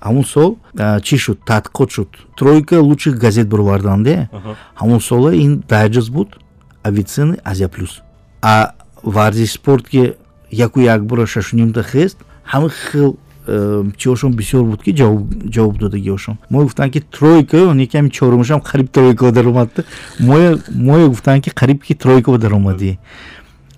ҳамон 0.00 0.24
сол 0.24 0.58
чӣ 0.76 1.16
шуд? 1.16 1.38
Тадқиқот 1.46 1.90
шуд. 1.90 2.08
Тройка 2.36 2.80
лучших 2.80 3.18
газет 3.18 3.48
бироварданде 3.48 4.28
ҳамон 4.76 5.00
сола 5.00 5.34
ин 5.34 5.64
дайҷаз 5.68 6.10
буд. 6.10 6.36
Авицени 6.82 7.36
азия 7.44 7.68
плюс. 7.68 8.02
А 8.42 8.72
варзиш 9.02 9.52
спорт 9.52 9.88
ки 9.88 10.14
яку 10.50 10.80
як 10.80 11.04
бора 11.04 11.26
шашуним 11.26 11.72
дахест 11.72 12.18
ҳама 12.44 12.68
хел 12.70 13.16
чиҳошон 13.46 14.32
бисёр 14.32 14.64
буд 14.64 14.82
ки 14.82 14.92
ҷавоб 14.92 15.78
додагиҳошон 15.78 16.38
мо 16.50 16.62
гуфтанд 16.62 16.92
ки 16.92 17.00
тройка 17.00 17.68
он 17.68 17.78
яками 17.78 18.08
чорумашам 18.10 18.60
қариб 18.60 18.88
тройка 18.90 19.32
даромадта 19.32 19.84
моя 20.18 21.08
гуфтанд 21.08 21.44
ки 21.44 21.50
қариб 21.50 21.82
ки 21.82 21.94
тройка 21.94 22.38
даромадӣ 22.38 22.98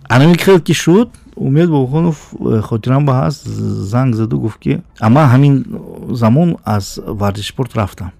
анами 0.08 0.36
хел 0.36 0.60
ки 0.60 0.72
шуд 0.72 1.10
умед 1.36 1.70
бобохонов 1.70 2.34
э, 2.40 2.60
хотирам 2.60 3.06
ба 3.06 3.12
ҳаст 3.12 3.46
занг 3.46 4.14
заду 4.14 4.38
гуфт 4.38 4.58
ки 4.58 4.82
ама 5.00 5.22
ҳамин 5.32 5.64
замон 6.10 6.56
аз 6.64 7.00
варзишпорт 7.06 7.76
рафтам 7.76 8.12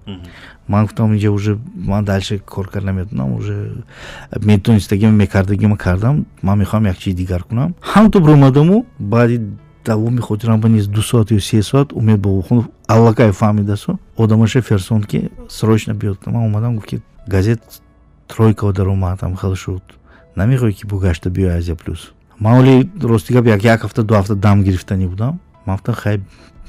ман 0.68 0.84
гуфтам 0.84 1.14
инҷа 1.14 1.30
уже 1.30 1.58
ман 1.74 2.04
дальше 2.04 2.38
кор 2.38 2.68
кар 2.68 2.82
наметунам 2.82 3.34
уже 3.34 3.72
метонистагима 4.40 5.12
мекардагима 5.12 5.76
кардам 5.76 6.26
ман 6.42 6.58
мехоҳам 6.58 6.86
як 6.86 6.98
чизи 6.98 7.16
дигар 7.16 7.42
кунам 7.42 7.74
ҳамто 7.82 8.20
биромадаму 8.20 8.86
баъди 8.98 9.40
давоми 9.84 10.20
хотирам 10.20 10.60
ба 10.60 10.68
низ 10.68 10.86
ду 10.86 11.02
соат 11.02 11.30
ё 11.30 11.40
се 11.40 11.62
соат 11.62 11.92
умед 11.92 12.20
бобохонов 12.20 12.68
аллакай 12.86 13.32
фаҳмидасу. 13.32 13.98
Одамаша 14.16 14.62
ферсонд 14.62 15.06
ки 15.06 15.30
срочно 15.48 15.94
биёд. 15.94 16.26
Ман 16.26 16.44
омадам 16.46 16.76
гуфт 16.76 16.88
ки 16.88 17.02
газет 17.26 17.60
тройка 18.28 18.72
даромадам 18.72 19.36
хел 19.36 19.54
шуд. 19.56 19.82
Намехоҳӣ 20.36 20.72
ки 20.72 20.86
бугашта 20.86 21.30
биёй 21.30 21.56
азия 21.58 21.76
плюс 21.76 22.12
ман 22.43 22.59
оли 22.59 22.90
рости 23.03 23.32
гап 23.32 23.47
як 23.47 23.64
як 23.64 23.84
ҳафта 23.84 24.03
ду 24.03 24.14
ҳафта 24.14 24.34
дам 24.34 24.62
гирифтанӣ 24.64 25.07
будам. 25.07 25.40
Ман 25.66 25.76
гуфтам 25.76 25.95
хай 25.95 26.20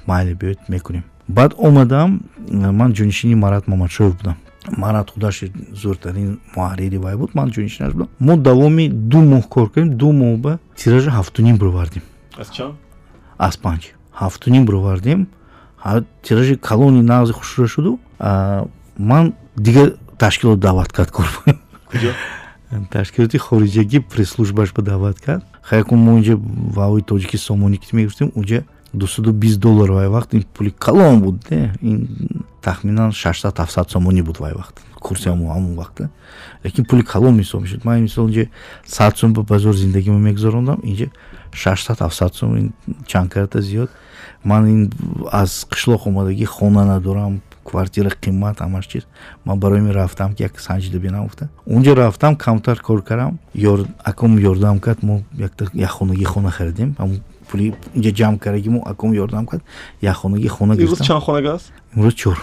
майли 0.07 0.33
биёед 0.33 0.59
мекунем. 0.69 1.03
Баъд 1.27 1.53
омадам 1.57 2.21
ман 2.79 2.93
ҷонишини 2.93 3.35
марат 3.35 3.67
мамадшоев 3.67 4.15
будам. 4.17 4.35
Марат 4.77 5.11
худаш 5.11 5.43
зӯртарин 5.81 6.39
муҳаррири 6.55 6.97
вай 6.97 7.15
буд. 7.15 7.31
Ман 7.33 7.49
ҷонишинаш 7.49 7.93
будам. 7.93 8.07
Мо 8.19 8.37
давоми 8.37 8.89
ду 8.89 9.17
моҳ 9.17 9.47
кор 9.49 9.71
кардем. 9.71 9.97
Ду 9.97 10.11
моҳ 10.11 10.37
ба 10.37 10.59
тиража 10.75 11.09
ҳафтуним 11.11 11.57
бировардем 11.57 12.03
аз 13.37 13.57
панҷ. 13.57 13.83
Ҳафтуним 14.21 14.65
бировардем 14.65 15.27
тиражи 16.23 16.55
калони 16.55 17.01
нағзи 17.01 17.31
хушра 17.31 17.67
шуду. 17.67 17.99
Ман 18.97 19.33
дигар 19.57 19.93
ташкилот 20.19 20.59
даъват 20.59 20.93
кард 20.93 21.11
кор 21.11 21.27
ташкилоти 22.91 23.37
хориҷагӣ 23.37 23.99
пресслужбаш 23.99 24.73
ба 24.73 24.81
даъват 24.81 25.19
кард. 25.19 25.43
Хайкун 25.61 25.99
мо 25.99 26.17
инҷа 26.19 26.35
ваои 26.77 27.01
тоҷики 27.01 27.37
сомонӣ 27.37 27.77
ки 27.77 27.95
мегуфтем 27.95 28.31
унҷа 28.35 28.63
дусаду 28.93 29.31
бист 29.33 29.59
доллар 29.59 29.91
вай 29.91 30.07
вақт 30.07 30.29
ин 30.35 30.43
пули 30.53 30.71
калон 30.71 31.21
буд 31.21 31.37
ин 31.81 32.07
тахминан 32.61 33.11
шашсад 33.11 33.57
ҳафтсад 33.57 33.89
сомонӣ 33.89 34.21
буд 34.23 34.37
вай 34.39 34.53
вақт 34.53 34.75
курси 34.99 35.29
ҳамон 35.29 35.75
вақта 35.75 36.09
лекин 36.63 36.85
пули 36.85 37.03
калон 37.03 37.35
мисол 37.35 37.61
мешуд 37.61 37.85
ман 37.85 38.01
мисол 38.01 38.27
инҷа 38.29 38.45
сад 38.85 39.17
сум 39.17 39.33
ба 39.33 39.41
базор 39.43 39.75
зиндагима 39.75 40.19
мегузарондам 40.19 40.79
инҷа 40.83 41.07
шашсад 41.51 41.97
ҳафтсад 41.99 42.33
сум 42.33 42.57
ин 42.57 42.73
чанд 43.07 43.31
карата 43.31 43.61
зиёд. 43.61 43.89
Ман 44.43 44.67
ин 44.67 44.91
аз 45.31 45.65
қишлоқ 45.71 46.07
омадагӣ 46.07 46.45
хона 46.45 46.85
надорам 46.85 47.41
квартира 47.63 48.09
қимат 48.09 48.57
ҳамаш 48.59 48.87
чиз. 48.87 49.03
Ман 49.45 49.59
барои 49.59 49.81
ми 49.81 49.93
рафтам 49.93 50.33
ки 50.33 50.43
як 50.43 50.59
санҷида 50.59 50.99
бинам 50.99 51.23
гуфта 51.23 51.49
унҷа 51.65 51.95
рафтам 51.95 52.35
камтар 52.35 52.79
кор 52.81 53.03
кардам 53.03 53.39
аком 54.03 54.37
ёрдам 54.37 54.79
кард 54.79 55.03
мо 55.03 55.21
як 55.73 55.91
хонагӣ 55.91 56.25
хона 56.25 56.51
харидем 56.51 56.95
пули 57.49 57.73
инҷа 57.95 58.11
ҷамъ 58.19 58.39
кардаги 58.39 58.69
мо 58.69 58.81
аком 58.85 59.13
ёрдам 59.13 59.45
кард 59.45 59.63
як 60.01 60.15
хонагӣ 60.15 60.47
хона 60.47 60.75
гирифтам. 60.75 61.07
чанд 61.07 61.23
хонагааст 61.23 61.71
имрӯз 61.95 62.13
чор 62.15 62.37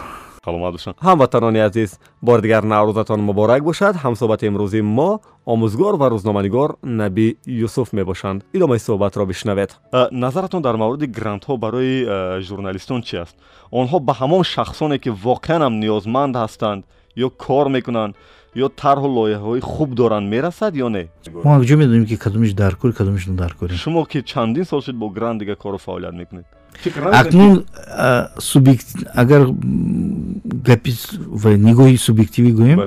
саломат 0.44 0.72
бошанд 0.72 0.96
ҳамватанони 1.08 1.60
азиз 1.68 1.98
бори 2.22 2.42
дигар 2.42 2.64
наврӯзатон 2.64 3.20
муборак 3.28 3.62
бошад 3.62 3.94
ҳамсӯҳбати 4.04 4.44
имрӯзи 4.50 4.80
мо 4.80 5.10
омӯзгор 5.52 5.94
ва 6.00 6.06
рӯзноманигор 6.14 6.70
наби 6.82 7.26
юсуф 7.46 7.92
мебошанд 7.92 8.38
идомаи 8.56 8.78
суҳбатро 8.86 9.26
бишнавед 9.32 9.70
назаратон 10.10 10.62
дар 10.62 10.76
мавриди 10.82 11.06
грантҳо 11.18 11.56
барои 11.64 11.94
журналистон 12.48 13.00
чи 13.02 13.16
аст 13.24 13.34
онҳо 13.80 13.96
ба 14.08 14.12
ҳамон 14.20 14.42
шахсоне 14.54 14.98
ки 14.98 15.10
воқеанам 15.28 15.72
ниёзманд 15.82 16.34
ҳастанд 16.42 16.82
ё 17.26 17.28
кор 17.44 17.66
мекунанд 17.76 18.14
ё 18.64 18.68
тарҳу 18.82 19.08
лоиҳаҳои 19.18 19.60
хуб 19.72 19.90
доранд 20.00 20.26
мерасад 20.34 20.72
ё 20.84 20.88
не 20.96 21.04
мо 21.44 21.50
акҷо 21.58 21.74
медонем 21.82 22.04
ки 22.10 22.16
кадомиш 22.24 22.52
даркори 22.62 22.92
кадомиш 23.00 23.26
надаркори 23.26 23.74
шумо 23.84 24.04
ки 24.12 24.18
чандин 24.30 24.64
сол 24.70 24.80
шуд 24.86 24.96
бо 25.02 25.06
грант 25.16 25.38
дигар 25.40 25.56
кору 25.56 25.78
фаъолият 25.78 26.14
мекунед 26.20 26.46
акнун 27.12 27.64
агар 29.22 29.42
гапи 30.68 30.92
ва 31.42 31.50
нигоҳи 31.66 31.96
субъективӣ 32.06 32.50
гӯем 32.58 32.78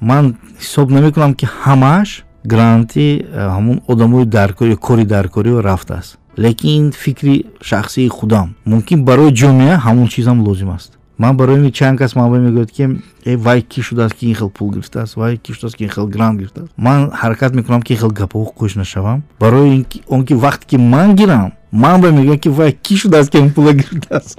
ман 0.00 0.24
ҳисоб 0.60 0.86
намекунам 0.96 1.32
ки 1.34 1.46
ҳамааш 1.62 2.10
гранти 2.52 3.06
ҳамон 3.54 3.76
одамои 3.92 4.24
даркори 4.24 4.76
кори 4.86 5.04
даркориро 5.04 5.60
рафтааст 5.70 6.18
лекин 6.38 6.92
фикри 6.92 7.46
шахсии 7.60 8.08
худам. 8.08 8.54
Мумкин 8.64 9.04
барои 9.04 9.32
ҷомеа 9.32 9.78
ҳамон 9.78 10.08
чизам 10.08 10.40
лозим 10.40 10.70
аст. 10.70 10.98
Ман 11.18 11.36
барои 11.36 11.58
ми 11.58 11.72
чанд 11.72 11.98
кас 11.98 12.14
ман 12.14 12.30
мегӯяд 12.30 12.70
ки 12.70 13.00
э 13.24 13.36
вай 13.36 13.62
кӣ 13.62 13.82
шудааст 13.82 14.14
ки 14.14 14.26
ин 14.26 14.34
хел 14.34 14.50
пул 14.50 14.70
гирифтааст 14.70 15.16
вай 15.16 15.36
кӣ 15.38 15.54
шудааст 15.54 15.76
ки 15.76 15.84
ин 15.84 15.90
хел 15.90 16.06
грант 16.06 16.38
гирифтааст 16.38 16.72
ман 16.76 17.10
ҳаракат 17.10 17.54
мекунам 17.54 17.82
ки 17.82 17.94
ин 17.94 17.98
хел 17.98 18.10
гапҳо 18.10 18.52
қӯш 18.58 18.76
нашавам 18.76 19.22
барои 19.40 19.86
он 20.08 20.26
ки 20.26 20.34
вақте 20.34 20.66
ки 20.66 20.76
ман 20.76 21.16
гирам 21.16 21.52
ман 21.72 22.00
ба 22.00 22.08
мегӯям 22.10 22.38
ки 22.38 22.48
вай 22.48 22.72
кӣ 22.72 22.96
шудааст 22.96 23.30
ки 23.30 23.38
ин 23.38 23.50
пула 23.54 23.72
гирифтааст 23.72 24.38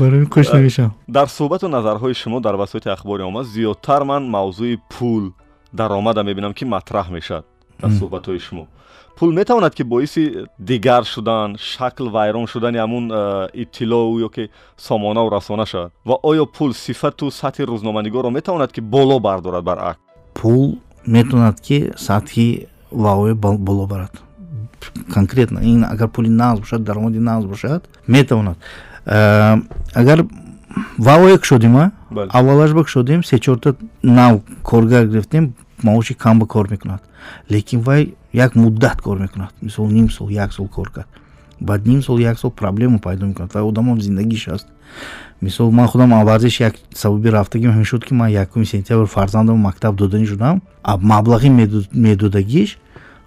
барои 0.00 0.24
қӯш 0.34 0.52
намешавам 0.54 0.92
дар 1.08 1.26
суҳбату 1.28 1.66
назарҳои 1.68 2.14
шумо 2.14 2.40
дар 2.40 2.54
васоити 2.54 2.88
ахбори 2.88 3.22
омад 3.22 3.46
зиёдтар 3.46 4.02
ман 4.04 4.22
мавзӯи 4.34 4.78
пул 4.90 5.32
даромада 5.72 6.22
мебинам 6.22 6.52
ки 6.54 6.64
матраҳ 6.64 7.10
мешавад 7.10 7.44
дар 7.80 7.90
суҳбатҳои 7.90 8.38
шумо. 8.38 8.66
Пул 9.18 9.32
метавонад 9.32 9.74
ки 9.74 9.82
боиси 9.82 10.46
дигар 10.58 11.04
шудан 11.04 11.56
шакл 11.58 12.08
вайрон 12.08 12.46
шудани 12.46 12.78
ҳамун 12.78 13.04
э, 13.10 13.48
иттилоу 13.62 14.18
ё 14.26 14.28
ки 14.28 14.50
сомонаву 14.76 15.28
расона 15.30 15.66
шавад. 15.66 15.92
Ва 16.04 16.16
оё 16.22 16.46
пул 16.46 16.72
сифату 16.72 17.30
сатҳи 17.30 17.64
рӯзноманигорро 17.70 18.30
метавонад 18.30 18.72
ки 18.72 18.80
боло 18.80 19.18
бардорад 19.20 19.64
баръакс. 19.64 20.00
Пул 20.34 20.78
метавонад 21.06 21.60
ки 21.60 21.92
сатҳи 21.96 22.68
ваое 22.90 23.34
боло 23.34 23.86
барад 23.86 24.27
конкретно 25.12 25.60
ин 25.62 25.84
агар 25.84 26.08
пули 26.08 26.28
нағз 26.28 26.60
бошад 26.60 26.84
даромади 26.84 27.18
нағз 27.18 27.46
бошад 27.46 27.88
метавонад. 28.06 28.56
Э, 29.06 29.60
агар 29.94 30.26
ваое 30.98 31.38
кушодима 31.38 31.92
аввалаш 32.10 32.72
ба 32.72 32.84
кушодем 32.84 33.24
се 33.24 33.38
чорта 33.38 33.74
нав 34.02 34.40
коргар 34.62 35.06
гирифтем 35.06 35.54
маоши 35.82 36.14
кам 36.14 36.38
ба 36.38 36.46
кор 36.46 36.70
мекунад. 36.70 37.02
Лекин 37.50 37.80
вай 37.80 38.14
як 38.32 38.54
муддат 38.54 39.02
кор 39.02 39.18
мекунад. 39.18 39.52
Мисол 39.62 39.88
ним 39.88 40.10
сол 40.10 40.28
як 40.28 40.52
сол 40.52 40.68
кор 40.68 40.90
кард 40.90 41.06
баъд 41.60 41.86
ним 41.86 42.02
сол 42.02 42.18
як 42.18 42.38
сол 42.38 42.50
проблема 42.50 42.98
пайдо 42.98 43.26
мекунад. 43.26 43.54
Вай 43.54 43.62
одамам 43.62 44.00
зиндагиш 44.00 44.48
аст. 44.48 44.66
Мисол 45.40 45.70
ман 45.70 45.86
худам 45.86 46.24
варзиш 46.24 46.60
як 46.60 46.74
сабаби 46.94 47.30
рафтагим 47.30 47.70
ҳамин 47.70 47.84
шуд 47.84 48.04
ки 48.04 48.14
ман 48.14 48.30
якуми 48.30 48.64
сентябр 48.64 49.06
фарзандам 49.06 49.58
мактаб 49.58 49.96
доданӣ 49.96 50.26
шудам. 50.26 50.62
Маблағи 50.84 51.48
медодагиш 51.92 52.78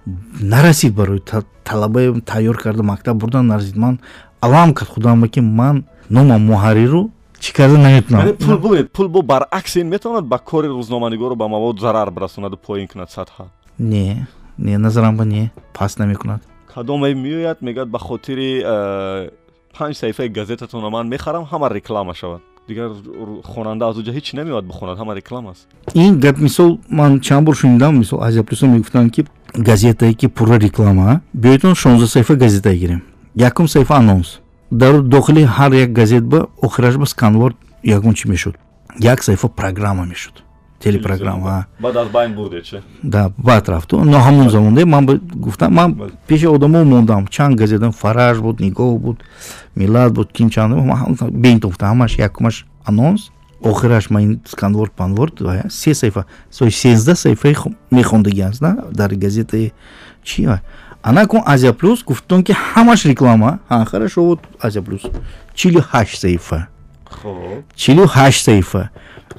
нарасид 0.06 0.94
барои 0.94 1.22
талабаи 1.64 2.22
тайёр 2.22 2.58
карда 2.58 2.84
мактаб 2.84 3.18
бурдан 3.18 3.48
нарасид 3.48 3.76
ман 3.76 4.00
алам 4.42 4.74
кард. 4.74 4.90
Худама 4.90 5.28
ки 5.28 5.40
ман 5.40 5.86
номам 6.10 6.42
муҳарриру 6.42 7.12
чӣ 7.40 7.54
карда 7.54 7.78
наметунам 7.78 8.36
пул 8.36 8.58
бубинед 8.58 8.92
пул 8.92 9.08
бо 9.08 9.22
баръакс 9.22 9.76
ин 9.76 9.88
метавонад 9.90 10.26
ба 10.26 10.38
кори 10.40 10.68
рӯзноманигору 10.68 11.36
ба 11.36 11.48
мавод 11.48 11.80
зарар 11.80 12.12
бирасонаду 12.12 12.58
поин 12.58 12.88
кунад 12.88 13.10
сатҳа 13.10 13.46
не 13.80 14.28
не 14.58 14.78
назарам 14.78 15.18
ба 15.18 15.26
не 15.26 15.52
паст 15.74 16.00
намекунад. 16.00 16.42
Кадоме 16.74 17.14
меояд 17.14 17.62
мегӯяд 17.62 17.90
ба 17.90 18.00
хотири 18.00 18.62
э, 18.64 19.30
панҷ 19.78 19.96
саҳифаи 19.98 20.30
газетатона 20.30 20.90
ман 20.90 21.08
мехарам 21.08 21.46
ҳама 21.52 21.70
реклама 21.70 22.14
шавад. 22.14 22.42
Дигар 22.68 22.92
хонанда 23.44 23.88
аз 23.90 23.98
уҷа 23.98 24.12
ҳеч 24.18 24.34
намеояд 24.34 24.66
бихонад 24.66 24.98
ҳама 25.00 25.16
рекламааст 25.16 25.68
ин 25.94 26.20
гап 26.20 26.38
мисол 26.38 26.80
ман 26.90 27.20
чанд 27.20 27.46
бор 27.46 27.56
шунидам 27.56 27.98
мисол 27.98 28.24
азия 28.24 28.44
плюсо 28.44 28.68
мегуфтанд 28.68 29.12
ки 29.16 29.26
газетае 29.56 30.14
ки 30.14 30.28
пурра 30.28 30.58
реклама 30.60 31.22
биёедон 31.34 31.76
шонздаҳ 31.76 32.08
саҳифа 32.08 32.36
газетае 32.36 32.78
гирем. 32.78 33.02
Якум 33.36 33.68
саҳифа 33.68 33.96
анонс. 33.96 34.40
Дар 34.72 35.02
дохили 35.02 35.44
ҳар 35.44 35.74
як 35.74 35.94
газет 35.94 36.24
ба 36.24 36.48
охираш 36.62 36.96
ба 36.98 37.06
сканвор 37.06 37.56
ягон 37.84 38.14
чӣ 38.14 38.28
мешуд? 38.30 38.56
Як 39.00 39.24
саҳифа 39.24 39.48
программа 39.50 40.06
мешуд. 40.06 40.44
Телепрограмма. 40.80 41.66
Да 43.04 43.32
баъд 43.38 43.70
рафту. 43.70 44.04
Но 44.04 44.18
ҳамон 44.18 44.50
замонда 44.50 44.86
ман 44.86 45.22
гуфтам 45.34 45.74
ман 45.74 46.12
пеши 46.28 46.48
одамо 46.48 46.84
мондам. 46.84 47.28
Чанд 47.28 47.56
газета 47.56 47.92
фараж 47.92 48.40
буд 48.40 48.60
нигоҳ 48.60 48.98
буд 49.00 49.18
миллат 49.76 50.14
буд 50.14 50.32
ким 50.32 50.50
чанд 50.50 50.74
бентофта 51.32 51.86
ҳамаш 51.86 52.18
якумаш 52.18 52.66
анонс 52.86 53.32
охираш 53.64 54.10
ма 54.10 54.22
ин 54.22 54.42
сканвор 54.46 54.90
панвор 54.90 55.32
се 55.70 55.92
саҳифа 55.94 56.26
сои 56.50 56.72
сездаҳ 56.72 57.16
саҳифаи 57.16 57.56
мехондагӣ 57.92 58.42
аст 58.50 58.62
дар 59.00 59.12
газетаи 59.16 59.74
чи 60.24 60.48
ана 61.04 61.28
кун 61.28 61.42
азия 61.46 61.74
плюс 61.74 62.04
гуфтон 62.04 62.44
ки 62.44 62.54
ҳамаш 62.54 63.06
реклама 63.06 63.60
ҳа 63.70 63.86
хорошо 63.86 64.24
вот 64.24 64.40
азия 64.62 64.82
плюс. 64.82 65.02
чилу 65.54 65.80
ҳашт 65.92 66.16
саҳифа 66.24 66.68
чилу 67.76 68.04
ҳашт 68.06 68.42
саҳифа 68.48 68.90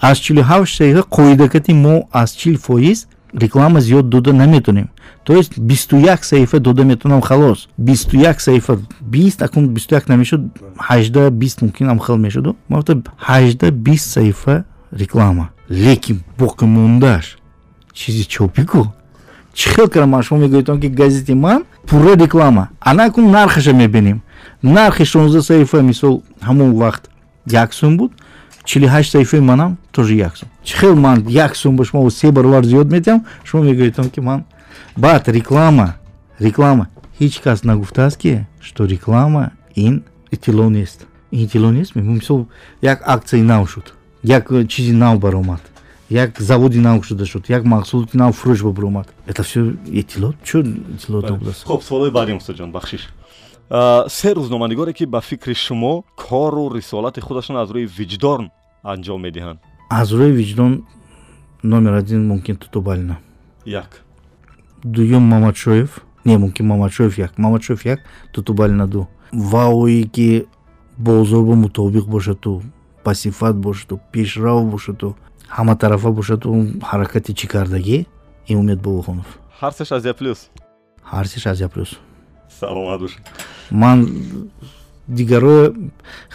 аз 0.01 0.17
чилу 0.19 0.43
ҳашт 0.51 0.73
саҳифа 0.79 1.03
қоидакати 1.17 1.73
мо 1.73 2.09
аз 2.13 2.31
чил 2.41 2.57
фоиз 2.59 3.07
реклама 3.33 3.81
зиёд 3.81 4.09
дода 4.09 4.33
наметонем. 4.33 4.91
То 5.25 5.35
есть 5.37 5.59
бисту 5.59 5.97
як 5.99 6.25
саҳифа 6.25 6.59
дода 6.59 6.85
метавонам 6.85 7.23
халос. 7.23 7.69
Бисту 7.77 8.17
як 8.17 8.41
саҳифа 8.41 8.79
бист 9.01 9.43
акун 9.43 9.69
бисту 9.69 9.95
як 9.95 10.09
намешуд 10.09 10.43
ҳажда 10.77 11.31
бист 11.31 11.63
мумкин 11.63 11.89
ам 11.89 12.01
хел 12.01 12.17
мешуду. 12.17 12.57
Мафта 12.69 13.03
ҳажда 13.19 13.71
бист 13.71 14.17
саҳифа 14.17 14.65
реклама. 14.93 15.51
Лекин 15.71 16.23
боқӣ 16.39 16.65
мондааш. 16.65 17.39
Чизи 17.93 18.25
чопӣ 18.25 18.65
ку 18.67 18.93
чӣ 19.55 19.69
хел 19.69 19.89
кардам 19.89 20.11
ман 20.11 20.23
шумо 20.23 20.47
мегӯедам 20.47 20.81
ки 20.81 20.87
газети 20.87 21.33
ман 21.33 21.65
пурра 21.87 22.17
реклама. 22.17 22.69
Ана 22.81 23.05
акун 23.05 23.31
нархаша 23.31 23.73
мебинем. 23.73 24.23
Нархи 24.63 25.05
шонзда 25.05 25.41
саҳифа 25.41 25.83
мисол 25.83 26.23
ҳамон 26.41 26.75
вақт 26.75 27.05
як 27.47 27.73
сум 27.75 27.97
буд 27.97 28.13
чили 28.65 28.87
ҳашт 28.87 29.11
саҳифаи 29.13 29.41
манам 29.41 29.79
тоже 29.93 30.15
як 30.15 30.37
сум 30.37 30.49
чӣ 30.65 30.77
хел 30.79 30.95
ман 30.97 31.25
як 31.29 31.57
сум 31.57 31.77
ба 31.77 31.85
шумо 31.85 32.11
се 32.11 32.33
баробар 32.33 32.65
зиёд 32.65 32.89
метиҳам? 32.91 33.25
Шумо 33.45 33.63
мегӯедам 33.65 34.11
ки 34.11 34.21
ман 34.21 34.45
баъд 34.97 35.29
реклама 35.29 35.95
реклама. 36.41 36.87
Ҳеҷ 37.21 37.43
кас 37.43 37.65
нагуфтааст 37.65 38.17
ки 38.17 38.45
что 38.61 38.87
реклама 38.89 39.51
ин 39.77 40.03
иттилоъ 40.31 40.71
нест. 40.71 41.07
Ин 41.31 41.45
иттилоъ 41.45 41.73
нест? 41.73 41.95
Мисол 41.95 42.47
як 42.83 43.03
аксияи 43.07 43.43
нав 43.43 43.71
шуд 43.71 43.95
як 44.25 44.51
чизи 44.69 44.93
нав 44.93 45.19
баромад 45.19 45.61
як 46.11 46.43
заводи 46.43 46.81
нав 46.81 47.05
шуда 47.05 47.27
шуд 47.27 47.45
як 47.49 47.65
маҳсулоти 47.65 48.17
нав 48.17 48.35
фурӯш 48.35 48.63
ба 48.63 48.73
баромад 48.73 49.09
это 49.27 49.43
все 49.43 49.75
иттилоъ 50.01 50.33
чӯ 50.45 50.59
иттилоъ 50.95 51.37
будааст 51.37 51.65
хуб 51.65 51.83
суолои 51.83 52.11
баъди 52.11 52.33
мустаҷон 52.33 52.73
бахшиш. 52.73 53.09
Се 54.09 54.35
рӯзноманигоре 54.35 54.93
ки 54.93 55.07
ба 55.07 55.21
фикри 55.21 55.55
шумо 55.55 56.05
кору 56.17 56.75
рисолати 56.75 57.21
худашон 57.21 57.57
аз 57.57 57.69
рӯи 57.71 57.87
виҷдон 57.87 58.51
анҷом 58.85 59.21
медиҳанд 59.27 59.59
аз 59.99 60.09
рӯи 60.19 60.33
виҷдон 60.41 60.73
номер 61.63 61.93
один 61.93 62.21
мумкин 62.27 62.57
тутубалина 62.57 63.17
як. 63.65 63.91
Дуюм 64.85 65.23
мамадшоев 65.23 65.91
не 66.25 66.39
мумкин 66.39 66.67
мамадшоев 66.67 67.19
як. 67.19 67.39
Мамадшоев 67.39 67.85
як 67.85 68.01
тутубалина 68.33 68.87
ду. 68.87 69.07
Ва 69.33 69.65
ое 69.69 70.05
ки 70.05 70.47
бозорба 70.99 71.55
мутобиқ 71.55 72.07
бошаду 72.07 72.63
ба 73.05 73.15
сифат 73.15 73.57
бошаду 73.57 74.01
пешрав 74.13 74.65
бошаду 74.65 75.17
ҳаматарафа 75.49 76.11
бошаду 76.11 76.49
ҳаракати 76.91 77.33
чӣ 77.35 77.47
кардагӣ? 77.47 78.07
Ин 78.49 78.59
умед 78.59 78.81
бобохонов 78.81 79.39
ҳарсеш 79.61 79.93
азя 79.93 80.13
плюс. 80.15 80.39
Ҳарсеш 81.13 81.47
азя 81.47 81.69
плюс. 81.69 81.91
Саломат 82.61 83.01
бошед 83.01 83.23
ман 83.71 83.99
дигаро 85.09 85.73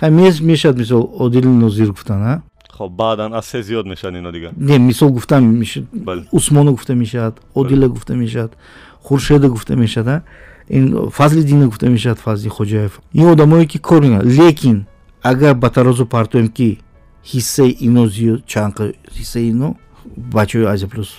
мешад 0.02 0.78
мисол 0.78 1.16
одили 1.20 1.48
нозир 1.48 1.90
гуфтан 1.92 2.22
а 2.24 2.42
хоб 2.78 2.92
баъдан 2.92 3.34
аз 3.34 3.46
се 3.46 3.64
зиёд 3.64 3.86
мешад 3.86 4.16
ино 4.16 4.32
дигар 4.32 4.52
не 4.58 4.80
мисол 4.80 5.10
гуфта 5.10 5.42
мешад 5.42 5.84
усмоно 6.32 6.72
гуфта 6.72 6.96
мешад 6.96 7.42
одила 7.56 7.90
гуфта 7.90 8.16
мешад 8.16 8.58
хуршеда 9.04 9.50
гуфта 9.50 9.76
мешад 9.76 10.08
а 10.08 10.22
ин 10.70 11.10
фазли 11.12 11.44
дина 11.44 11.66
гуфта 11.66 11.90
мешад 11.90 12.20
фазли 12.20 12.50
хоҷаев 12.50 13.00
ин 13.14 13.28
одамое 13.28 13.66
ки 13.66 13.78
кор 13.78 14.02
мекунад 14.02 14.26
лекин 14.26 14.86
агар 15.24 15.56
ба 15.56 15.70
тарозу 15.70 16.06
партоем 16.06 16.48
ки 16.48 16.80
ҳиссаи 17.26 17.76
ино 17.80 18.08
зиёд 18.08 18.46
чанд 18.46 18.76
ҳиссаи 19.18 19.50
ино 19.50 19.76
бачаҳои 20.18 20.66
азия 20.74 20.88
плюс 20.88 21.10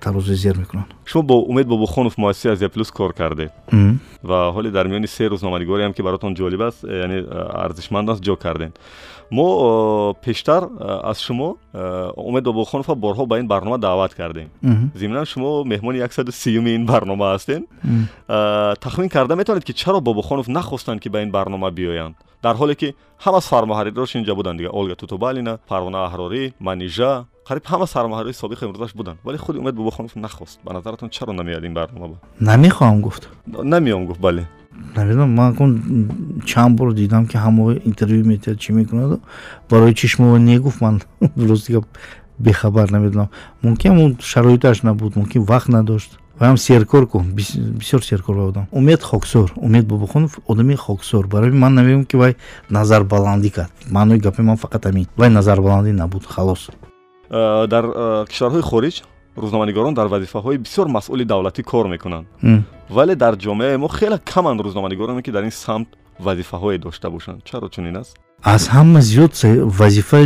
тарозу 0.00 0.34
зер 0.34 0.56
мекунанд 0.58 0.88
шумо 1.04 1.22
бо 1.22 1.34
умед 1.42 1.66
бобохонов 1.66 2.18
муассиси 2.18 2.48
азия 2.48 2.68
плюс 2.68 2.90
кор 2.90 3.12
карде 3.12 3.50
ва 4.22 4.52
ҳоле 4.54 4.70
дар 4.70 4.86
миёни 4.86 5.06
се 5.06 5.28
рӯзноманигориам 5.28 5.92
ки 5.94 6.02
баротон 6.02 6.34
ҷолиб 6.34 6.60
аст 6.68 6.84
яъне 6.84 7.24
арзишманд 7.66 8.10
аст 8.10 8.22
ҷо 8.22 8.36
кардем 8.36 8.72
мо 9.23 9.23
пештар 10.24 10.62
аз 11.10 11.18
шумо 11.20 11.56
умед 12.16 12.44
бобохоновро 12.44 12.94
борҳо 12.94 13.26
ба 13.26 13.38
ин 13.38 13.46
барнома 13.46 13.78
даъват 13.78 14.14
кардем 14.14 14.48
зиминан 14.94 15.24
шумо 15.24 15.64
меҳмони 15.64 15.98
яксаду 15.98 16.32
сиюми 16.32 16.70
ин 16.78 16.86
барнома 16.86 17.26
ҳастед 17.34 17.62
тахмин 18.84 19.08
карда 19.08 19.36
метавонед 19.36 19.64
ки 19.64 19.72
чаро 19.72 20.00
бобохонов 20.00 20.48
нахостанд 20.48 21.00
ки 21.00 21.08
ба 21.08 21.22
ин 21.22 21.30
барнома 21.30 21.70
биёянд 21.70 22.14
дар 22.42 22.54
ҳоле 22.56 22.74
ки 22.80 22.88
ҳама 23.24 23.40
сармоҳариррош 23.50 24.10
инҷа 24.18 24.34
буданд 24.38 24.58
дига 24.58 24.70
олга 24.78 24.94
тутубалина 25.02 25.52
парвона 25.70 25.98
аҳрорӣ 26.06 26.42
манижа 26.60 27.12
қариб 27.48 27.64
ҳама 27.72 27.86
сармоҳарии 27.94 28.34
собиқи 28.42 28.62
имрӯзаш 28.66 28.92
буданд 28.98 29.18
вале 29.26 29.38
худи 29.44 29.58
умед 29.62 29.74
бобохонов 29.74 30.12
нахост 30.16 30.58
ба 30.64 30.72
назаратон 30.76 31.08
чаро 31.16 31.32
намеяд 31.32 31.64
ин 31.68 31.74
барнома 31.74 32.06
ба 32.12 32.16
намехоҳам 32.50 33.00
гуфт 33.06 33.22
намеём 33.74 34.02
гуфт 34.08 34.20
бале 34.26 34.44
намедонам 34.96 35.30
ман 35.34 35.54
кун 35.54 36.10
чанд 36.44 36.76
бор 36.76 36.92
дидам 36.92 37.26
ки 37.26 37.36
ҳамо 37.36 37.72
интервю 37.84 38.24
метиҳад 38.24 38.58
чӣ 38.58 38.72
мекунад. 38.72 39.20
Барои 39.70 39.94
чишмова 39.94 40.38
негуфт 40.38 40.80
ман 40.80 41.02
ростига 41.36 41.82
бехабар 42.38 42.90
намедонам. 42.90 43.28
Мумкин 43.62 43.98
он 43.98 44.18
шароиташ 44.20 44.82
набуд 44.82 45.16
мумкин 45.16 45.42
вақт 45.42 45.68
надошт. 45.68 46.18
Ваам 46.38 46.56
серкор 46.56 47.06
ку 47.06 47.20
бисёр 47.20 48.04
серкор 48.04 48.36
будам 48.36 48.68
умед 48.72 49.02
хоксор 49.02 49.52
умед 49.56 49.86
бобохонов 49.86 50.38
одами 50.46 50.74
хоксор. 50.74 51.26
Барои 51.26 51.50
ман 51.50 51.74
намегӯям 51.74 52.04
ки 52.04 52.16
вай 52.16 52.36
назарбаландӣ 52.70 53.50
кард. 53.50 53.72
Маънои 53.90 54.18
гапи 54.18 54.42
ман 54.42 54.56
фақат 54.56 54.88
амин 54.88 55.06
вай 55.16 55.30
назарбаландӣ 55.30 55.92
набуд 55.92 56.26
халос. 56.26 56.70
Э, 57.30 57.66
дар 57.66 57.84
э, 57.84 58.26
кишварҳои 58.28 58.62
хориҷ 58.62 59.02
рӯзноманигорон 59.36 59.94
дар 59.94 60.06
вазифаҳои 60.06 60.58
бисёр 60.58 60.86
масъули 60.96 61.24
давлатӣ 61.24 61.62
кор 61.62 61.86
мекунанд. 61.86 62.26
Вале 62.90 63.14
дар 63.16 63.34
ҷомеаи 63.34 63.76
мо 63.76 63.88
хеле 63.88 64.18
каманд 64.32 64.60
рӯзноманигороне 64.60 65.22
ки 65.22 65.30
дар 65.30 65.44
ин 65.44 65.50
самт 65.50 65.88
вазифаҳое 66.26 66.78
дошта 66.78 67.10
бошанд. 67.10 67.42
Чаро 67.44 67.68
чунин 67.68 67.96
аст? 67.96 68.16
Аз 68.42 68.68
ҳама 68.68 69.00
зиёд 69.00 69.32
вазифа 69.80 70.20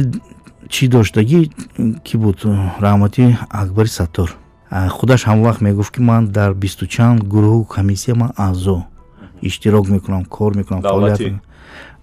чӣ 0.68 0.88
доштагӣ 0.88 1.40
ки 2.06 2.16
буд? 2.22 2.38
Раҳмати 2.84 3.38
акбари 3.50 3.88
саттор. 3.88 4.28
Худаш 4.96 5.22
ҳамвақт 5.30 5.61
мегуфт 5.62 5.92
ки 5.94 6.00
ман 6.00 6.22
дар 6.38 6.50
бисту 6.54 6.86
чанд 6.86 7.20
гурӯҳу 7.32 7.64
комиссия 7.76 8.14
ман 8.14 8.30
аъзо 8.36 8.78
иштирок 9.43 9.89
мекунам 9.89 10.24
кор 10.24 10.57
мекунам 10.57 10.82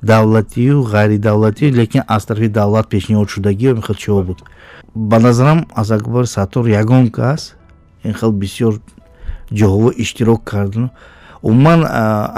давлатию 0.02 0.84
ғайридавлатӣ 0.84 1.72
лекин 1.72 2.04
аз 2.08 2.26
тарафи 2.26 2.50
давлат 2.50 2.90
пешниҳод 2.90 3.30
шудагӣ 3.30 3.70
ин 3.72 3.82
хел 3.82 3.96
чиҳо 3.96 4.24
буд. 4.24 4.44
Ба 4.94 5.20
назарам 5.20 5.66
аз 5.76 5.92
акбар 5.92 6.26
саттор 6.26 6.68
ягон 6.68 7.10
кас 7.10 7.56
ин 8.04 8.14
хел 8.14 8.32
бисёр 8.32 8.80
ҷоҳово 9.52 9.90
иштирок 9.98 10.44
кардан 10.44 10.90
умуман 11.42 11.86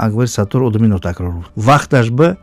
акбари 0.06 0.28
саттор 0.28 0.62
одами 0.62 0.86
нотакрор 0.86 1.32
буд. 1.32 1.50
Вақташ 1.56 2.10
ба 2.10 2.36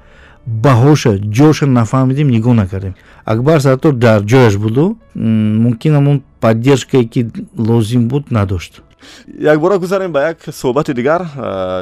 баҳоша 0.46 1.18
ҷоша 1.18 1.66
нафаҳмидем 1.66 2.28
нигоҳ 2.28 2.54
накардем. 2.54 2.94
Акбар 3.26 3.60
саттор 3.62 3.94
дар 3.94 4.22
ҷояш 4.22 4.58
буду. 4.58 4.98
Мумкин 5.16 5.94
ҳамон 5.94 6.22
поддержкае 6.40 7.06
ки 7.06 7.32
лозим 7.58 8.08
буд 8.08 8.32
надошт 8.32 8.82
якбора 9.28 9.78
гузарем 9.78 10.12
ба 10.12 10.22
як 10.30 10.38
суҳбати 10.50 10.94
дигар 10.94 11.22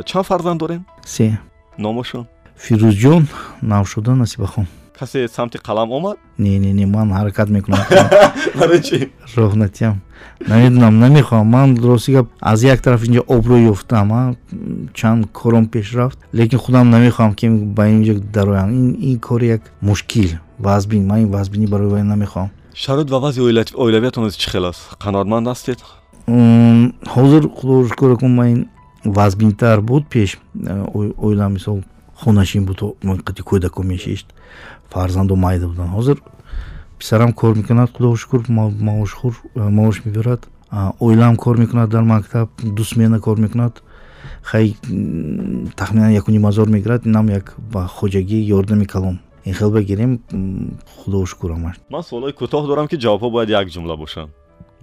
чанд 0.05 0.25
фарзанд 0.25 0.59
дорем? 0.59 0.85
Се. 1.05 1.37
Номошон. 1.77 2.27
Фирӯзҷон 2.57 3.27
навшуда 3.61 4.15
насибахон. 4.15 4.67
Касе 4.97 5.27
самти 5.27 5.57
қалам 5.57 5.91
омад? 5.91 6.17
Не 6.37 6.59
не 6.59 6.71
не 6.73 6.85
ман 6.85 7.09
ҳаракат 7.11 7.49
мекунам. 7.49 7.79
Барои 8.59 8.81
чӣ? 8.81 9.09
Роҳнатиам. 9.35 9.95
Намедонам 10.47 10.99
намехоҳам. 10.99 11.47
Ман 11.47 11.77
рости 11.83 12.11
гап 12.11 12.27
аз 12.39 12.63
як 12.63 12.81
тараф 12.81 13.03
инҷа 13.03 13.21
обрӯ 13.35 13.57
ёфтам 13.73 14.37
чанд 14.93 15.25
кором 15.31 15.65
пеш 15.67 15.93
рафт. 15.93 16.19
Лекин 16.33 16.59
худам 16.59 16.89
намехоҳам 16.89 17.33
ки 17.33 17.49
ба 17.49 17.83
инҷа 17.89 18.13
дароям. 18.19 18.69
Ин 19.09 19.19
кори 19.19 19.47
як 19.47 19.61
мушкил 19.81 20.29
вазбин. 20.59 21.07
Ман 21.07 21.19
ин 21.23 21.29
вазбинӣ 21.31 21.67
барои 21.67 21.89
вай 21.89 22.03
намехоҳам. 22.03 22.49
Шароит 22.75 23.09
ва 23.09 23.19
вазъи 23.19 23.41
оилавиятон 23.83 24.29
чӣ 24.29 24.49
хел 24.49 24.65
аст 24.65 24.81
қаноатманд 25.03 25.47
ҳастед 25.51 25.79
ҳозир 26.27 27.49
худоро 27.49 27.87
шукр 27.87 28.17
кун 28.17 28.35
ман 28.35 28.47
ин 28.47 28.69
вазбинтар 29.03 29.81
буд 29.81 30.07
пеш 30.07 30.39
оила 31.17 31.49
мисол 31.49 31.83
хонашин 32.15 32.65
буд 32.65 32.79
қати 33.01 33.41
кӯдако 33.43 33.83
мешишт 33.83 34.27
фарзанду 34.89 35.35
майда 35.35 35.67
буданд. 35.67 35.91
Ҳозир 35.91 36.21
писарам 36.97 37.33
кор 37.33 37.55
мекунад 37.55 37.91
худо 37.91 38.15
шукр 38.15 38.39
маошхӯр 38.49 39.33
маош 39.55 40.05
мебирад. 40.05 40.47
Оилаам 40.99 41.35
кор 41.35 41.57
мекунад 41.57 41.89
дар 41.89 42.03
мактаб 42.03 42.49
ду 42.61 42.83
смена 42.83 43.19
кор 43.19 43.37
мекунад. 43.39 43.83
Хай 44.41 44.75
тахминан 45.75 46.11
якуним 46.11 46.45
ҳазор 46.45 46.69
мегирад 46.69 47.05
инам 47.05 47.29
як 47.29 47.55
ба 47.73 47.87
хоҷагӣ 47.87 48.39
ёрдами 48.57 48.85
калом. 48.85 49.19
Ин 49.45 49.53
хел 49.53 49.71
бигирем 49.71 50.21
худо 50.95 51.25
шукурамаш 51.25 51.75
ман 51.89 52.01
суолҳои 52.01 52.33
кӯтоҳ 52.39 52.67
дорам 52.67 52.87
ки 52.87 52.95
ҷавобҳо 52.95 53.29
бояд 53.31 53.49
як 53.49 53.67
ҷумла 53.67 53.97
бошанд 53.97 54.29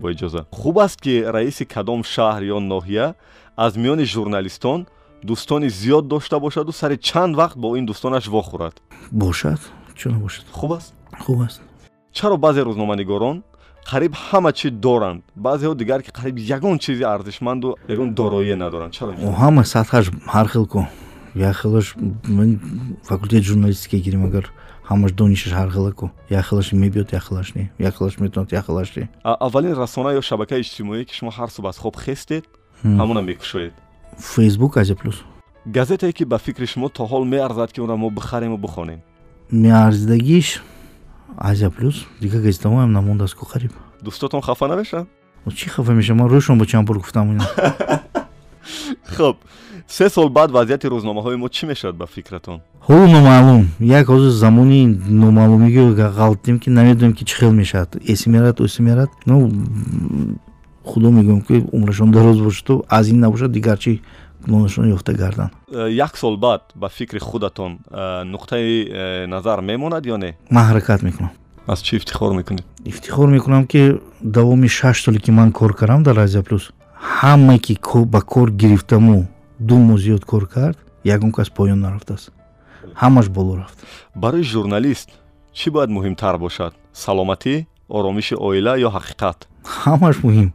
бо 0.00 0.10
иҷоза. 0.12 0.46
Хуб 0.50 0.78
аст 0.78 1.00
ки 1.00 1.14
раиси 1.36 1.64
кадом 1.64 2.00
шаҳр 2.02 2.42
ё 2.56 2.58
ноҳия 2.72 3.14
аз 3.56 3.72
миёни 3.76 4.04
журналистон 4.04 4.86
дӯстони 5.28 5.68
зиёд 5.68 6.04
дошта 6.08 6.38
бошаду 6.40 6.72
сари 6.72 6.96
чанд 7.08 7.36
вақт 7.36 7.56
бо 7.56 7.76
ин 7.78 7.86
дӯстонаш 7.86 8.24
вохӯрад. 8.34 8.76
Бошад? 9.10 9.60
Чӣ 9.98 10.08
набошад? 10.08 10.44
Хуб 10.52 10.72
аст? 10.72 10.94
Хуб 11.24 11.40
аст. 11.42 11.60
Чаро 12.12 12.36
баъзе 12.36 12.60
рӯзноманигорон 12.68 13.42
қариб 13.90 14.12
ҳама 14.26 14.52
чӣ 14.52 14.70
доранд? 14.70 15.22
Баъзеҳо 15.36 15.74
дигар 15.74 16.02
ки 16.02 16.10
қариб 16.10 16.36
ягон 16.56 16.78
чизи 16.78 17.04
арзишманду 17.04 17.76
ягон 17.88 18.14
дороие 18.14 18.56
надоранд. 18.56 18.92
Чаро 18.92 19.12
ҳама 19.42 19.62
сатҳаш 19.64 20.06
ҳар 20.34 20.46
хел 20.48 20.66
ку 20.66 20.86
як 21.34 21.56
хелаш 21.56 21.94
факултети 23.08 23.44
журналистика 23.50 23.96
гирем 23.96 24.24
агар 24.24 24.44
ҳамаш 24.90 25.12
донишаш 25.12 25.52
ҳархелаку 25.52 26.10
як 26.28 26.44
хелаш 26.46 26.72
мебиёд 26.72 27.08
як 27.12 27.24
хелаш 27.24 27.54
не. 27.54 27.70
Як 27.78 27.96
хелаш 27.96 28.18
метавонад 28.18 28.52
як 28.52 28.66
хелаш 28.66 28.96
не. 28.96 29.08
Аввалин 29.22 29.74
расона 29.74 30.10
ё 30.18 30.22
шабакаи 30.22 30.60
иҷтимоие 30.60 31.04
ки 31.04 31.14
шумо 31.14 31.30
ҳар 31.30 31.48
субҳ 31.50 31.68
аз 31.68 31.78
хоб 31.78 31.96
хестед 31.96 32.44
ҳамона 32.82 33.22
мекушоед? 33.22 33.74
Фейсбук 34.18 34.76
азя 34.76 34.94
плюс. 34.94 35.22
Газетае 35.66 36.12
ки 36.12 36.24
ба 36.24 36.38
фикри 36.38 36.66
шумо 36.66 36.88
то 36.88 37.06
ҳол 37.06 37.24
меарзад 37.24 37.72
ки 37.72 37.80
онро 37.80 37.96
мо 37.96 38.10
бихарему 38.10 38.58
бихонем 38.58 39.00
меарзидагиш 39.50 40.62
азя 41.36 41.70
плюс. 41.70 42.06
Дигар 42.20 42.42
газетаоам 42.42 42.92
намондааст 42.92 43.34
ку 43.34 43.46
қариб. 43.46 43.72
Дӯстотон 44.02 44.42
хафа 44.42 44.68
намешанд 44.68 45.08
чӣ 45.48 45.68
хафа 45.68 45.92
мешавад? 45.92 46.20
Ман 46.20 46.28
рӯшон 46.30 46.58
бо 46.58 46.66
чанд 46.66 46.86
бор 46.86 46.98
гуфтам 46.98 47.38
хуб 49.16 49.36
се 49.90 50.08
сол 50.08 50.28
баъд 50.28 50.50
вазъияти 50.50 50.86
рӯзномаҳои 50.86 51.36
мо 51.36 51.48
чӣ 51.48 51.66
мешавад 51.66 51.96
ба 51.96 52.06
фикратон? 52.06 52.60
Ҳоло 52.88 53.06
номаълум. 53.16 53.62
Як 53.80 54.06
ҳозир 54.06 54.32
замони 54.44 54.80
номаълумиги 55.22 55.82
ғалтем 56.20 56.56
ки 56.62 56.68
намедонем 56.70 57.12
ки 57.18 57.24
чӣ 57.24 57.34
хел 57.40 57.52
мешавад. 57.52 57.96
Эси 58.12 58.28
мерад 58.28 58.60
оси 58.60 58.82
мерад. 58.82 59.10
Ну 59.26 59.50
худо 60.84 61.10
мегӯям 61.10 61.40
ки 61.42 61.64
умрашон 61.72 62.10
дароз 62.10 62.40
бошаду 62.40 62.84
аз 62.88 63.08
ин 63.08 63.18
набошад 63.20 63.52
дигар 63.52 63.78
чӣ 63.78 64.00
нонашон 64.46 64.92
ёфта 64.92 65.12
гардан 65.12 65.50
э, 65.72 65.88
як 65.90 66.16
сол 66.16 66.36
баъд 66.36 66.62
ба 66.74 66.88
фикри 66.88 67.18
худатон 67.18 67.78
э, 67.90 68.22
нуқтаи 68.24 68.88
э, 68.88 69.26
назар 69.26 69.60
мемонад 69.60 70.06
ё 70.06 70.16
не? 70.16 70.36
Ман 70.50 70.64
ҳаракат 70.70 71.02
мекунам. 71.02 71.30
Аз 71.66 71.82
чӣ 71.82 71.96
ифтихор 71.96 72.32
мекунед? 72.32 72.64
Ифтихор 72.84 73.28
мекунам 73.28 73.66
ки 73.66 74.00
давоми 74.22 74.68
шаш 74.68 75.02
соле 75.02 75.18
ки 75.18 75.30
ман 75.30 75.52
кор 75.52 75.74
кардам 75.74 76.02
дар 76.02 76.18
азия 76.18 76.42
плюс 76.42 76.70
ҳама 77.20 77.58
ки 77.58 77.78
ба 78.06 78.20
кор 78.20 78.50
гирифтаму 78.50 79.26
ду 79.68 79.76
моҳ 79.88 79.98
зиёд 80.04 80.24
кор 80.30 80.44
кард 80.54 80.78
ягон 81.04 81.32
кас 81.32 81.48
поён 81.58 81.80
нарафтааст 81.80 82.32
ҳамаш 83.02 83.28
боло 83.28 83.52
рафт. 83.60 83.78
Барои 84.14 84.42
журналист 84.42 85.08
чӣ 85.58 85.70
бояд 85.70 85.90
муҳимтар 85.96 86.38
бошад? 86.38 86.72
Саломатӣ 86.92 87.54
оромиши 87.88 88.34
оила 88.34 88.72
ё 88.86 88.90
ҳақиқат? 88.96 89.38
Ҳамаш 89.84 90.16
муҳим. 90.26 90.50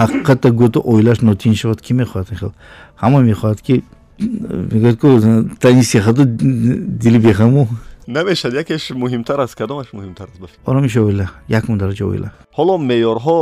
Ҳақиқата 0.00 0.48
гӯто 0.60 0.80
оилаш 0.92 1.18
нотин 1.28 1.54
шавад 1.60 1.80
кӣ 1.84 1.92
мехоҳад 2.00 2.26
ҳама 3.02 3.18
мехоҳад 3.30 3.60
ки 3.66 3.74
мегӯяд 4.72 4.96
ку 5.02 5.08
тани 5.62 5.82
сехаду 5.92 6.22
дили 6.24 7.18
бехаму 7.18 7.62
намешад 8.06 8.54
якеш 8.54 8.90
муҳимтар 8.90 9.40
аст 9.40 9.54
кадомаш 9.54 9.86
муҳимтар 9.92 10.28
аст 10.42 10.58
оромиши 10.66 10.98
оила 10.98 11.30
якум 11.48 11.78
дараҷа 11.78 12.04
оила. 12.04 12.32
Ҳоло 12.56 12.78
меъёрҳо 12.78 13.36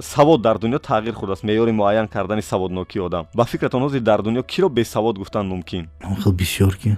савод 0.00 0.42
дар 0.42 0.56
дунё 0.58 0.78
тағйир 0.78 1.12
худааст 1.12 1.44
меъёри 1.44 1.72
муайян 1.72 2.08
кардани 2.08 2.42
саводнокии 2.42 3.00
одам. 3.00 3.26
Ба 3.34 3.44
фикратон 3.44 3.82
ҳозир 3.82 4.00
дар 4.00 4.22
дунё 4.22 4.42
киро 4.42 4.68
бесавод 4.68 5.18
гуфтан 5.18 5.46
мумкин? 5.46 5.88
Хел 6.22 6.32
бисёр 6.32 6.76
ки. 6.76 6.96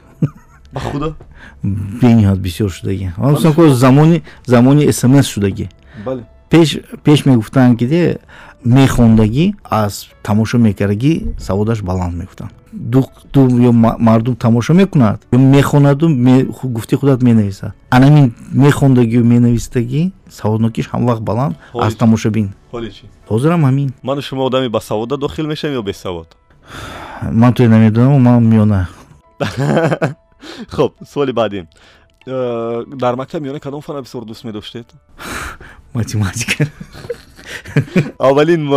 Ба 0.73 0.81
худо 0.81 1.15
бениҳоят 1.63 2.41
бисёр 2.41 2.71
шудагӣ 2.71 3.13
замони 3.75 4.23
замони 4.47 4.93
смс 4.93 5.27
шудагӣ 5.27 5.69
бале 6.07 6.25
пеш 7.05 7.27
мегуфтанд 7.27 7.79
ки 7.79 7.87
мехондагӣ 8.65 9.55
аз 9.65 10.09
тамошо 10.23 10.59
мекардагӣ 10.59 11.35
саводаш 11.39 11.83
баланд 11.83 12.15
мегуфтанд 12.21 12.53
ё 13.69 13.73
мардум 14.09 14.37
тамошо 14.37 14.75
мекунад 14.75 15.21
ё 15.33 15.39
мехонаду 15.39 16.09
гуфти 16.63 16.95
худат 16.97 17.23
менависад 17.23 17.73
анамин 17.91 18.35
мехондагию 18.53 19.25
менависдагӣ 19.25 20.13
саводнокиш 20.31 20.89
ҳамвақт 20.89 21.21
баланд 21.21 21.55
аз 21.75 21.95
тамошобин 21.95 22.55
ҳозирам 23.29 23.63
ҳамин 23.69 23.89
ману 24.03 24.23
шумо 24.23 24.45
одами 24.45 24.69
басавода 24.69 25.17
дохил 25.17 25.47
мешавем 25.47 25.79
ё 25.81 25.83
бесавод 25.83 26.37
ман 27.23 27.55
туе 27.55 27.69
намедонам 27.69 28.21
ман 28.23 28.45
миёна. 28.45 28.89
Хуб 30.71 30.95
суоли 31.13 31.33
баъди 31.33 31.67
э, 32.27 32.85
дар 32.87 33.17
мактаб 33.17 33.43
миёна 33.43 33.61
кадом 33.61 33.81
фана 33.81 34.03
бисёр 34.03 34.25
дӯст 34.25 34.45
медоштед? 34.45 34.87
Математика 35.95 36.67
аввалин 38.19 38.69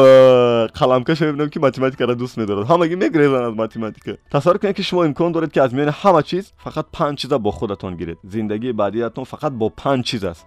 қаламкаша 0.79 1.25
мебинам 1.25 1.49
ки 1.49 1.59
математикаро 1.59 2.15
дӯст 2.15 2.37
медорад. 2.37 2.67
Ҳамагӣ 2.67 2.95
мегрезанд 2.95 3.45
аз 3.49 3.55
математика. 3.55 4.17
Тасаввур 4.31 4.59
кунед 4.59 4.75
ки 4.75 4.83
шумо 4.83 5.05
имкон 5.05 5.31
доред 5.31 5.51
ки 5.51 5.59
аз 5.59 5.71
миёни 5.71 5.93
ҳама 6.01 6.23
чиз 6.23 6.53
фақат 6.65 6.85
панҷ 6.91 7.15
чиза 7.19 7.39
бо 7.39 7.51
худатон 7.51 7.95
гиред. 7.97 8.17
Зиндагии 8.23 8.73
баъдиятон 8.73 9.25
фақат 9.25 9.51
бо 9.51 9.69
панҷ 9.69 10.03
чиз 10.05 10.23
аст. 10.23 10.45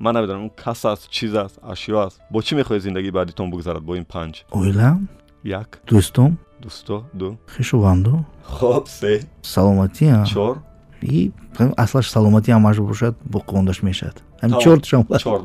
Ман 0.00 0.14
намедонам 0.14 0.50
кас 0.50 0.84
аст 0.84 1.10
чиз 1.10 1.34
аст 1.34 1.58
ашё 1.62 1.96
аст. 2.06 2.20
Бо 2.30 2.38
чӣ 2.42 2.52
мехоҳед 2.60 2.82
зиндагии 2.86 3.10
баъдитон 3.10 3.50
бугзарад 3.50 3.82
бо 3.82 3.94
ин 3.96 4.04
панҷ? 4.04 4.34
Оилам? 4.50 5.08
Як. 5.44 5.80
Дӯстом 5.86 6.32
дӯсто? 6.62 7.02
Ду. 7.14 7.36
Хишовандо 7.56 8.24
хоб 8.44 8.88
се. 8.88 9.12
Саломатӣ 9.42 10.24
чор 10.32 10.56
аслаш 11.76 12.10
саломатӣ 12.10 12.52
ҳамаш 12.52 12.76
бошад 12.80 13.14
бо 13.24 13.38
қондаш 13.38 13.82
мешавад. 13.82 14.22
Чорт 14.60 14.86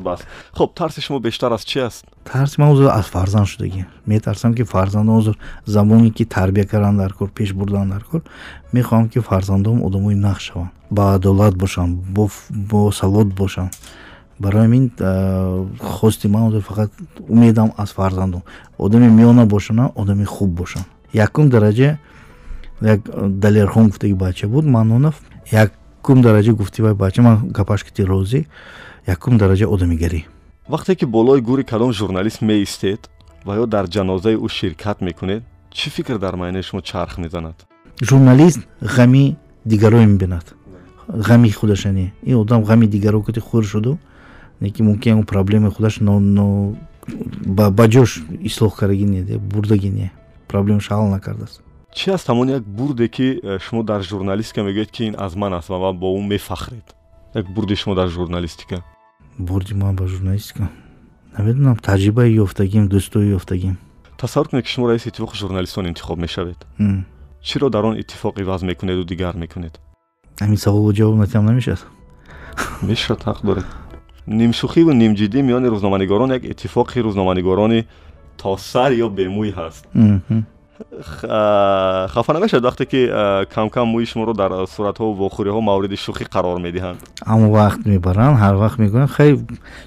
бас 0.02 0.20
хуб 0.52 0.74
тарси 0.74 1.00
шумо 1.00 1.20
бештар 1.20 1.52
аз 1.52 1.64
чи 1.64 1.78
аст? 1.78 2.04
Тарси 2.24 2.60
ман 2.60 2.70
озир 2.70 2.86
аз 2.86 3.06
фарзанд 3.06 3.46
шудагӣ. 3.46 3.86
Метарсам 4.06 4.54
ки 4.54 4.64
фарзандам 4.64 5.16
озир 5.16 5.38
замоне 5.66 6.10
ки 6.10 6.24
тарбия 6.24 6.66
кардан 6.66 6.96
дар 6.96 7.12
кор 7.12 7.28
пеш 7.30 7.52
бурдан 7.52 7.90
дар 7.90 8.04
кор 8.04 8.22
мехоҳам 8.72 9.08
ки 9.08 9.18
фарзандам 9.20 9.84
одамои 9.84 10.14
нақ 10.14 10.38
шаванд. 10.40 10.70
Ба 10.90 11.14
адолат 11.14 11.54
бошанд 11.56 12.00
бо 12.00 12.92
савод 12.92 13.28
бошанд. 13.34 13.72
Барои 14.38 14.66
ҳамин 14.66 14.90
хости 15.80 16.26
ман 16.26 16.42
озир 16.48 16.62
фақат 16.62 16.90
умедам 17.28 17.72
аз 17.76 17.90
фарзандам 17.92 18.42
одами 18.78 19.08
миёна 19.08 19.46
бошанд 19.46 19.92
одами 19.94 20.24
хуб 20.24 20.50
бошанд. 20.50 20.86
Якум 21.12 21.50
дараҷа 21.50 21.98
як 22.80 23.00
далерхон 23.40 23.86
гуфтаги 23.86 24.14
бача 24.14 24.48
буд 24.48 24.64
манонов 24.64 25.20
якум 25.50 26.22
дараҷа 26.22 26.52
гуфти 26.52 26.82
вай 26.82 26.94
бача 26.94 27.22
ман 27.22 27.48
гапаш 27.50 27.84
кити 27.84 28.02
розӣ 28.04 28.46
якум 29.06 29.38
дараҷа 29.38 29.66
одамигарӣ. 29.66 30.24
Вақте 30.68 30.96
ки 30.96 31.04
болои 31.04 31.40
гури 31.40 31.62
кадом 31.64 31.92
журналист 31.92 32.42
меистед 32.42 33.10
ва 33.44 33.56
ё 33.56 33.66
дар 33.66 33.86
ҷанозаи 33.86 34.36
ӯ 34.36 34.48
ширкат 34.48 35.00
мекунед 35.00 35.42
чӣ 35.70 35.90
фикр 35.90 36.18
дар 36.18 36.36
майнаи 36.36 36.62
шумо 36.62 36.82
чарх 36.82 37.18
мезанад? 37.18 37.66
Журналист 38.00 38.60
ғами 38.80 39.36
дигаро 39.64 39.98
мебинад. 39.98 40.54
Ғами 41.08 41.50
худаша 41.50 41.92
не 41.92 42.12
ин 42.22 42.36
одам 42.36 42.64
ғами 42.64 42.86
дигаро 42.86 43.22
кати 43.22 43.40
хур 43.40 43.64
шуду 43.64 43.98
неки 44.60 44.82
мумкин 44.82 45.24
проблемаи 45.24 45.70
худаш 45.70 45.98
ба 47.46 47.84
ҷош 47.88 48.20
ислоҳ 48.48 48.76
кардаги 48.76 49.04
не 49.04 49.38
бурдаги 49.38 49.88
не. 49.88 50.12
Проблемаш 50.48 50.88
ҳал 50.90 51.08
накардааст 51.08 51.62
чӣ 51.96 52.12
аст 52.12 52.28
ҳамон 52.28 52.48
як 52.50 52.62
бурде 52.62 53.08
ки 53.08 53.40
э, 53.42 53.58
шумо 53.58 53.82
дар 53.82 54.02
журналистика 54.02 54.62
мегӯед 54.62 54.90
ки 54.90 55.02
ин 55.08 55.14
аз 55.18 55.34
ман 55.36 55.52
аст 55.54 55.68
ва 55.68 55.78
ман 55.78 55.98
бо 55.98 56.06
ӯ 56.18 56.26
мефахред? 56.26 56.94
Як 57.34 57.46
бурди 57.54 57.76
шумо 57.76 57.94
дар 57.94 58.08
журналистика? 58.08 58.82
Бурди 59.38 59.74
ман 59.74 59.96
ба 59.96 60.06
журналистика? 60.06 60.68
Намедонам 61.36 61.76
таҷрибаи 61.76 62.36
ёфтагим 62.44 62.88
дӯстои 62.88 63.34
ёфтагим. 63.38 63.76
Тасаввур 64.18 64.48
кунед 64.50 64.64
ки 64.64 64.70
шумо 64.70 64.88
раиси 64.88 65.08
иттифоқи 65.08 65.36
журналистон 65.36 65.86
интихоб 65.88 66.18
мешавед? 66.18 66.66
Чиро 67.42 67.70
дар 67.70 67.84
он 67.84 67.96
иттифоқ 67.96 68.40
иваз 68.40 68.62
мекунеду 68.62 69.04
дигар 69.04 69.36
мекунед? 69.36 69.80
Ҳамин 70.40 70.56
саволу 70.56 70.92
ҷавоб 70.92 71.16
натиҳам 71.16 71.44
намешавад. 71.44 71.86
Мешавад 72.82 73.22
ҳақ 73.22 73.46
доред. 73.46 73.66
Нимшухиву 74.26 74.92
нимҷиддӣ 74.92 75.40
миёни 75.42 75.68
рӯзноманигорон 75.72 76.30
як 76.36 76.42
иттифоқи 76.44 76.98
рӯзноманигорони 77.06 77.86
то 78.36 78.56
сар 78.56 78.90
ё 78.92 79.08
бемӯй 79.08 79.50
ҳаст 79.58 79.84
хафа 81.10 82.32
намешавад 82.32 82.64
вақте 82.64 82.86
ки 82.86 83.00
камкам 83.54 83.88
мӯи 83.94 84.06
шуморо 84.06 84.34
дар 84.34 84.50
суратҳо 84.74 85.06
вохӯриҳо 85.22 85.60
мавриди 85.60 85.96
шӯхӣ 85.96 86.24
қарор 86.34 86.58
медиҳанд. 86.66 86.98
Ҳама 87.26 87.46
вақт 87.58 87.80
мебаранд 87.86 88.36
ҳар 88.42 88.54
вақт 88.62 88.78
мегӯянд 88.82 89.10
хай 89.10 89.30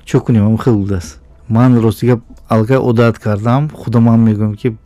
чӯ 0.06 0.20
кунем 0.26 0.46
ам 0.46 0.58
хел 0.58 0.76
будаст 0.78 1.22
ман 1.50 1.80
рости 1.84 2.06
гап 2.06 2.20
алка 2.50 2.80
одат 2.80 3.20
кардам 3.20 3.70
худо 3.70 4.00
ман 4.00 4.20
мегӯям 4.28 4.56
ки 4.56 4.78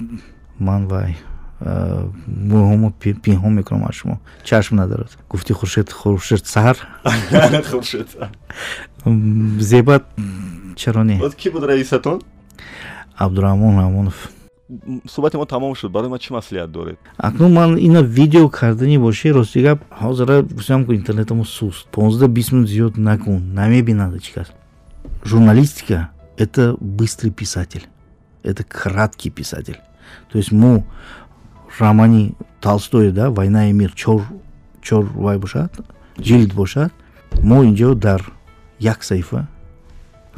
ман 0.59 0.87
вай 0.87 1.15
мӯҳомо 2.49 2.91
пинҳон 3.23 3.53
мекунам 3.53 3.83
аз 3.89 3.95
шумо. 3.95 4.17
Чашм 4.43 4.75
надорад. 4.75 5.17
Гуфти 5.29 5.53
хуршед 5.53 5.91
хуршед 5.91 6.45
сар 6.45 6.77
зебат 9.59 10.03
чаро 10.75 11.03
не? 11.03 11.21
Ки 11.37 11.49
буд 11.49 11.63
раисатон 11.63 12.21
абдураҳмон 13.17 14.11
рамонов 14.69 15.01
суҳбати 15.07 15.37
мо 15.37 15.45
тамом 15.45 15.75
шуд 15.75 15.91
барои 15.91 16.09
ман 16.09 16.19
чӣ 16.19 16.33
маслиҳат 16.33 16.71
доред 16.71 16.97
акнун 17.17 17.53
ман 17.53 17.77
ина 17.77 18.01
видео 18.01 18.49
кардани 18.49 18.97
боши 18.97 19.31
рости 19.31 19.61
гап 19.61 19.79
ҳозира 19.91 20.41
гуфтам 20.41 20.85
ки 20.85 20.91
интернетамо 20.93 21.45
суст 21.45 21.87
понздаҳ 21.91 22.27
бист 22.27 22.51
минут 22.51 22.69
зиёд 22.69 22.97
накун 22.97 23.53
намебинад 23.53 24.13
ҳеҷ 24.15 24.33
кас 24.33 24.47
журналистика 25.23 26.09
это 26.37 26.75
быстрый 26.79 27.31
писатель 27.31 27.85
это 28.43 28.63
краткий 28.63 29.29
писатель 29.29 29.79
то 30.29 30.37
есть 30.37 30.51
мо 30.51 30.83
романи 31.79 32.33
толстой 32.61 33.11
да 33.11 33.29
война 33.29 33.69
и 33.69 33.73
мир 33.73 33.91
чор 33.93 34.21
чор 34.81 35.03
вай 35.25 35.37
бошад 35.37 35.71
ҷилд 36.17 36.53
бошад 36.53 36.91
мо 37.49 37.63
инҷо 37.63 37.93
дар 37.95 38.21
як 38.79 39.03
саҳифа 39.03 39.47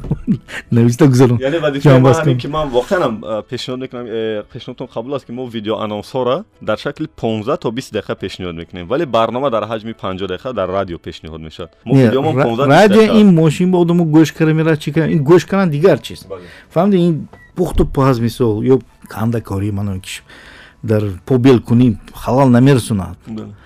нависта 0.71 1.07
гузарон. 1.07 1.37
Яъне 1.39 1.59
вазифаи 1.59 2.37
ки 2.37 2.47
ман 2.47 2.69
воқеанам 2.69 3.43
пешниҳод 3.49 3.79
мекунам 3.79 4.05
пешниҳодтон 4.53 4.87
қабул 4.87 5.15
аст 5.15 5.25
ки 5.25 5.31
мо 5.31 5.45
видео 5.45 5.75
анонсҳоро 5.75 6.43
дар 6.61 6.77
шакли 6.77 7.07
15 7.07 7.57
то 7.57 7.71
20 7.71 7.93
дақиқа 7.93 8.15
пешниҳод 8.15 8.55
мекунем 8.55 8.87
вале 8.87 9.05
барнома 9.05 9.49
дар 9.49 9.63
ҳаҷми 9.63 9.93
50 9.93 10.27
дақиқа 10.27 10.53
дар 10.53 10.69
радио 10.69 10.97
пешниҳод 10.97 11.41
мешавад. 11.41 11.71
Мо 11.85 11.95
видеомон 11.95 12.35
15 12.35 12.67
радио 12.67 13.01
ин 13.01 13.33
мошин 13.33 13.71
ба 13.71 13.77
одамо 13.77 14.03
гӯш 14.03 14.31
кара 14.33 14.53
мерад 14.53 14.79
чи 14.79 14.91
кара 14.91 15.07
ин 15.11 15.23
гӯш 15.23 15.45
каран 15.45 15.69
дигар 15.69 15.99
чиз 15.99 16.27
фаҳмиди 16.73 16.97
ин 16.97 17.27
пухту 17.55 17.85
паз 17.85 18.19
мисол 18.19 18.61
ё 18.63 18.81
кандакорӣ 19.09 19.71
ман 19.71 19.99
кишем 20.01 20.25
дар 20.83 21.03
побел 21.25 21.59
кунӣ 21.61 21.97
халал 22.13 22.49
намерасонад. 22.49 23.17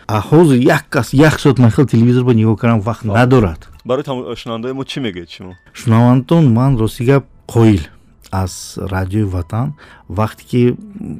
А 0.07 0.21
ҳозир 0.21 0.57
як 0.57 0.83
кас 0.89 1.13
як 1.13 1.39
соат 1.39 1.59
махел 1.59 1.85
телевизор 1.85 2.23
ба 2.23 2.33
нигоҳ 2.33 2.57
кардан 2.57 2.79
вақт 2.79 3.03
надорад 3.05 3.67
барои 3.85 4.35
шунавандаои 4.35 4.73
мо 4.73 4.83
чӣ 4.83 4.99
мегӯед 5.05 5.29
шумо 5.29 5.53
шунавандатон 5.73 6.53
ман 6.53 6.77
рости 6.77 7.03
гап 7.05 7.25
қоил 7.47 7.81
аз 8.31 8.79
радиои 8.81 9.23
ватан. 9.23 9.73
Вақте 10.09 10.43
ки 10.45 10.75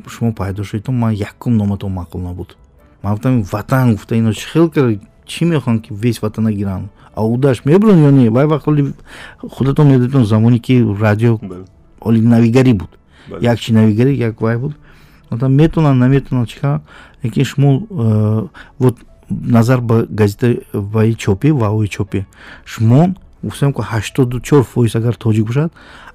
шумо 0.07 0.33
пайдо 0.33 0.63
шудитон 0.63 0.95
ман 0.95 1.13
якум 1.13 1.57
номатон 1.57 1.91
маъқул 1.91 2.21
набуд. 2.21 2.57
Ман 3.03 3.13
гуфтам 3.13 3.41
ватан 3.43 3.91
гуфта 3.93 4.15
ино 4.15 4.33
чӣ 4.33 4.47
хел 4.47 4.69
кара 4.69 4.99
чӣ 5.25 5.45
мехоҳанд 5.45 5.81
ки 5.81 5.93
вес 5.93 6.21
ватана 6.21 6.51
гиранд 6.53 6.89
аудаш 7.15 7.65
мебуранд 7.65 7.99
ё 7.99 8.11
не? 8.11 8.29
Вай 8.29 8.45
вақт 8.45 8.63
оли 8.67 8.93
худатон 9.51 9.87
медонитон 9.87 10.25
замоне 10.25 10.59
ки 10.59 10.73
радио 10.99 11.39
оли 11.99 12.21
навигарӣ 12.21 12.73
буд. 12.73 12.89
Як 13.41 13.59
чи 13.59 13.73
навигарӣ 13.73 14.13
як 14.13 14.41
вай 14.41 14.57
буд. 14.57 14.73
Гуфтам 15.29 15.53
метонанд 15.53 15.99
наметонанд 15.99 16.47
чӣ 16.47 16.59
кара 16.59 16.81
лекин 17.23 17.45
шумо 17.45 17.87
э, 17.89 18.47
вот 18.79 18.97
назар 19.55 19.81
ба 19.81 20.05
газетаи 20.09 21.15
чопӣ 21.23 21.49
ваои 21.61 21.87
чопӣ 21.87 22.25
шумо 22.65 23.01
гуфтем 23.43 23.73
ки 23.73 23.81
ҳаштоду 23.81 24.39
чор 24.47 24.63
фоиз 24.63 24.95
агар 24.95 25.15
тоҷик 25.15 25.45
бошад 25.47 25.71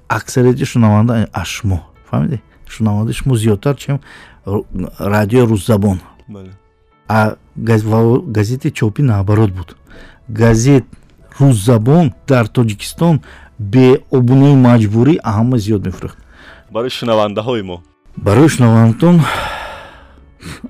аксарияти 0.09 0.65
шунаванда 0.65 1.29
аз 1.33 1.47
шумо 1.47 1.79
фаҳмиде 2.09 2.41
шунавандаи 2.67 3.13
шумо 3.13 3.35
зиёдтар 3.35 3.75
чем 3.77 3.99
радиои 4.99 5.45
рӯззабон 5.51 5.97
а 7.09 7.35
газети 8.27 8.69
чопӣ 8.71 9.01
наоборот 9.01 9.51
буд. 9.51 9.75
Газет 10.29 10.85
рӯззабон 11.39 12.13
дар 12.27 12.47
тоҷикистон 12.47 13.21
бе 13.59 14.01
обунои 14.11 14.55
маҷбурӣ 14.55 15.13
аҳама 15.23 15.57
зиёд 15.57 15.85
мефурӯхт. 15.85 16.17
Барои 16.71 16.89
шунавандаҳои 16.89 17.61
мо. 17.61 17.77
Барои 18.17 18.49
шунавандатон 18.49 19.21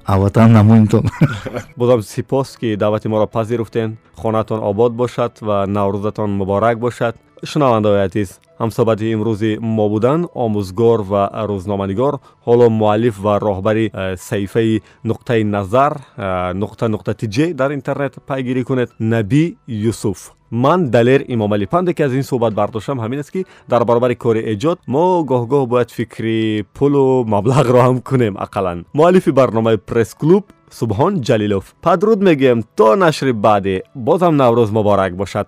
аватан 0.06 0.52
намоимтон 0.52 1.06
бозам 1.78 2.02
сипос 2.02 2.58
ки 2.58 2.76
даъвати 2.76 3.08
моро 3.08 3.28
пазируфтен 3.28 3.98
хонатон 4.16 4.60
обод 4.64 4.94
бошад 4.94 5.40
ва 5.42 5.66
наврӯзатон 5.68 6.30
муборак 6.30 6.80
бошад 6.80 7.16
шунавандаои 7.44 8.02
азиз 8.08 8.30
ҳамсоҳбати 8.62 9.06
имрӯзи 9.16 9.52
мо 9.78 9.86
буданд 9.94 10.24
омӯзгор 10.44 11.00
ва 11.12 11.24
рӯзноманигор 11.50 12.14
ҳоло 12.48 12.66
муаллиф 12.82 13.16
ва 13.26 13.34
роҳбари 13.48 13.86
э, 13.94 14.16
саҳифаи 14.28 14.82
нуқтаи 15.10 15.44
назар 15.56 15.94
э, 15.98 16.54
нуқта 16.62 16.86
нуқта 16.94 17.12
тиҷ 17.22 17.36
дар 17.60 17.72
интернет 17.78 18.14
пайгирӣ 18.30 18.64
кунед. 18.70 18.90
Набӣ 19.00 19.44
юсуф. 19.68 20.20
Ман 20.52 20.90
далер 20.90 21.22
имомалипанде 21.28 21.94
ки 21.94 22.02
аз 22.04 22.14
ин 22.14 22.24
суҳбат 22.24 22.54
бардоштам 22.54 23.00
ҳамин 23.04 23.20
аст 23.20 23.32
ки 23.32 23.46
дар 23.70 23.82
баробари 23.86 24.16
кори 24.16 24.42
эҷод 24.54 24.78
мо 24.88 25.06
гоҳ-гоҳ 25.32 25.64
бояд 25.72 25.90
фикри 25.98 26.66
пулу 26.78 27.26
маблағро 27.34 27.80
ҳам 27.88 27.98
кунем 28.10 28.36
ақаллан. 28.46 28.86
Муаллифи 28.94 29.32
барномаи 29.32 29.78
пресс-клуб 29.90 30.44
субҳон 30.80 31.14
ҷалилов. 31.28 31.66
Падруд 31.86 32.20
мегӯем 32.28 32.60
то 32.78 32.96
нашри 32.96 33.34
баъдӣ 33.46 33.76
бозам 33.96 34.34
наврӯз 34.42 34.70
муборак 34.78 35.14
бошад 35.16 35.48